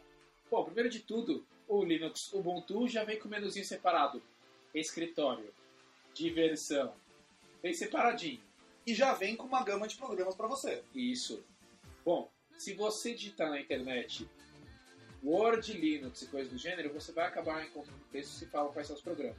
Bom, 0.50 0.64
primeiro 0.64 0.88
de 0.88 1.00
tudo, 1.00 1.44
o 1.66 1.84
Linux 1.84 2.32
Ubuntu 2.32 2.86
já 2.86 3.04
vem 3.04 3.18
com 3.18 3.26
o 3.26 3.30
menuzinho 3.30 3.64
separado. 3.64 4.22
Escritório, 4.74 5.52
diversão, 6.14 6.94
vem 7.62 7.72
separadinho. 7.72 8.40
E 8.86 8.94
já 8.94 9.14
vem 9.14 9.34
com 9.34 9.46
uma 9.46 9.64
gama 9.64 9.88
de 9.88 9.96
programas 9.96 10.36
para 10.36 10.46
você. 10.46 10.84
Isso. 10.94 11.42
Bom, 12.04 12.30
se 12.56 12.72
você 12.74 13.14
digitar 13.14 13.50
na 13.50 13.60
internet 13.60 14.28
Word, 15.24 15.72
Linux 15.72 16.22
e 16.22 16.26
coisas 16.26 16.52
do 16.52 16.58
gênero, 16.58 16.92
você 16.92 17.10
vai 17.10 17.26
acabar 17.26 17.64
encontrando 17.64 17.98
textos 18.12 18.38
que 18.38 18.46
falam 18.46 18.72
quais 18.72 18.86
são 18.86 18.94
os 18.94 19.02
programas. 19.02 19.36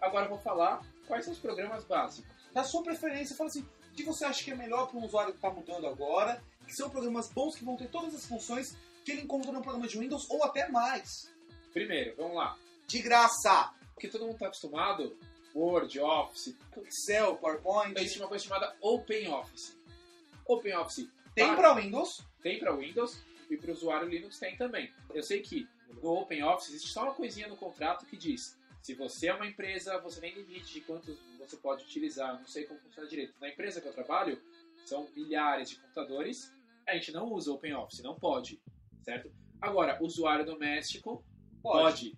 Agora 0.00 0.26
eu 0.26 0.30
vou 0.30 0.38
falar 0.38 0.80
quais 1.06 1.24
são 1.24 1.32
os 1.32 1.38
programas 1.40 1.84
básicos. 1.84 2.30
Na 2.54 2.64
sua 2.64 2.82
preferência, 2.82 3.36
fala 3.36 3.48
assim, 3.50 3.62
o 3.62 3.94
que 3.94 4.02
você 4.04 4.24
acha 4.24 4.42
que 4.44 4.50
é 4.50 4.54
melhor 4.54 4.86
para 4.88 4.98
um 4.98 5.04
usuário 5.04 5.32
que 5.32 5.38
está 5.38 5.50
mudando 5.50 5.86
agora, 5.86 6.42
que 6.66 6.72
são 6.74 6.88
programas 6.90 7.28
bons 7.30 7.56
que 7.56 7.64
vão 7.64 7.76
ter 7.76 7.88
todas 7.88 8.14
as 8.14 8.26
funções 8.26 8.76
que 9.04 9.12
ele 9.12 9.22
encontra 9.22 9.50
no 9.52 9.62
programa 9.62 9.88
de 9.88 9.98
Windows 9.98 10.28
ou 10.30 10.44
até 10.44 10.68
mais. 10.68 11.32
Primeiro, 11.72 12.14
vamos 12.16 12.36
lá. 12.36 12.56
De 12.86 13.00
graça! 13.00 13.72
Porque 13.94 14.08
todo 14.08 14.22
mundo 14.22 14.34
está 14.34 14.46
acostumado, 14.46 15.16
Word, 15.54 15.98
Office, 16.00 16.54
Excel, 16.86 17.36
PowerPoint. 17.36 17.98
existe 17.98 18.18
uma 18.20 18.28
coisa 18.28 18.44
chamada 18.44 18.76
OpenOffice. 18.80 19.76
OpenOffice 20.46 21.10
Tem 21.34 21.46
para- 21.46 21.56
para 21.56 21.74
Windows, 21.74 22.24
tem 22.42 22.58
para 22.58 22.74
Windows 22.76 23.18
e 23.50 23.56
para 23.56 23.70
o 23.70 23.72
usuário 23.72 24.08
Linux 24.08 24.38
tem 24.38 24.56
também. 24.56 24.92
Eu 25.14 25.22
sei 25.22 25.40
que 25.40 25.68
no 26.02 26.10
OpenOffice 26.20 26.72
existe 26.72 26.92
só 26.92 27.04
uma 27.04 27.14
coisinha 27.14 27.48
no 27.48 27.56
contrato 27.56 28.06
que 28.06 28.16
diz 28.16 28.57
se 28.88 28.94
você 28.94 29.28
é 29.28 29.34
uma 29.34 29.46
empresa, 29.46 30.00
você 30.00 30.18
tem 30.18 30.32
limite 30.32 30.72
de 30.72 30.80
quantos 30.80 31.14
você 31.38 31.58
pode 31.58 31.84
utilizar. 31.84 32.38
Não 32.38 32.46
sei 32.46 32.64
como 32.64 32.80
funciona 32.80 33.06
direito. 33.06 33.34
Na 33.38 33.50
empresa 33.50 33.82
que 33.82 33.86
eu 33.86 33.92
trabalho, 33.92 34.40
são 34.86 35.06
milhares 35.14 35.68
de 35.68 35.76
computadores. 35.76 36.50
A 36.88 36.94
gente 36.94 37.12
não 37.12 37.30
usa 37.30 37.52
OpenOffice, 37.52 38.02
não 38.02 38.18
pode, 38.18 38.58
certo? 39.02 39.30
Agora, 39.60 40.02
usuário 40.02 40.46
doméstico 40.46 41.22
pode. 41.62 42.16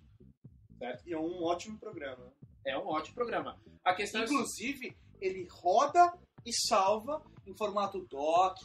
certo? 0.78 1.08
E 1.08 1.12
é 1.12 1.18
um 1.18 1.42
ótimo 1.42 1.76
programa. 1.76 2.32
É 2.64 2.78
um 2.78 2.86
ótimo 2.86 3.16
programa. 3.16 3.60
A 3.84 3.92
questão 3.92 4.20
é 4.20 4.24
inclusive, 4.24 4.96
ele 5.20 5.48
roda 5.50 6.16
e 6.46 6.52
salva 6.52 7.20
em 7.48 7.56
formato 7.56 8.06
doc, 8.06 8.58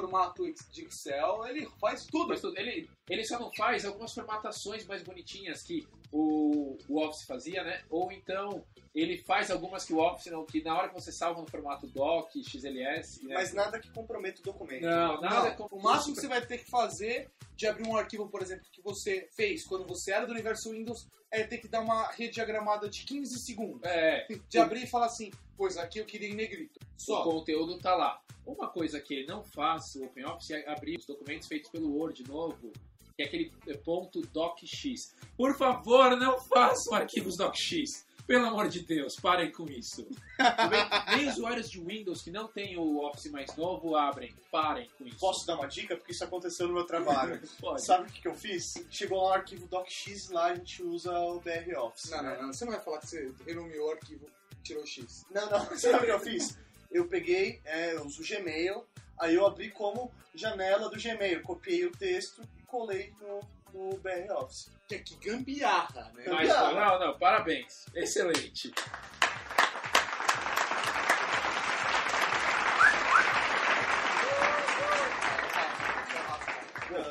formato 0.00 0.44
de 0.70 0.84
Excel, 0.84 1.46
ele 1.46 1.66
faz 1.80 2.04
tudo. 2.04 2.34
Ele, 2.56 2.88
ele 3.08 3.24
só 3.24 3.38
não 3.38 3.50
faz 3.52 3.84
algumas 3.84 4.12
formatações 4.12 4.84
mais 4.86 5.02
bonitinhas 5.02 5.62
que 5.62 5.86
o, 6.12 6.76
o 6.88 7.00
Office 7.00 7.24
fazia, 7.24 7.64
né? 7.64 7.82
Ou 7.90 8.12
então 8.12 8.62
ele 8.94 9.18
faz 9.18 9.50
algumas 9.50 9.84
que 9.84 9.92
o 9.92 9.98
Office 9.98 10.26
não, 10.26 10.44
que 10.44 10.62
na 10.62 10.76
hora 10.76 10.88
que 10.88 10.94
você 10.94 11.12
salva 11.12 11.40
no 11.40 11.50
formato 11.50 11.86
doc, 11.86 12.30
XLS, 12.32 13.24
né? 13.24 13.34
Mas 13.34 13.52
nada 13.52 13.78
que 13.78 13.90
comprometa 13.90 14.40
o 14.40 14.44
documento. 14.44 14.84
não, 14.84 15.20
nada 15.20 15.56
Não, 15.58 15.66
o 15.70 15.82
máximo 15.82 16.14
que 16.14 16.20
você 16.20 16.28
vai 16.28 16.44
ter 16.44 16.58
que 16.58 16.70
fazer 16.70 17.30
de 17.54 17.66
abrir 17.66 17.86
um 17.86 17.96
arquivo, 17.96 18.28
por 18.28 18.42
exemplo, 18.42 18.66
que 18.70 18.82
você 18.82 19.28
fez 19.34 19.64
quando 19.64 19.86
você 19.86 20.12
era 20.12 20.26
do 20.26 20.32
universo 20.32 20.70
Windows, 20.70 21.06
é 21.30 21.42
ter 21.44 21.58
que 21.58 21.68
dar 21.68 21.80
uma 21.80 22.10
rediagramada 22.12 22.88
de 22.88 23.04
15 23.04 23.38
segundos. 23.38 23.80
é, 23.84 24.26
De 24.48 24.58
abrir 24.58 24.84
e 24.84 24.86
falar 24.86 25.06
assim, 25.06 25.30
pois 25.56 25.76
aqui 25.76 25.98
eu 25.98 26.04
queria 26.04 26.28
em 26.28 26.34
negrito. 26.34 26.78
o 26.80 27.00
Só. 27.00 27.22
conteúdo 27.22 27.78
tá 27.78 27.94
lá. 27.94 28.20
Uma 28.44 28.68
coisa 28.68 29.00
que 29.00 29.14
ele 29.14 29.26
não 29.26 29.42
faz, 29.42 29.96
o 29.96 30.04
OpenOffice, 30.04 30.54
é 30.54 30.70
abrir 30.70 30.98
os 30.98 31.06
documentos 31.06 31.48
feitos 31.48 31.70
pelo 31.70 31.92
Word 31.96 32.22
novo, 32.28 32.72
que 33.16 33.22
é 33.22 33.26
aquele 33.26 33.52
eh, 33.66 33.76
ponto 33.78 34.20
docx. 34.20 35.14
Por 35.36 35.56
favor, 35.56 36.16
não 36.16 36.38
façam 36.38 36.94
arquivos 36.94 37.36
docx. 37.36 38.06
Pelo 38.26 38.46
amor 38.46 38.68
de 38.68 38.80
Deus, 38.80 39.14
parem 39.14 39.52
com 39.52 39.66
isso. 39.66 40.08
Nem, 41.16 41.28
usuários 41.28 41.70
de 41.70 41.80
Windows 41.80 42.22
que 42.22 42.30
não 42.30 42.48
têm 42.48 42.76
o 42.76 42.98
Office 42.98 43.30
mais 43.30 43.54
novo 43.56 43.94
abrem. 43.94 44.34
Parem 44.50 44.90
com 44.98 45.06
isso. 45.06 45.18
Posso 45.18 45.46
dar 45.46 45.54
uma 45.54 45.68
dica? 45.68 45.96
Porque 45.96 46.10
isso 46.10 46.24
aconteceu 46.24 46.66
no 46.66 46.74
meu 46.74 46.84
trabalho. 46.84 47.40
Pode. 47.60 47.84
Sabe 47.84 48.08
o 48.08 48.12
que, 48.12 48.22
que 48.22 48.26
eu 48.26 48.34
fiz? 48.34 48.74
Chegou 48.90 49.22
lá 49.22 49.30
um 49.30 49.34
arquivo 49.34 49.68
docx 49.68 50.28
lá, 50.30 50.46
a 50.46 50.54
gente 50.56 50.82
usa 50.82 51.16
o 51.16 51.40
BR 51.40 51.78
Office. 51.78 52.10
Não, 52.10 52.22
não, 52.22 52.42
não. 52.42 52.52
Você 52.52 52.64
não 52.64 52.72
vai 52.72 52.82
falar 52.82 52.98
que 52.98 53.06
você 53.06 53.32
renomeou 53.46 53.88
o 53.88 53.92
arquivo 53.92 54.28
tirou 54.66 54.86
X. 54.86 55.24
Não, 55.30 55.48
não, 55.48 55.64
sabe 55.78 55.96
o 55.96 56.04
que 56.04 56.10
eu 56.10 56.20
fiz? 56.20 56.58
Eu 56.90 57.06
peguei, 57.06 57.60
é, 57.64 57.94
eu 57.94 58.04
uso 58.04 58.22
o 58.22 58.26
Gmail, 58.26 58.84
aí 59.18 59.34
eu 59.34 59.46
abri 59.46 59.70
como 59.70 60.12
janela 60.34 60.88
do 60.88 61.00
Gmail, 61.00 61.42
copiei 61.42 61.84
o 61.84 61.92
texto 61.92 62.42
e 62.58 62.62
colei 62.62 63.12
no, 63.20 63.40
no 63.72 63.96
BR 63.98 64.32
Office. 64.32 64.70
Que 64.88 64.96
é 64.96 64.98
que 64.98 65.16
gambiarra, 65.16 66.12
né? 66.14 66.24
Mas, 66.28 66.48
não, 66.48 66.98
não, 66.98 67.18
parabéns. 67.18 67.86
Excelente. 67.94 68.72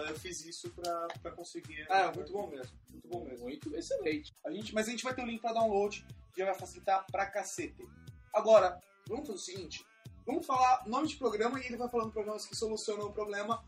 Eu 0.07 0.19
fiz 0.19 0.45
isso 0.45 0.71
pra, 0.71 1.07
pra 1.21 1.31
conseguir. 1.31 1.85
Ah, 1.89 2.11
muito 2.15 2.31
bom 2.31 2.47
mesmo. 2.47 2.73
Muito 2.89 3.07
bom 3.07 3.23
mesmo. 3.25 3.43
Muito 3.43 3.75
excelente. 3.75 4.33
A 4.45 4.51
gente, 4.51 4.73
mas 4.73 4.87
a 4.87 4.91
gente 4.91 5.03
vai 5.03 5.13
ter 5.13 5.21
o 5.21 5.25
link 5.25 5.41
pra 5.41 5.51
download, 5.51 6.05
já 6.37 6.45
vai 6.45 6.55
facilitar 6.55 7.05
pra 7.11 7.25
cacete. 7.25 7.87
Agora, 8.33 8.79
vamos 9.07 9.27
fazer 9.27 9.39
o 9.39 9.41
seguinte: 9.41 9.85
vamos 10.25 10.45
falar 10.45 10.87
nome 10.87 11.07
de 11.07 11.17
programa 11.17 11.59
e 11.59 11.65
ele 11.65 11.77
vai 11.77 11.89
falando 11.89 12.11
programas 12.11 12.45
que 12.45 12.55
solucionam 12.55 13.07
o 13.07 13.13
problema 13.13 13.63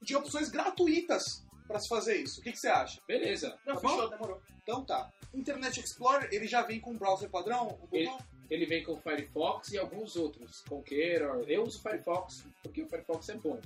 de 0.00 0.16
opções 0.16 0.48
gratuitas 0.48 1.44
pra 1.66 1.78
se 1.78 1.88
fazer 1.88 2.16
isso. 2.16 2.40
O 2.40 2.42
que, 2.42 2.52
que 2.52 2.58
você 2.58 2.68
acha? 2.68 3.00
Beleza. 3.06 3.58
Não, 3.66 3.74
Tá 3.74 3.80
fechou, 3.80 4.10
demorou. 4.10 4.42
Então 4.62 4.84
tá. 4.84 5.10
Internet 5.32 5.80
Explorer, 5.80 6.28
ele 6.32 6.46
já 6.46 6.62
vem 6.62 6.80
com 6.80 6.90
um 6.90 6.98
browser 6.98 7.30
padrão? 7.30 7.78
O 7.90 7.96
Ele-? 7.96 8.10
Ele 8.50 8.66
vem 8.66 8.84
com 8.84 8.92
o 8.92 9.00
Firefox 9.00 9.72
e 9.72 9.78
alguns 9.78 10.14
outros. 10.14 10.60
Conqueror. 10.68 11.48
Eu 11.48 11.62
uso 11.62 11.78
o 11.78 11.82
Firefox 11.82 12.44
porque 12.62 12.82
o 12.82 12.88
Firefox 12.88 13.28
é 13.30 13.36
bom. 13.36 13.58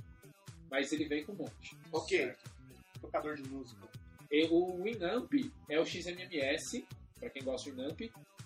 Mas 0.71 0.93
ele 0.93 1.05
vem 1.05 1.25
com 1.25 1.33
um 1.33 1.35
monte. 1.35 1.77
Ok. 1.91 2.33
Tocador 3.01 3.35
de 3.35 3.43
música. 3.49 3.85
E 4.31 4.45
o 4.45 4.81
Winamp 4.83 5.31
é 5.69 5.79
o 5.79 5.85
XMMS, 5.85 6.85
para 7.19 7.29
quem 7.29 7.43
gosta 7.43 7.69
do 7.69 7.75
Winamp. 7.75 8.01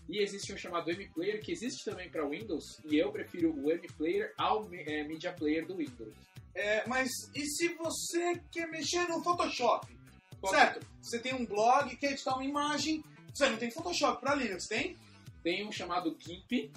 E 0.09 0.21
existe 0.21 0.53
um 0.53 0.57
chamado 0.57 0.89
M-Player, 0.89 1.41
que 1.41 1.51
existe 1.51 1.85
também 1.85 2.09
para 2.09 2.27
Windows. 2.27 2.79
E 2.85 2.97
eu 2.97 3.11
prefiro 3.11 3.53
o 3.53 3.71
M-Player 3.71 4.33
ao 4.37 4.67
é, 4.73 5.03
Media 5.03 5.31
Player 5.31 5.65
do 5.65 5.77
Windows. 5.77 6.13
É, 6.53 6.85
mas 6.87 7.09
e 7.33 7.45
se 7.45 7.69
você 7.75 8.41
quer 8.51 8.67
mexer 8.67 9.07
no 9.07 9.23
Photoshop? 9.23 9.87
Certo? 10.49 10.85
Você 11.01 11.19
tem 11.19 11.33
um 11.33 11.45
blog, 11.45 11.95
quer 11.97 12.13
editar 12.13 12.33
uma 12.33 12.43
imagem. 12.43 13.03
Você 13.33 13.49
não 13.49 13.57
tem 13.57 13.71
Photoshop 13.71 14.19
pra 14.19 14.35
Linux, 14.35 14.67
tem? 14.67 14.97
Tem 15.43 15.65
um 15.65 15.71
chamado 15.71 16.15
GIMP, 16.19 16.71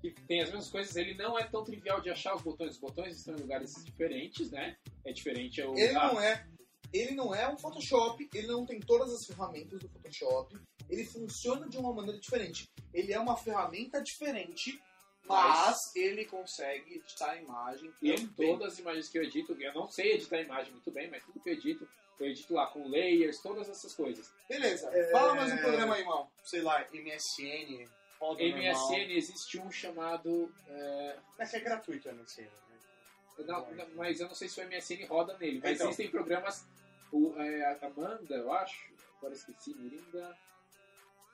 que 0.00 0.10
tem 0.26 0.42
as 0.42 0.50
mesmas 0.50 0.70
coisas. 0.70 0.94
Ele 0.94 1.14
não 1.14 1.38
é 1.38 1.44
tão 1.44 1.64
trivial 1.64 2.00
de 2.00 2.10
achar 2.10 2.34
os 2.34 2.42
botões. 2.42 2.72
Os 2.72 2.80
botões 2.80 3.16
estão 3.16 3.34
em 3.34 3.40
lugares 3.40 3.72
diferentes, 3.84 4.50
né? 4.50 4.76
É 5.04 5.12
diferente. 5.12 5.60
É 5.60 5.66
o, 5.66 5.76
Ele 5.76 5.96
ah, 5.96 6.12
não 6.12 6.20
é. 6.20 6.46
Ele 6.92 7.14
não 7.14 7.34
é 7.34 7.48
um 7.48 7.58
Photoshop, 7.58 8.28
ele 8.32 8.46
não 8.46 8.64
tem 8.64 8.80
todas 8.80 9.12
as 9.12 9.26
ferramentas 9.26 9.78
do 9.78 9.88
Photoshop, 9.88 10.56
ele 10.88 11.04
funciona 11.04 11.68
de 11.68 11.76
uma 11.76 11.92
maneira 11.92 12.18
diferente. 12.18 12.68
Ele 12.94 13.12
é 13.12 13.20
uma 13.20 13.36
ferramenta 13.36 14.02
diferente, 14.02 14.80
mas 15.24 15.76
ele 15.94 16.24
consegue 16.24 16.94
editar 16.94 17.32
a 17.32 17.36
imagem 17.36 17.92
E 18.02 18.14
também. 18.14 18.28
todas 18.52 18.72
as 18.72 18.78
imagens 18.78 19.08
que 19.08 19.18
eu 19.18 19.22
edito, 19.22 19.52
eu 19.60 19.74
não 19.74 19.86
sei 19.88 20.12
editar 20.14 20.40
imagem 20.40 20.72
muito 20.72 20.90
bem, 20.90 21.10
mas 21.10 21.22
tudo 21.24 21.40
que 21.40 21.50
eu 21.50 21.54
edito, 21.54 21.86
eu 22.18 22.26
edito 22.26 22.54
lá 22.54 22.66
com 22.68 22.88
layers, 22.88 23.40
todas 23.42 23.68
essas 23.68 23.94
coisas. 23.94 24.32
Beleza, 24.48 24.88
É, 24.92 25.10
fala 25.12 25.34
mais 25.34 25.52
um 25.52 25.58
programa 25.58 25.94
aí, 25.94 26.00
irmão. 26.00 26.28
Sei 26.42 26.62
lá, 26.62 26.84
MSN. 26.92 27.86
MSN 28.20 28.72
normal. 28.72 29.10
existe 29.10 29.60
um 29.60 29.70
chamado. 29.70 30.52
é, 30.66 31.18
Mas 31.38 31.52
é 31.54 31.60
gratuito 31.60 32.08
o 32.08 32.12
MSN. 32.12 32.48
Né? 33.46 33.54
não, 33.76 33.86
mas 33.96 34.20
eu 34.20 34.28
não 34.28 34.34
sei 34.34 34.48
se 34.48 34.60
o 34.60 34.66
MSN 34.68 35.06
roda 35.08 35.36
nele, 35.38 35.60
mas 35.62 35.72
Então. 35.74 35.86
existem 35.86 36.10
programas. 36.10 36.64
O, 37.12 37.34
é, 37.38 37.64
a 37.64 37.86
Amanda, 37.86 38.34
eu 38.34 38.52
acho, 38.52 38.92
agora 39.18 39.34
esqueci, 39.34 39.74
Mirinda. 39.74 40.36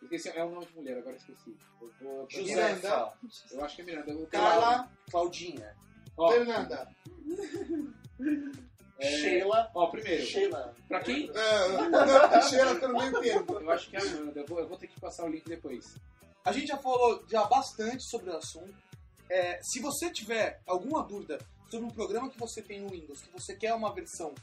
Esqueci, 0.02 0.28
é 0.28 0.44
o 0.44 0.50
nome 0.50 0.66
de 0.66 0.74
mulher, 0.76 0.98
agora 0.98 1.16
esqueci. 1.16 1.56
Eu, 1.80 1.92
vou, 2.00 2.28
eu, 3.50 3.64
acho 3.64 3.76
que 3.76 3.82
é 3.82 3.84
Miranda. 3.84 4.26
Carla, 4.26 4.92
Claudinha. 5.10 5.74
Ó, 6.16 6.30
Fernanda. 6.30 6.88
é, 8.98 9.06
Sheila. 9.18 9.70
ó, 9.74 9.86
primeiro, 9.88 10.24
Sheila. 10.24 10.74
pra 10.86 11.00
quem. 11.00 11.30
É, 11.34 11.66
eu 11.66 12.88
não 12.88 12.98
meio 12.98 13.20
tempo. 13.20 13.54
Eu 13.54 13.70
acho 13.70 13.90
que 13.90 13.96
é 13.96 14.00
a 14.00 14.02
Amanda, 14.02 14.40
eu 14.40 14.46
vou, 14.46 14.60
eu 14.60 14.68
vou 14.68 14.78
ter 14.78 14.86
que 14.86 15.00
passar 15.00 15.24
o 15.24 15.28
link 15.28 15.44
depois. 15.44 15.96
A 16.44 16.52
gente 16.52 16.68
já 16.68 16.76
falou 16.76 17.24
já 17.28 17.44
bastante 17.44 18.04
sobre 18.04 18.30
o 18.30 18.36
assunto. 18.36 18.74
É, 19.30 19.58
se 19.62 19.80
você 19.80 20.10
tiver 20.10 20.60
alguma 20.66 21.02
dúvida 21.02 21.38
sobre 21.70 21.86
um 21.86 21.90
programa 21.90 22.30
que 22.30 22.38
você 22.38 22.62
tem 22.62 22.80
no 22.80 22.90
Windows, 22.90 23.22
que 23.22 23.32
você 23.32 23.54
quer 23.54 23.74
uma 23.74 23.92
versão 23.92 24.34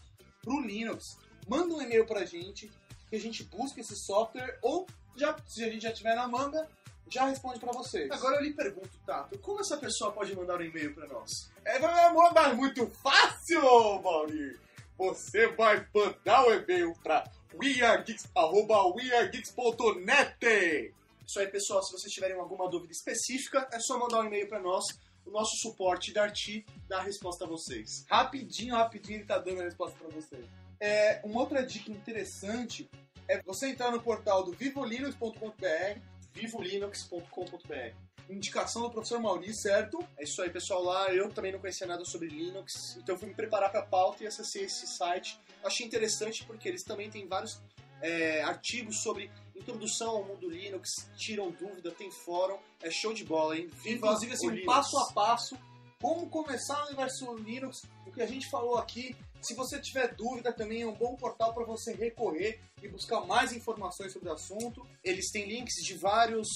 pro 0.42 0.62
Linux, 0.62 1.18
manda 1.48 1.74
um 1.74 1.82
e-mail 1.82 2.06
pra 2.06 2.26
gente, 2.26 2.72
que 3.10 3.16
a 3.16 3.20
gente 3.20 3.44
busca 3.44 3.80
esse 3.82 3.96
software, 3.96 4.58
ou 4.62 4.88
já, 5.16 5.36
se 5.48 5.64
a 5.64 5.70
gente 5.70 5.84
já 5.84 5.92
tiver 5.92 6.16
na 6.16 6.28
manga, 6.28 6.68
já 7.10 7.26
responde 7.26 7.60
pra 7.60 7.72
vocês. 7.74 8.10
Agora 8.10 8.38
eu 8.38 8.44
lhe 8.44 8.54
pergunto, 8.54 8.90
Tato, 9.06 9.38
como 9.40 9.60
essa 9.60 9.78
pessoa 9.78 10.12
pode 10.12 10.36
mandar 10.36 10.60
um 10.60 10.64
e-mail 10.64 10.94
pra 10.96 11.08
nós? 11.08 11.52
É, 11.66 11.78
mandar 12.12 12.56
muito 12.56 12.88
fácil, 12.88 13.62
Mauri! 14.02 14.58
Você 14.98 15.48
vai 15.56 15.86
mandar 15.94 16.48
o 16.48 16.54
e-mail 16.54 16.94
pra 17.04 17.30
weargeeks, 17.56 18.28
arroba 18.36 18.86
weargeeks.net 18.96 20.94
Isso 21.26 21.40
aí, 21.40 21.48
pessoal, 21.48 21.84
se 21.84 21.92
vocês 21.92 22.14
tiverem 22.14 22.38
alguma 22.38 22.70
dúvida 22.70 22.94
específica, 22.94 23.68
é 23.72 23.80
só 23.80 23.98
mandar 23.98 24.22
um 24.22 24.26
e-mail 24.26 24.48
pra 24.48 24.62
nós. 24.62 24.86
O 25.26 25.32
nosso 25.32 25.56
suporte 25.58 26.14
da 26.14 26.24
Arti 26.24 26.66
dá 26.88 27.00
a 27.00 27.04
resposta 27.04 27.46
a 27.46 27.48
vocês. 27.48 28.06
Rapidinho, 28.10 28.76
rapidinho 28.76 29.20
ele 29.20 29.26
tá 29.26 29.38
dando 29.38 29.62
a 29.62 29.64
resposta 29.64 29.98
pra 29.98 30.10
vocês. 30.10 30.46
É, 30.80 31.22
uma 31.24 31.42
outra 31.42 31.66
dica 31.66 31.92
interessante 31.92 32.90
é 33.28 33.42
você 33.44 33.70
entrar 33.70 33.92
no 33.92 34.02
portal 34.02 34.44
do 34.44 34.52
vivolinux.com.br, 34.52 36.00
vivolinux.com.br 36.34 38.12
indicação 38.34 38.84
do 38.84 38.92
professor 38.92 39.20
Maurício, 39.20 39.64
certo? 39.64 40.00
É 40.18 40.24
isso 40.24 40.42
aí, 40.42 40.50
pessoal. 40.50 40.82
Lá 40.84 41.14
eu 41.14 41.30
também 41.30 41.52
não 41.52 41.60
conhecia 41.60 41.86
nada 41.86 42.06
sobre 42.06 42.30
Linux, 42.30 42.98
então 42.98 43.18
fui 43.18 43.28
me 43.28 43.34
preparar 43.34 43.70
para 43.70 43.82
a 43.82 43.86
pauta 43.86 44.24
e 44.24 44.28
acessei 44.28 44.64
esse 44.64 44.88
site. 44.88 45.40
Achei 45.64 45.86
interessante 45.86 46.46
porque 46.46 46.68
eles 46.68 46.84
também 46.84 47.10
têm 47.10 47.28
vários 47.28 47.62
é, 48.02 48.42
artigos 48.44 49.02
sobre 49.02 49.30
introdução 49.62 50.10
ao 50.18 50.24
mundo 50.26 50.50
Linux, 50.50 50.90
tiram 51.16 51.52
dúvida, 51.52 51.92
tem 51.92 52.12
fórum, 52.12 52.58
é 52.82 52.90
show 52.92 53.14
de 53.14 53.24
bola, 53.24 53.58
hein? 53.58 53.68
Viva 53.84 54.08
Inclusive, 54.08 54.34
assim, 54.34 54.48
o 54.48 54.50
um 54.50 54.54
Linux. 54.54 54.66
passo 54.76 54.98
a 55.00 55.14
passo, 55.14 55.58
como 56.02 56.30
começar 56.30 56.80
no 56.82 56.88
universo 56.88 57.36
Linux, 57.38 57.78
o 58.06 58.12
que 58.12 58.22
a 58.22 58.26
gente 58.26 58.50
falou 58.50 58.78
aqui. 58.78 59.16
Se 59.42 59.56
você 59.56 59.80
tiver 59.80 60.14
dúvida, 60.16 60.54
também 60.54 60.84
é 60.84 60.88
um 60.88 60.94
bom 60.94 61.16
portal 61.16 61.52
para 61.52 61.66
você 61.66 61.94
recorrer 61.96 62.60
e 62.82 62.88
buscar 62.88 63.22
mais 63.22 63.52
informações 63.52 64.14
sobre 64.14 64.30
o 64.30 64.34
assunto. 64.34 64.86
Eles 65.04 65.32
têm 65.32 65.48
links 65.48 65.74
de 65.84 65.96
vários 65.96 66.48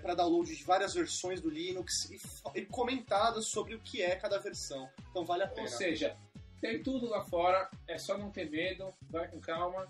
para 0.00 0.14
download 0.14 0.54
de 0.54 0.64
várias 0.64 0.94
versões 0.94 1.40
do 1.40 1.50
Linux 1.50 1.92
e, 2.10 2.18
e 2.58 2.64
comentadas 2.64 3.50
sobre 3.50 3.74
o 3.74 3.80
que 3.80 4.00
é 4.02 4.16
cada 4.16 4.38
versão. 4.38 4.88
Então 5.10 5.24
vale 5.24 5.42
a 5.42 5.48
Ou 5.48 5.54
pena. 5.54 5.68
seja, 5.68 6.16
tem 6.62 6.82
tudo 6.82 7.08
lá 7.08 7.22
fora, 7.24 7.68
é 7.86 7.98
só 7.98 8.16
não 8.16 8.30
ter 8.30 8.48
medo, 8.50 8.90
vai 9.10 9.28
com 9.28 9.38
calma. 9.38 9.86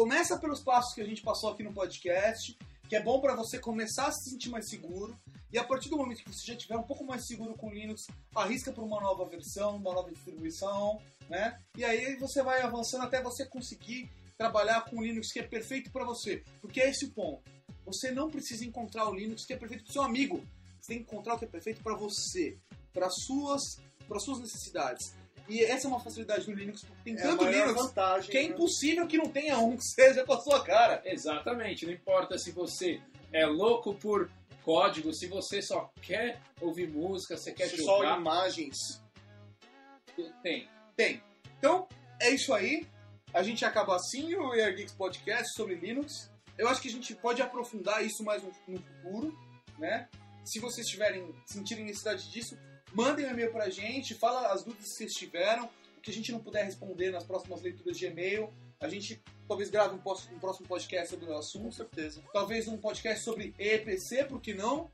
Começa 0.00 0.38
pelos 0.38 0.60
passos 0.60 0.94
que 0.94 1.02
a 1.02 1.04
gente 1.04 1.20
passou 1.20 1.50
aqui 1.50 1.62
no 1.62 1.74
podcast, 1.74 2.56
que 2.88 2.96
é 2.96 3.02
bom 3.02 3.20
para 3.20 3.36
você 3.36 3.58
começar 3.58 4.06
a 4.06 4.10
se 4.10 4.30
sentir 4.30 4.48
mais 4.48 4.66
seguro. 4.66 5.14
E 5.52 5.58
a 5.58 5.62
partir 5.62 5.90
do 5.90 5.98
momento 5.98 6.24
que 6.24 6.32
você 6.32 6.46
já 6.46 6.54
estiver 6.54 6.78
um 6.78 6.82
pouco 6.84 7.04
mais 7.04 7.26
seguro 7.26 7.54
com 7.54 7.66
o 7.66 7.70
Linux, 7.70 8.06
arrisca 8.34 8.72
por 8.72 8.82
uma 8.82 8.98
nova 8.98 9.26
versão, 9.26 9.76
uma 9.76 9.92
nova 9.92 10.10
distribuição, 10.10 10.98
né? 11.28 11.60
E 11.76 11.84
aí 11.84 12.16
você 12.16 12.42
vai 12.42 12.62
avançando 12.62 13.02
até 13.02 13.22
você 13.22 13.44
conseguir 13.44 14.10
trabalhar 14.38 14.86
com 14.86 14.96
o 14.96 15.02
Linux 15.02 15.30
que 15.30 15.38
é 15.38 15.42
perfeito 15.42 15.90
para 15.90 16.06
você. 16.06 16.42
Porque 16.62 16.80
é 16.80 16.88
esse 16.88 17.04
o 17.04 17.10
ponto. 17.10 17.42
Você 17.84 18.10
não 18.10 18.30
precisa 18.30 18.64
encontrar 18.64 19.06
o 19.06 19.14
Linux 19.14 19.44
que 19.44 19.52
é 19.52 19.56
perfeito 19.58 19.84
para 19.84 19.92
seu 19.92 20.02
amigo. 20.02 20.42
Você 20.80 20.94
tem 20.94 21.04
que 21.04 21.12
encontrar 21.12 21.34
o 21.34 21.38
que 21.38 21.44
é 21.44 21.48
perfeito 21.48 21.82
para 21.82 21.94
você, 21.94 22.56
para 22.90 23.10
suas, 23.10 23.78
para 24.08 24.18
suas 24.18 24.38
necessidades. 24.38 25.14
E 25.50 25.64
essa 25.64 25.86
é 25.86 25.88
uma 25.88 26.00
facilidade 26.00 26.46
do 26.46 26.52
Linux, 26.52 26.82
porque 26.84 27.02
tem 27.02 27.14
É 27.14 27.22
tanto 27.22 27.44
Linux 27.44 27.74
vantagem. 27.74 28.30
que 28.30 28.38
é 28.38 28.42
né? 28.42 28.48
impossível 28.48 29.06
que 29.06 29.18
não 29.18 29.26
tenha 29.28 29.58
um 29.58 29.76
que 29.76 29.84
seja 29.84 30.24
com 30.24 30.32
a 30.32 30.40
sua 30.40 30.62
cara. 30.64 31.02
Exatamente, 31.04 31.84
não 31.86 31.92
importa 31.92 32.38
se 32.38 32.52
você 32.52 33.00
é 33.32 33.44
louco 33.46 33.94
por 33.94 34.30
código, 34.64 35.12
se 35.12 35.26
você 35.26 35.60
só 35.60 35.90
quer 36.02 36.40
ouvir 36.60 36.88
música, 36.88 37.36
você 37.36 37.52
quer 37.52 37.68
Só 37.68 37.76
jogar, 37.98 38.18
imagens. 38.18 38.76
tem. 40.42 40.68
Tem. 40.96 41.22
Então, 41.58 41.88
é 42.20 42.30
isso 42.30 42.52
aí. 42.54 42.86
A 43.32 43.42
gente 43.42 43.64
acaba 43.64 43.96
assim 43.96 44.34
o 44.34 44.52
Air 44.52 44.76
Geeks 44.76 44.94
Podcast 44.94 45.54
sobre 45.54 45.74
Linux. 45.76 46.30
Eu 46.58 46.68
acho 46.68 46.80
que 46.82 46.88
a 46.88 46.90
gente 46.90 47.14
pode 47.14 47.40
aprofundar 47.40 48.04
isso 48.04 48.22
mais 48.24 48.42
no, 48.42 48.52
no 48.68 48.78
futuro, 48.82 49.38
né? 49.78 50.08
Se 50.44 50.58
vocês 50.58 50.86
tiverem, 50.86 51.32
sentirem 51.46 51.84
necessidade 51.84 52.30
disso, 52.30 52.56
mandem 52.92 53.26
um 53.26 53.30
e-mail 53.30 53.50
pra 53.52 53.68
gente, 53.70 54.14
fala 54.14 54.52
as 54.52 54.62
dúvidas 54.64 54.88
que 54.88 54.94
vocês 54.94 55.12
tiveram, 55.12 55.68
o 55.96 56.00
que 56.00 56.10
a 56.10 56.14
gente 56.14 56.32
não 56.32 56.40
puder 56.40 56.64
responder 56.64 57.10
nas 57.10 57.24
próximas 57.24 57.60
leituras 57.62 57.96
de 57.96 58.06
e-mail. 58.06 58.52
A 58.80 58.88
gente 58.88 59.22
talvez 59.46 59.68
grave 59.68 59.94
um, 59.94 59.98
um 59.98 60.38
próximo 60.38 60.66
podcast 60.66 61.10
sobre 61.10 61.26
o 61.26 61.28
Com 61.28 61.38
assunto. 61.38 61.74
certeza. 61.74 62.22
Talvez 62.32 62.66
um 62.68 62.78
podcast 62.78 63.22
sobre 63.24 63.54
EPC, 63.58 64.24
por 64.24 64.40
que 64.40 64.54
não? 64.54 64.90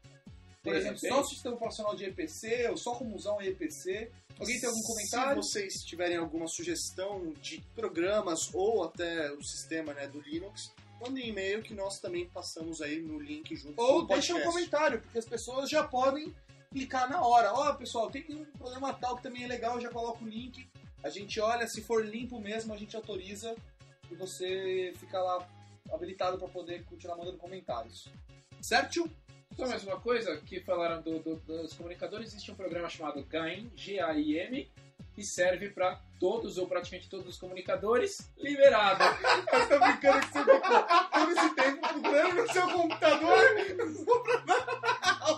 Por 0.63 0.73
De 0.73 0.81
exemplo, 0.81 0.97
repente. 1.01 1.15
só 1.15 1.21
o 1.21 1.25
sistema 1.25 1.55
operacional 1.55 1.95
de 1.95 2.05
EPC, 2.07 2.69
ou 2.71 2.77
só 2.77 2.95
como 2.97 3.15
usar 3.15 3.35
um 3.35 3.41
EPC. 3.41 4.11
Alguém 4.39 4.59
tem 4.59 4.69
algum 4.69 4.83
comentário? 4.83 5.43
Se 5.43 5.51
vocês 5.53 5.73
tiverem 5.85 6.17
alguma 6.17 6.49
sugestão 6.49 7.33
de 7.41 7.61
programas 7.75 8.53
ou 8.53 8.83
até 8.85 9.31
o 9.33 9.43
sistema 9.43 9.95
né, 9.95 10.09
do 10.09 10.21
Linux, 10.21 10.73
mandem 11.01 11.25
um 11.25 11.29
e-mail 11.29 11.63
que 11.63 11.73
nós 11.73 12.01
também 12.01 12.29
passamos 12.29 12.81
aí 12.83 13.01
no 13.01 13.21
link 13.21 13.55
junto 13.55 13.81
Ou 13.81 13.99
com 14.01 14.05
o 14.05 14.07
deixa 14.09 14.33
um 14.33 14.37
podcast. 14.39 14.53
comentário, 14.71 15.01
porque 15.03 15.19
as 15.19 15.25
pessoas 15.25 15.71
já 15.71 15.85
podem 15.87 16.35
clicar 16.77 17.09
na 17.09 17.23
hora. 17.27 17.53
Ó, 17.55 17.73
pessoal, 17.75 18.11
tem 18.11 18.25
um 18.31 18.45
programa 18.59 18.93
tal 18.93 19.17
que 19.17 19.23
também 19.23 19.45
é 19.45 19.47
legal, 19.47 19.77
eu 19.77 19.81
já 19.81 19.89
coloco 19.89 20.23
o 20.25 20.29
link. 20.29 20.69
A 21.03 21.09
gente 21.09 21.41
olha, 21.41 21.67
se 21.67 21.81
for 21.81 22.05
limpo 22.05 22.39
mesmo, 22.39 22.75
a 22.75 22.77
gente 22.77 22.95
autoriza 22.95 23.57
e 24.11 24.15
você 24.15 24.93
fica 24.97 25.19
lá 25.19 25.47
habilitado 25.91 26.37
para 26.39 26.49
poder 26.49 26.85
continuar 26.85 27.17
mandando 27.17 27.39
comentários. 27.39 28.09
Certo? 28.61 29.09
Só 29.57 29.67
mais 29.67 29.83
uma 29.85 29.99
coisa 29.99 30.37
que 30.39 30.61
falaram 30.61 31.01
do- 31.01 31.19
do- 31.21 31.37
dos 31.37 31.73
comunicadores, 31.73 32.29
existe 32.29 32.51
um 32.51 32.55
programa 32.55 32.91
chamado 32.91 33.25
GAIM, 33.25 33.71
G-A-I-M, 33.75 34.71
que 35.17 35.25
serve 35.25 35.71
para 35.71 35.99
todos 36.21 36.59
ou 36.59 36.69
praticamente 36.69 37.09
todos 37.09 37.27
os 37.27 37.39
comunicadores, 37.39 38.31
liberado. 38.37 39.03
Eu 39.51 39.69
tô 39.69 39.79
brincando 39.79 40.21
que 40.21 40.33
você 40.33 40.45
ficou 40.45 40.83
todo 41.11 41.33
esse 41.33 41.55
tempo 41.55 41.89
procurando 41.89 42.35
no 42.35 42.53
seu 42.53 42.69
computador. 42.69 43.39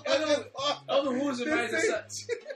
Eu 0.04 0.26
não, 0.26 0.96
eu 0.96 1.04
não 1.04 1.22
uso 1.28 1.48
mais 1.48 1.72
essa. 1.72 2.06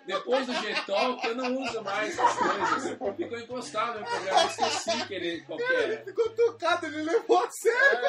Depois 0.06 0.46
do 0.46 0.54
G-Talk, 0.54 1.26
eu 1.26 1.34
não 1.36 1.62
uso 1.62 1.82
mais 1.82 2.18
essas 2.18 2.36
coisas. 2.36 3.16
Ficou 3.16 3.38
encostado 3.38 4.00
no 4.00 4.06
programa, 4.06 4.42
eu 4.42 4.48
esqueci 4.48 5.06
que 5.06 5.14
ele 5.14 5.40
qual 5.42 5.58
que 5.58 5.64
era. 5.64 6.04
Ficou 6.04 6.28
tocado, 6.30 6.86
ele 6.86 7.02
levou 7.02 7.38
a 7.38 7.50
sério. 7.50 8.00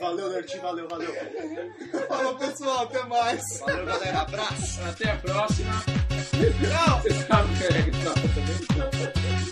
Valeu, 0.00 0.30
Nerti, 0.30 0.58
valeu, 0.58 0.88
valeu. 0.88 1.14
Falou, 2.08 2.36
pessoal, 2.36 2.82
até 2.82 3.02
mais. 3.04 3.60
Valeu, 3.60 3.86
galera. 3.86 4.20
Abraço. 4.22 4.82
Até 4.82 5.10
a 5.10 5.16
próxima. 5.18 6.11
Tchau. 6.32 7.00
Você 7.02 7.12
sabe 7.26 7.56
que 7.56 7.64
é 7.64 7.70
regra 7.70 9.51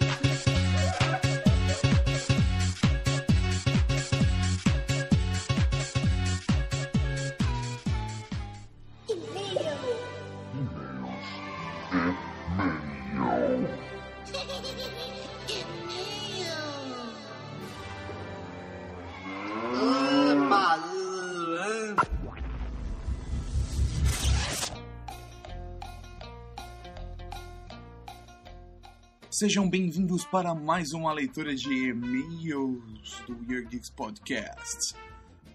Sejam 29.41 29.71
bem-vindos 29.71 30.27
para 30.27 30.55
mais 30.55 30.93
uma 30.93 31.15
leitura 31.15 31.55
de 31.55 31.89
e-mails 31.89 33.23
do 33.27 33.51
Year 33.51 33.67
Geeks 33.67 33.89
Podcast. 33.89 34.95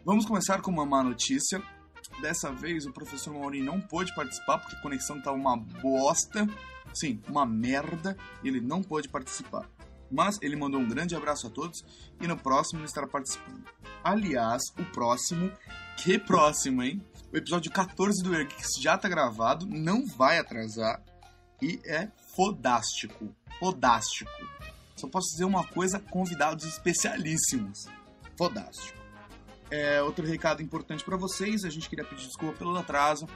Vamos 0.03 0.25
começar 0.25 0.59
com 0.59 0.71
uma 0.71 0.87
má 0.87 1.03
notícia. 1.03 1.61
Dessa 2.19 2.51
vez 2.51 2.87
o 2.87 2.91
professor 2.91 3.31
Mauri 3.31 3.61
não 3.61 3.79
pôde 3.79 4.11
participar 4.15 4.57
porque 4.57 4.75
a 4.75 4.81
conexão 4.81 5.21
tá 5.21 5.31
uma 5.31 5.55
bosta. 5.55 6.47
Sim, 6.95 7.21
uma 7.29 7.45
merda. 7.45 8.17
Ele 8.43 8.59
não 8.59 8.81
pôde 8.81 9.07
participar. 9.07 9.69
Mas 10.09 10.39
ele 10.41 10.55
mandou 10.55 10.81
um 10.81 10.89
grande 10.89 11.15
abraço 11.15 11.45
a 11.45 11.51
todos 11.51 11.85
e 12.19 12.25
no 12.25 12.35
próximo 12.35 12.79
ele 12.79 12.87
estará 12.87 13.05
participando. 13.05 13.65
Aliás, 14.03 14.63
o 14.79 14.85
próximo, 14.85 15.51
que 15.97 16.17
próximo, 16.17 16.81
hein? 16.81 16.99
O 17.31 17.37
episódio 17.37 17.71
14 17.71 18.23
do 18.23 18.33
Year 18.33 18.47
Geeks 18.47 18.81
já 18.81 18.97
tá 18.97 19.07
gravado, 19.07 19.67
não 19.67 20.07
vai 20.07 20.39
atrasar 20.39 21.03
e 21.61 21.79
é 21.85 22.09
fodástico. 22.35 23.33
Fodástico. 23.59 24.31
Só 24.95 25.07
posso 25.07 25.29
dizer 25.31 25.45
uma 25.45 25.65
coisa: 25.65 25.99
convidados 25.99 26.65
especialíssimos. 26.65 27.87
Fodástico. 28.37 28.97
É, 29.69 30.01
outro 30.01 30.25
recado 30.25 30.61
importante 30.61 31.03
para 31.03 31.17
vocês: 31.17 31.63
a 31.65 31.69
gente 31.69 31.89
queria 31.89 32.05
pedir 32.05 32.27
desculpa 32.27 32.57
pelo 32.57 32.77
atraso, 32.77 33.27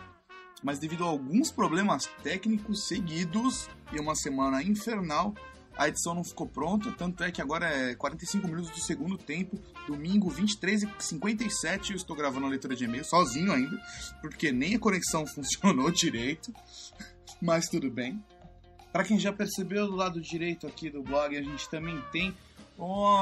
mas 0.64 0.80
devido 0.80 1.04
a 1.04 1.08
alguns 1.08 1.52
problemas 1.52 2.06
técnicos 2.24 2.88
seguidos 2.88 3.68
e 3.91 4.00
uma 4.00 4.16
semana 4.16 4.62
infernal, 4.62 5.34
a 5.78 5.88
edição 5.88 6.14
não 6.14 6.24
ficou 6.24 6.47
pronta. 6.47 6.91
Tanto 6.91 7.24
é 7.24 7.32
que 7.32 7.41
agora 7.41 7.66
é 7.66 7.95
45 7.95 8.47
minutos 8.47 8.70
do 8.70 8.80
segundo 8.80 9.18
tempo, 9.18 9.58
domingo 9.88 10.30
23 10.30 10.84
e 10.84 10.89
57. 11.00 11.91
Eu 11.91 11.95
estou 11.95 12.16
gravando 12.16 12.45
a 12.45 12.50
leitura 12.50 12.76
de 12.76 12.84
e-mail 12.84 13.06
sozinho 13.06 13.52
ainda, 13.52 13.82
porque 14.22 14.52
nem 14.52 14.76
a 14.76 14.80
conexão 14.80 15.26
funcionou 15.28 15.89
direito, 15.89 16.54
mas 17.41 17.70
tudo 17.70 17.89
bem. 17.89 18.22
Para 18.92 19.04
quem 19.04 19.20
já 19.20 19.32
percebeu 19.32 19.88
do 19.88 19.96
lado 19.96 20.20
direito 20.20 20.66
aqui 20.66 20.90
do 20.90 21.04
blog, 21.04 21.38
a 21.38 21.42
gente 21.42 21.70
também 21.70 22.02
tem 22.12 22.36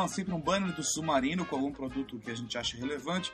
sempre 0.10 0.34
um 0.34 0.40
banner 0.40 0.74
do 0.76 0.84
Submarino 0.84 1.46
com 1.46 1.56
algum 1.56 1.72
produto 1.72 2.20
que 2.20 2.32
a 2.32 2.36
gente 2.36 2.58
acha 2.58 2.78
relevante. 2.78 3.34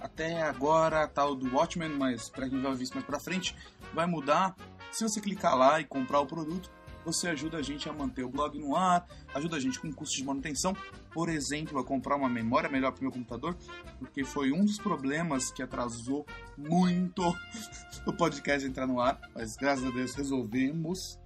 Até 0.00 0.42
agora 0.42 1.06
tá 1.06 1.24
o 1.26 1.34
do 1.34 1.54
Watchmen, 1.54 1.90
mas 1.90 2.30
para 2.30 2.48
quem 2.48 2.60
vai 2.60 2.74
ver 2.74 2.84
isso 2.84 2.94
mais 2.94 3.04
para 3.04 3.18
frente, 3.18 3.54
vai 3.92 4.06
mudar. 4.06 4.56
Se 4.90 5.02
você 5.02 5.20
clicar 5.20 5.56
lá 5.56 5.80
e 5.80 5.84
comprar 5.84 6.20
o 6.20 6.26
produto, 6.26 6.70
você 7.04 7.28
ajuda 7.28 7.58
a 7.58 7.62
gente 7.62 7.88
a 7.88 7.92
manter 7.92 8.22
o 8.22 8.28
blog 8.28 8.58
no 8.58 8.76
ar, 8.76 9.06
ajuda 9.34 9.56
a 9.56 9.60
gente 9.60 9.80
com 9.80 9.92
custos 9.92 10.16
de 10.16 10.24
manutenção, 10.24 10.76
por 11.12 11.28
exemplo, 11.28 11.78
a 11.78 11.84
comprar 11.84 12.16
uma 12.16 12.28
memória 12.28 12.68
melhor 12.68 12.92
para 12.92 13.02
meu 13.02 13.10
computador, 13.10 13.56
porque 13.98 14.24
foi 14.24 14.52
um 14.52 14.64
dos 14.64 14.78
problemas 14.78 15.50
que 15.50 15.62
atrasou 15.62 16.26
muito 16.56 17.22
o 18.06 18.12
podcast 18.12 18.66
entrar 18.66 18.86
no 18.86 19.00
ar, 19.00 19.18
mas 19.34 19.56
graças 19.56 19.84
a 19.84 19.90
Deus 19.90 20.14
resolvemos. 20.14 21.18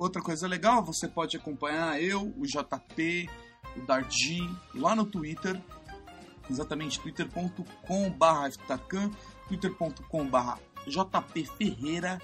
Outra 0.00 0.22
coisa 0.22 0.48
legal, 0.48 0.82
você 0.82 1.06
pode 1.06 1.36
acompanhar 1.36 2.02
eu, 2.02 2.32
o 2.38 2.46
JP, 2.46 3.28
o 3.76 3.82
Dardi, 3.82 4.40
lá 4.74 4.96
no 4.96 5.04
Twitter, 5.04 5.60
exatamente 6.48 6.98
twitter.com.br 7.00 8.50
Ftacan, 8.64 9.10
twitter.com.br 9.46 10.58
jpferreira 10.86 12.18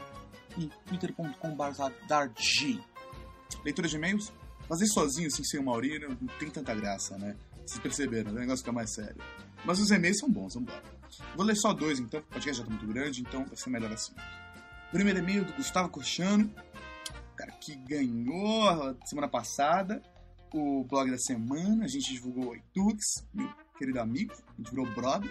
e 0.57 0.70
twitter.com.br 0.87 1.93
Dardi. 2.09 2.83
Leitura 3.62 3.87
de 3.87 3.97
e-mails? 3.97 4.33
Fazer 4.66 4.87
sozinho, 4.87 5.27
assim, 5.27 5.45
sem 5.45 5.61
o 5.61 5.62
Mauri, 5.62 5.99
não 5.99 6.16
tem 6.39 6.49
tanta 6.49 6.74
graça, 6.74 7.18
né? 7.18 7.37
Vocês 7.66 7.79
perceberam, 7.79 8.31
o 8.31 8.35
negócio 8.35 8.61
fica 8.61 8.72
mais 8.72 8.95
sério. 8.95 9.20
Mas 9.66 9.79
os 9.81 9.91
e-mails 9.91 10.18
são 10.18 10.31
bons, 10.31 10.55
vamos 10.55 10.70
embora. 10.70 10.83
Vou 11.37 11.45
ler 11.45 11.57
só 11.57 11.74
dois, 11.74 12.01
então, 12.01 12.20
o 12.20 12.22
podcast 12.22 12.62
já 12.62 12.64
tá 12.64 12.70
muito 12.70 12.87
grande, 12.87 13.20
então 13.20 13.45
vai 13.45 13.57
ser 13.57 13.68
melhor 13.68 13.93
assim. 13.93 14.14
Primeiro 14.91 15.18
e-mail 15.18 15.45
do 15.45 15.53
Gustavo 15.53 15.91
Cochano, 15.91 16.51
cara 17.37 17.53
que 17.53 17.76
ganhou 17.76 18.97
semana 19.05 19.28
passada 19.28 20.03
o 20.57 20.84
blog 20.84 21.11
da 21.11 21.18
semana, 21.18 21.84
a 21.84 21.89
gente 21.89 22.12
divulgou 22.12 22.51
o 22.51 22.57
iTux, 22.57 23.26
meu 23.32 23.53
querido 23.78 24.01
amigo, 24.01 24.32
a 24.32 24.57
gente 24.57 24.70
virou 24.70 24.87
brother, 24.95 25.30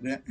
né? 0.00 0.22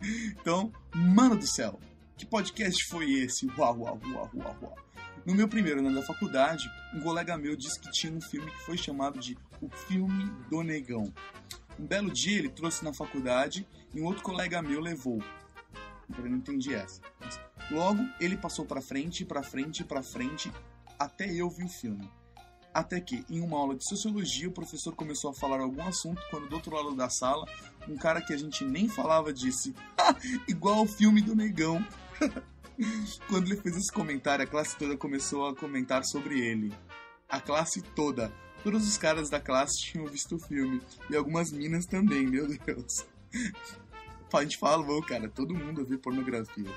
então, 0.38 0.70
mano 0.94 1.36
do 1.36 1.46
céu, 1.46 1.80
que 2.16 2.26
podcast 2.26 2.84
foi 2.86 3.10
esse? 3.12 3.46
Uau, 3.58 3.78
uau, 3.80 4.00
uau, 4.04 4.30
uau, 4.34 4.56
uau. 4.62 4.76
No 5.24 5.34
meu 5.34 5.48
primeiro 5.48 5.80
ano 5.80 5.94
da 5.94 6.02
faculdade, 6.02 6.68
um 6.94 7.00
colega 7.00 7.36
meu 7.38 7.56
disse 7.56 7.80
que 7.80 7.90
tinha 7.92 8.12
um 8.12 8.20
filme 8.20 8.50
que 8.50 8.58
foi 8.58 8.76
chamado 8.76 9.18
de 9.18 9.38
O 9.60 9.70
Filme 9.70 10.24
do 10.50 10.62
Negão. 10.62 11.12
Um 11.78 11.86
belo 11.86 12.12
dia 12.12 12.38
ele 12.38 12.50
trouxe 12.50 12.84
na 12.84 12.92
faculdade 12.92 13.66
e 13.94 14.00
um 14.00 14.04
outro 14.04 14.22
colega 14.22 14.60
meu 14.60 14.80
levou. 14.80 15.22
Eu 16.18 16.30
não 16.30 16.38
entendi 16.38 16.74
essa. 16.74 17.00
Logo 17.70 18.02
ele 18.20 18.36
passou 18.36 18.64
pra 18.64 18.82
frente, 18.82 19.24
pra 19.24 19.42
frente, 19.42 19.84
pra 19.84 20.02
frente, 20.02 20.52
até 20.98 21.32
eu 21.32 21.48
vi 21.48 21.64
o 21.64 21.68
filme. 21.68 22.10
Até 22.74 23.00
que, 23.00 23.24
em 23.28 23.40
uma 23.40 23.58
aula 23.58 23.76
de 23.76 23.86
sociologia, 23.86 24.48
o 24.48 24.52
professor 24.52 24.94
começou 24.94 25.30
a 25.30 25.34
falar 25.34 25.60
algum 25.60 25.86
assunto 25.86 26.22
quando 26.30 26.48
do 26.48 26.54
outro 26.56 26.74
lado 26.74 26.94
da 26.96 27.10
sala, 27.10 27.46
um 27.86 27.96
cara 27.96 28.22
que 28.22 28.32
a 28.32 28.36
gente 28.36 28.64
nem 28.64 28.88
falava 28.88 29.32
disse: 29.32 29.74
"Ah, 29.98 30.14
igual 30.48 30.78
ao 30.78 30.86
filme 30.86 31.20
do 31.20 31.36
negão. 31.36 31.84
Quando 33.28 33.46
ele 33.46 33.60
fez 33.60 33.76
esse 33.76 33.92
comentário, 33.92 34.44
a 34.44 34.48
classe 34.48 34.76
toda 34.76 34.96
começou 34.96 35.46
a 35.46 35.54
comentar 35.54 36.04
sobre 36.04 36.40
ele. 36.40 36.72
A 37.28 37.40
classe 37.40 37.82
toda. 37.82 38.32
Todos 38.62 38.88
os 38.88 38.96
caras 38.96 39.28
da 39.28 39.38
classe 39.40 39.78
tinham 39.80 40.06
visto 40.06 40.36
o 40.36 40.38
filme. 40.38 40.80
E 41.10 41.16
algumas 41.16 41.52
minas 41.52 41.84
também, 41.84 42.26
meu 42.26 42.46
Deus. 42.46 43.06
A 44.38 44.42
gente 44.42 44.56
falou, 44.56 45.02
cara, 45.02 45.28
todo 45.28 45.54
mundo 45.54 45.84
viu 45.84 45.98
pornografia. 45.98 46.70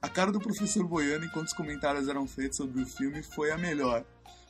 A 0.00 0.08
cara 0.08 0.30
do 0.30 0.38
professor 0.38 0.86
Boiano 0.86 1.24
enquanto 1.24 1.48
os 1.48 1.52
comentários 1.52 2.06
eram 2.06 2.26
feitos 2.26 2.58
sobre 2.58 2.82
o 2.82 2.86
filme 2.86 3.22
foi 3.22 3.50
a 3.50 3.58
melhor. 3.58 4.04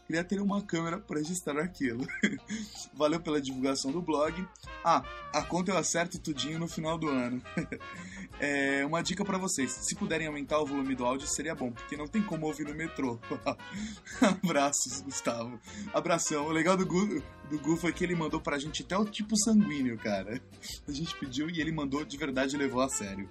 Queria 0.06 0.22
ter 0.22 0.40
uma 0.40 0.62
câmera 0.62 0.98
para 0.98 1.18
registrar 1.18 1.60
aquilo. 1.60 2.06
Valeu 2.94 3.20
pela 3.20 3.40
divulgação 3.40 3.90
do 3.90 4.00
blog. 4.00 4.46
Ah, 4.84 5.02
a 5.32 5.42
conta 5.42 5.72
eu 5.72 5.76
acerto 5.76 6.18
tudinho 6.18 6.58
no 6.58 6.68
final 6.68 6.96
do 6.96 7.08
ano. 7.08 7.42
É, 8.38 8.84
uma 8.84 9.02
dica 9.02 9.24
para 9.24 9.38
vocês: 9.38 9.72
se 9.72 9.94
puderem 9.94 10.26
aumentar 10.26 10.60
o 10.60 10.66
volume 10.66 10.94
do 10.94 11.06
áudio, 11.06 11.26
seria 11.26 11.54
bom, 11.54 11.72
porque 11.72 11.96
não 11.96 12.06
tem 12.06 12.22
como 12.22 12.46
ouvir 12.46 12.66
no 12.66 12.74
metrô. 12.74 13.18
Abraços, 14.20 15.00
Gustavo. 15.00 15.58
Abração. 15.94 16.46
O 16.46 16.52
legal 16.52 16.76
do 16.76 16.84
Gu, 16.84 17.22
do 17.48 17.58
Gu 17.58 17.76
foi 17.76 17.94
que 17.94 18.04
ele 18.04 18.14
mandou 18.14 18.38
pra 18.38 18.58
gente 18.58 18.82
até 18.82 18.96
o 18.96 19.06
tipo 19.06 19.36
sanguíneo, 19.38 19.96
cara. 19.96 20.40
A 20.86 20.92
gente 20.92 21.18
pediu 21.18 21.48
e 21.48 21.60
ele 21.60 21.72
mandou 21.72 22.04
de 22.04 22.16
verdade 22.16 22.58
levou 22.58 22.82
a 22.82 22.88
sério. 22.90 23.28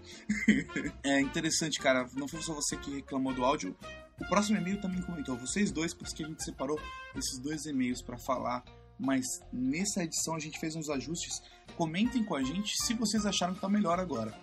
é 1.03 1.21
interessante, 1.21 1.80
cara. 1.80 2.07
Não 2.15 2.28
foi 2.28 2.41
só 2.41 2.53
você 2.53 2.76
que 2.76 2.95
reclamou 2.95 3.34
do 3.34 3.45
áudio. 3.45 3.76
O 4.20 4.26
próximo 4.28 4.57
e-mail 4.57 4.80
também 4.80 5.01
comentou. 5.01 5.38
Vocês 5.38 5.72
dois, 5.72 5.93
por 5.93 6.05
isso 6.05 6.16
que 6.16 6.24
a 6.24 6.28
gente 6.28 6.43
separou 6.43 6.80
esses 7.16 7.39
dois 7.39 7.66
e-mails 7.66 8.01
para 8.01 8.18
falar. 8.18 8.63
Mas 8.97 9.26
nessa 9.51 10.03
edição 10.03 10.36
a 10.36 10.39
gente 10.39 10.59
fez 10.59 10.76
uns 10.76 10.89
ajustes. 10.89 11.41
Comentem 11.76 12.24
com 12.24 12.36
a 12.36 12.43
gente 12.43 12.74
se 12.84 12.93
vocês 12.93 13.26
acharam 13.26 13.53
que 13.53 13.59
tá 13.59 13.68
melhor 13.68 13.99
agora 13.99 14.34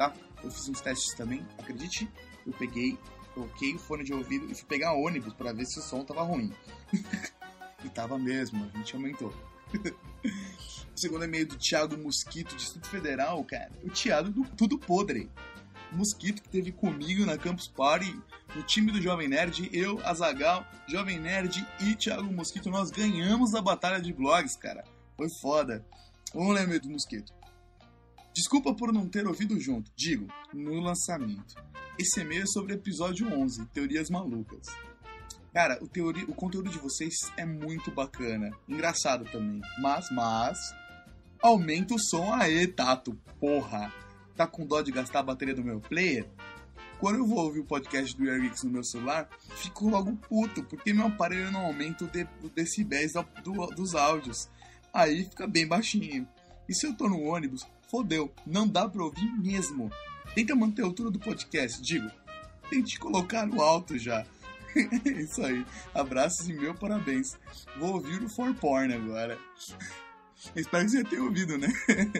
tá? 0.00 0.14
Eu 0.42 0.50
fiz 0.50 0.66
uns 0.66 0.80
testes 0.80 1.14
também, 1.14 1.46
acredite, 1.58 2.08
eu 2.46 2.54
peguei, 2.54 2.98
coloquei 3.34 3.74
o 3.74 3.78
fone 3.78 4.02
de 4.02 4.14
ouvido 4.14 4.50
e 4.50 4.54
fui 4.54 4.64
pegar 4.64 4.94
ônibus 4.94 5.34
para 5.34 5.52
ver 5.52 5.66
se 5.66 5.78
o 5.78 5.82
som 5.82 6.02
tava 6.02 6.22
ruim. 6.22 6.50
e 7.84 7.88
tava 7.90 8.18
mesmo, 8.18 8.64
a 8.72 8.78
gente 8.78 8.96
aumentou. 8.96 9.28
o 10.24 10.98
segundo 10.98 11.24
e-mail 11.24 11.46
do 11.46 11.58
Thiago 11.58 11.98
Mosquito, 11.98 12.56
Distrito 12.56 12.88
Federal, 12.88 13.44
cara. 13.44 13.70
O 13.84 13.90
Thiago 13.90 14.30
do 14.30 14.44
Tudo 14.56 14.78
Podre. 14.78 15.30
Mosquito 15.92 16.42
que 16.42 16.48
teve 16.48 16.72
comigo 16.72 17.26
na 17.26 17.36
Campus 17.36 17.68
Party, 17.68 18.18
no 18.54 18.62
time 18.62 18.92
do 18.92 19.00
Jovem 19.00 19.28
Nerd, 19.28 19.70
eu, 19.72 20.00
Azagal, 20.04 20.64
Jovem 20.88 21.18
Nerd 21.18 21.66
e 21.80 21.94
Thiago 21.94 22.32
Mosquito, 22.32 22.70
nós 22.70 22.90
ganhamos 22.90 23.54
a 23.54 23.62
batalha 23.62 24.00
de 24.00 24.12
blogs, 24.12 24.56
cara. 24.56 24.84
Foi 25.16 25.28
foda. 25.40 25.84
Vamos 26.32 26.60
e-mail 26.60 26.80
do 26.80 26.90
Mosquito. 26.90 27.32
Desculpa 28.32 28.72
por 28.74 28.92
não 28.92 29.08
ter 29.08 29.26
ouvido 29.26 29.58
junto, 29.58 29.90
digo, 29.96 30.28
no 30.54 30.80
lançamento. 30.80 31.54
Esse 31.98 32.20
e-mail 32.20 32.44
é 32.44 32.46
sobre 32.46 32.72
o 32.72 32.76
episódio 32.76 33.26
11, 33.26 33.66
Teorias 33.66 34.08
Malucas. 34.08 34.66
Cara, 35.52 35.78
o, 35.82 35.88
teoria, 35.88 36.24
o 36.26 36.34
conteúdo 36.34 36.70
de 36.70 36.78
vocês 36.78 37.12
é 37.36 37.44
muito 37.44 37.90
bacana, 37.90 38.50
engraçado 38.68 39.24
também, 39.32 39.60
mas, 39.80 40.08
mas, 40.12 40.58
aumenta 41.42 41.94
o 41.94 41.98
som 41.98 42.32
aí, 42.32 42.68
Tato, 42.68 43.14
porra. 43.40 43.92
Tá 44.40 44.46
com 44.46 44.64
dó 44.64 44.80
de 44.80 44.90
gastar 44.90 45.18
a 45.18 45.22
bateria 45.22 45.54
do 45.54 45.62
meu 45.62 45.80
player? 45.80 46.26
Quando 46.98 47.16
eu 47.18 47.26
vou 47.26 47.44
ouvir 47.44 47.60
o 47.60 47.64
podcast 47.66 48.16
do 48.16 48.26
Airix 48.26 48.62
no 48.62 48.70
meu 48.70 48.82
celular, 48.82 49.28
fico 49.56 49.90
logo 49.90 50.16
puto, 50.16 50.62
porque 50.62 50.94
meu 50.94 51.08
aparelho 51.08 51.52
não 51.52 51.66
aumenta 51.66 52.06
o, 52.06 52.08
de, 52.08 52.26
decibéis 52.54 53.12
do, 53.12 53.22
do, 53.44 53.66
dos 53.66 53.94
áudios. 53.94 54.48
Aí 54.94 55.24
fica 55.24 55.46
bem 55.46 55.66
baixinho. 55.66 56.26
E 56.66 56.74
se 56.74 56.86
eu 56.86 56.94
tô 56.94 57.06
no 57.06 57.20
ônibus, 57.20 57.66
fodeu, 57.90 58.32
não 58.46 58.66
dá 58.66 58.88
pra 58.88 59.04
ouvir 59.04 59.30
mesmo. 59.30 59.90
Tenta 60.34 60.56
manter 60.56 60.80
a 60.80 60.86
altura 60.86 61.10
do 61.10 61.18
podcast, 61.18 61.82
digo. 61.82 62.10
Tente 62.70 62.98
colocar 62.98 63.44
no 63.44 63.60
alto 63.60 63.98
já. 63.98 64.24
Isso 65.04 65.44
aí. 65.44 65.66
Abraços 65.94 66.48
e 66.48 66.54
meu 66.54 66.74
parabéns. 66.74 67.36
Vou 67.78 67.92
ouvir 67.92 68.22
o 68.22 68.28
For 68.30 68.54
Porn 68.54 68.94
agora. 68.94 69.36
Espero 70.56 70.84
que 70.84 70.90
você 70.90 71.04
tenha 71.04 71.22
ouvido, 71.22 71.58
né? 71.58 71.68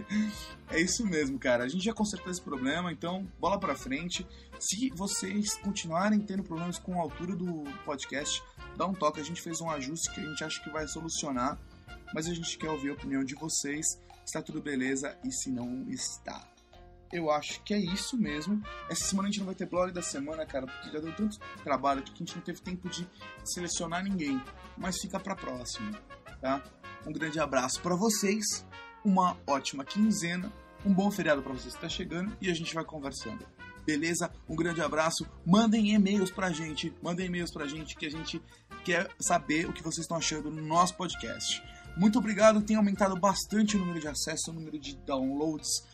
é 0.71 0.81
isso 0.81 1.07
mesmo, 1.07 1.39
cara. 1.39 1.65
A 1.65 1.69
gente 1.69 1.85
já 1.85 1.93
consertou 1.93 2.31
esse 2.31 2.41
problema, 2.41 2.93
então 2.93 3.27
bola 3.39 3.59
pra 3.59 3.75
frente. 3.75 4.27
Se 4.59 4.91
vocês 4.91 5.55
continuarem 5.57 6.21
tendo 6.21 6.43
problemas 6.43 6.79
com 6.79 6.99
a 6.99 7.03
altura 7.03 7.35
do 7.35 7.65
podcast, 7.85 8.43
dá 8.77 8.87
um 8.87 8.95
toque. 8.95 9.21
A 9.21 9.25
gente 9.25 9.41
fez 9.41 9.61
um 9.61 9.71
ajuste 9.71 10.13
que 10.13 10.21
a 10.21 10.25
gente 10.25 10.45
acha 10.45 10.63
que 10.63 10.71
vai 10.71 10.87
solucionar, 10.87 11.59
mas 12.15 12.27
a 12.27 12.35
gente 12.35 12.59
quer 12.59 12.71
ouvir 12.71 12.91
a 12.91 12.93
opinião 12.93 13.25
de 13.25 13.35
vocês 13.35 13.99
está 14.31 14.41
tudo 14.41 14.63
beleza 14.63 15.17
e 15.25 15.33
se 15.33 15.51
não 15.51 15.89
está. 15.89 16.49
Eu 17.13 17.31
acho 17.31 17.61
que 17.65 17.75
é 17.75 17.79
isso 17.79 18.17
mesmo. 18.17 18.63
Essa 18.89 19.05
semana 19.05 19.29
a 19.29 19.31
gente 19.31 19.41
não 19.41 19.47
vai 19.47 19.55
ter 19.57 19.67
blog 19.67 19.91
da 19.91 20.01
semana, 20.03 20.47
cara, 20.47 20.67
porque 20.67 20.93
já 20.93 21.01
deu 21.01 21.13
tanto 21.17 21.39
trabalho 21.65 22.03
que 22.03 22.13
a 22.13 22.17
gente 22.17 22.37
não 22.37 22.43
teve 22.43 22.61
tempo 22.61 22.89
de 22.89 23.07
selecionar 23.45 24.05
ninguém. 24.05 24.41
Mas 24.79 25.01
fica 25.01 25.19
pra 25.19 25.35
próxima, 25.35 26.01
tá? 26.41 26.63
Um 27.07 27.13
grande 27.13 27.39
abraço 27.41 27.81
para 27.81 27.95
vocês, 27.95 28.67
uma 29.05 29.37
ótima 29.47 29.85
quinzena, 29.85 30.53
um 30.85 30.93
bom 30.93 31.11
feriado 31.11 31.43
para 31.43 31.53
vocês 31.53 31.75
que 31.75 31.79
está 31.79 31.89
chegando 31.89 32.37
e 32.41 32.51
a 32.51 32.55
gente 32.55 32.75
vai 32.75 32.85
conversando. 32.85 33.47
Beleza? 33.85 34.31
Um 34.49 34.55
grande 34.55 34.81
abraço. 34.81 35.27
Mandem 35.45 35.93
e-mails 35.93 36.31
pra 36.31 36.51
gente. 36.51 36.95
Mandem 37.03 37.27
e-mails 37.27 37.51
pra 37.51 37.67
gente 37.67 37.97
que 37.97 38.07
a 38.07 38.11
gente 38.11 38.41
quer 38.85 39.09
saber 39.19 39.69
o 39.69 39.73
que 39.73 39.83
vocês 39.83 40.05
estão 40.05 40.17
achando 40.17 40.51
no 40.51 40.63
nosso 40.63 40.95
podcast. 40.97 41.63
Muito 41.97 42.19
obrigado, 42.19 42.63
tem 42.63 42.77
aumentado 42.77 43.19
bastante 43.19 43.77
o 43.77 43.79
número 43.81 44.01
de 44.01 44.09
acessos, 44.09 44.49
o 44.49 44.53
número 44.53 44.79
de 44.79 44.97
downloads. 44.99 45.85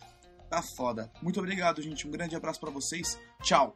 Tá 0.51 0.63
foda. 0.77 1.11
Muito 1.23 1.41
obrigado, 1.41 1.83
gente. 1.83 2.07
Um 2.07 2.11
grande 2.11 2.37
abraço 2.37 2.61
para 2.61 2.71
vocês. 2.71 3.19
Tchau. 3.43 3.75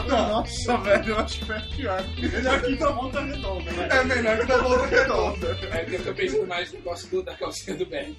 Idiota! 0.00 0.16
Nossa, 0.28 0.76
velho, 0.78 1.08
eu 1.08 1.18
acho 1.18 1.44
que 1.44 1.52
a 1.52 1.60
pior. 1.60 2.04
Melhor 2.18 2.62
que 2.62 2.74
da 2.76 2.90
volta 2.90 3.20
redonda, 3.22 3.70
né? 3.72 3.88
É 3.90 4.04
melhor 4.04 4.38
que 4.38 4.46
da 4.46 4.58
volta 4.58 4.86
redonda. 4.86 5.58
É 5.72 5.84
que 5.84 5.94
eu 5.94 6.04
tô 6.04 6.14
pensando 6.14 6.46
mais 6.46 6.72
no 6.72 6.78
negócio 6.78 7.08
do- 7.10 7.22
da 7.22 7.34
calcinha 7.34 7.76
do 7.76 7.86
Beck. 7.86 8.16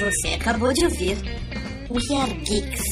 Você 0.00 0.28
acabou 0.34 0.72
de 0.72 0.84
ouvir 0.84 1.16
We 1.90 2.16
Are 2.20 2.32
Geeks. 2.44 2.82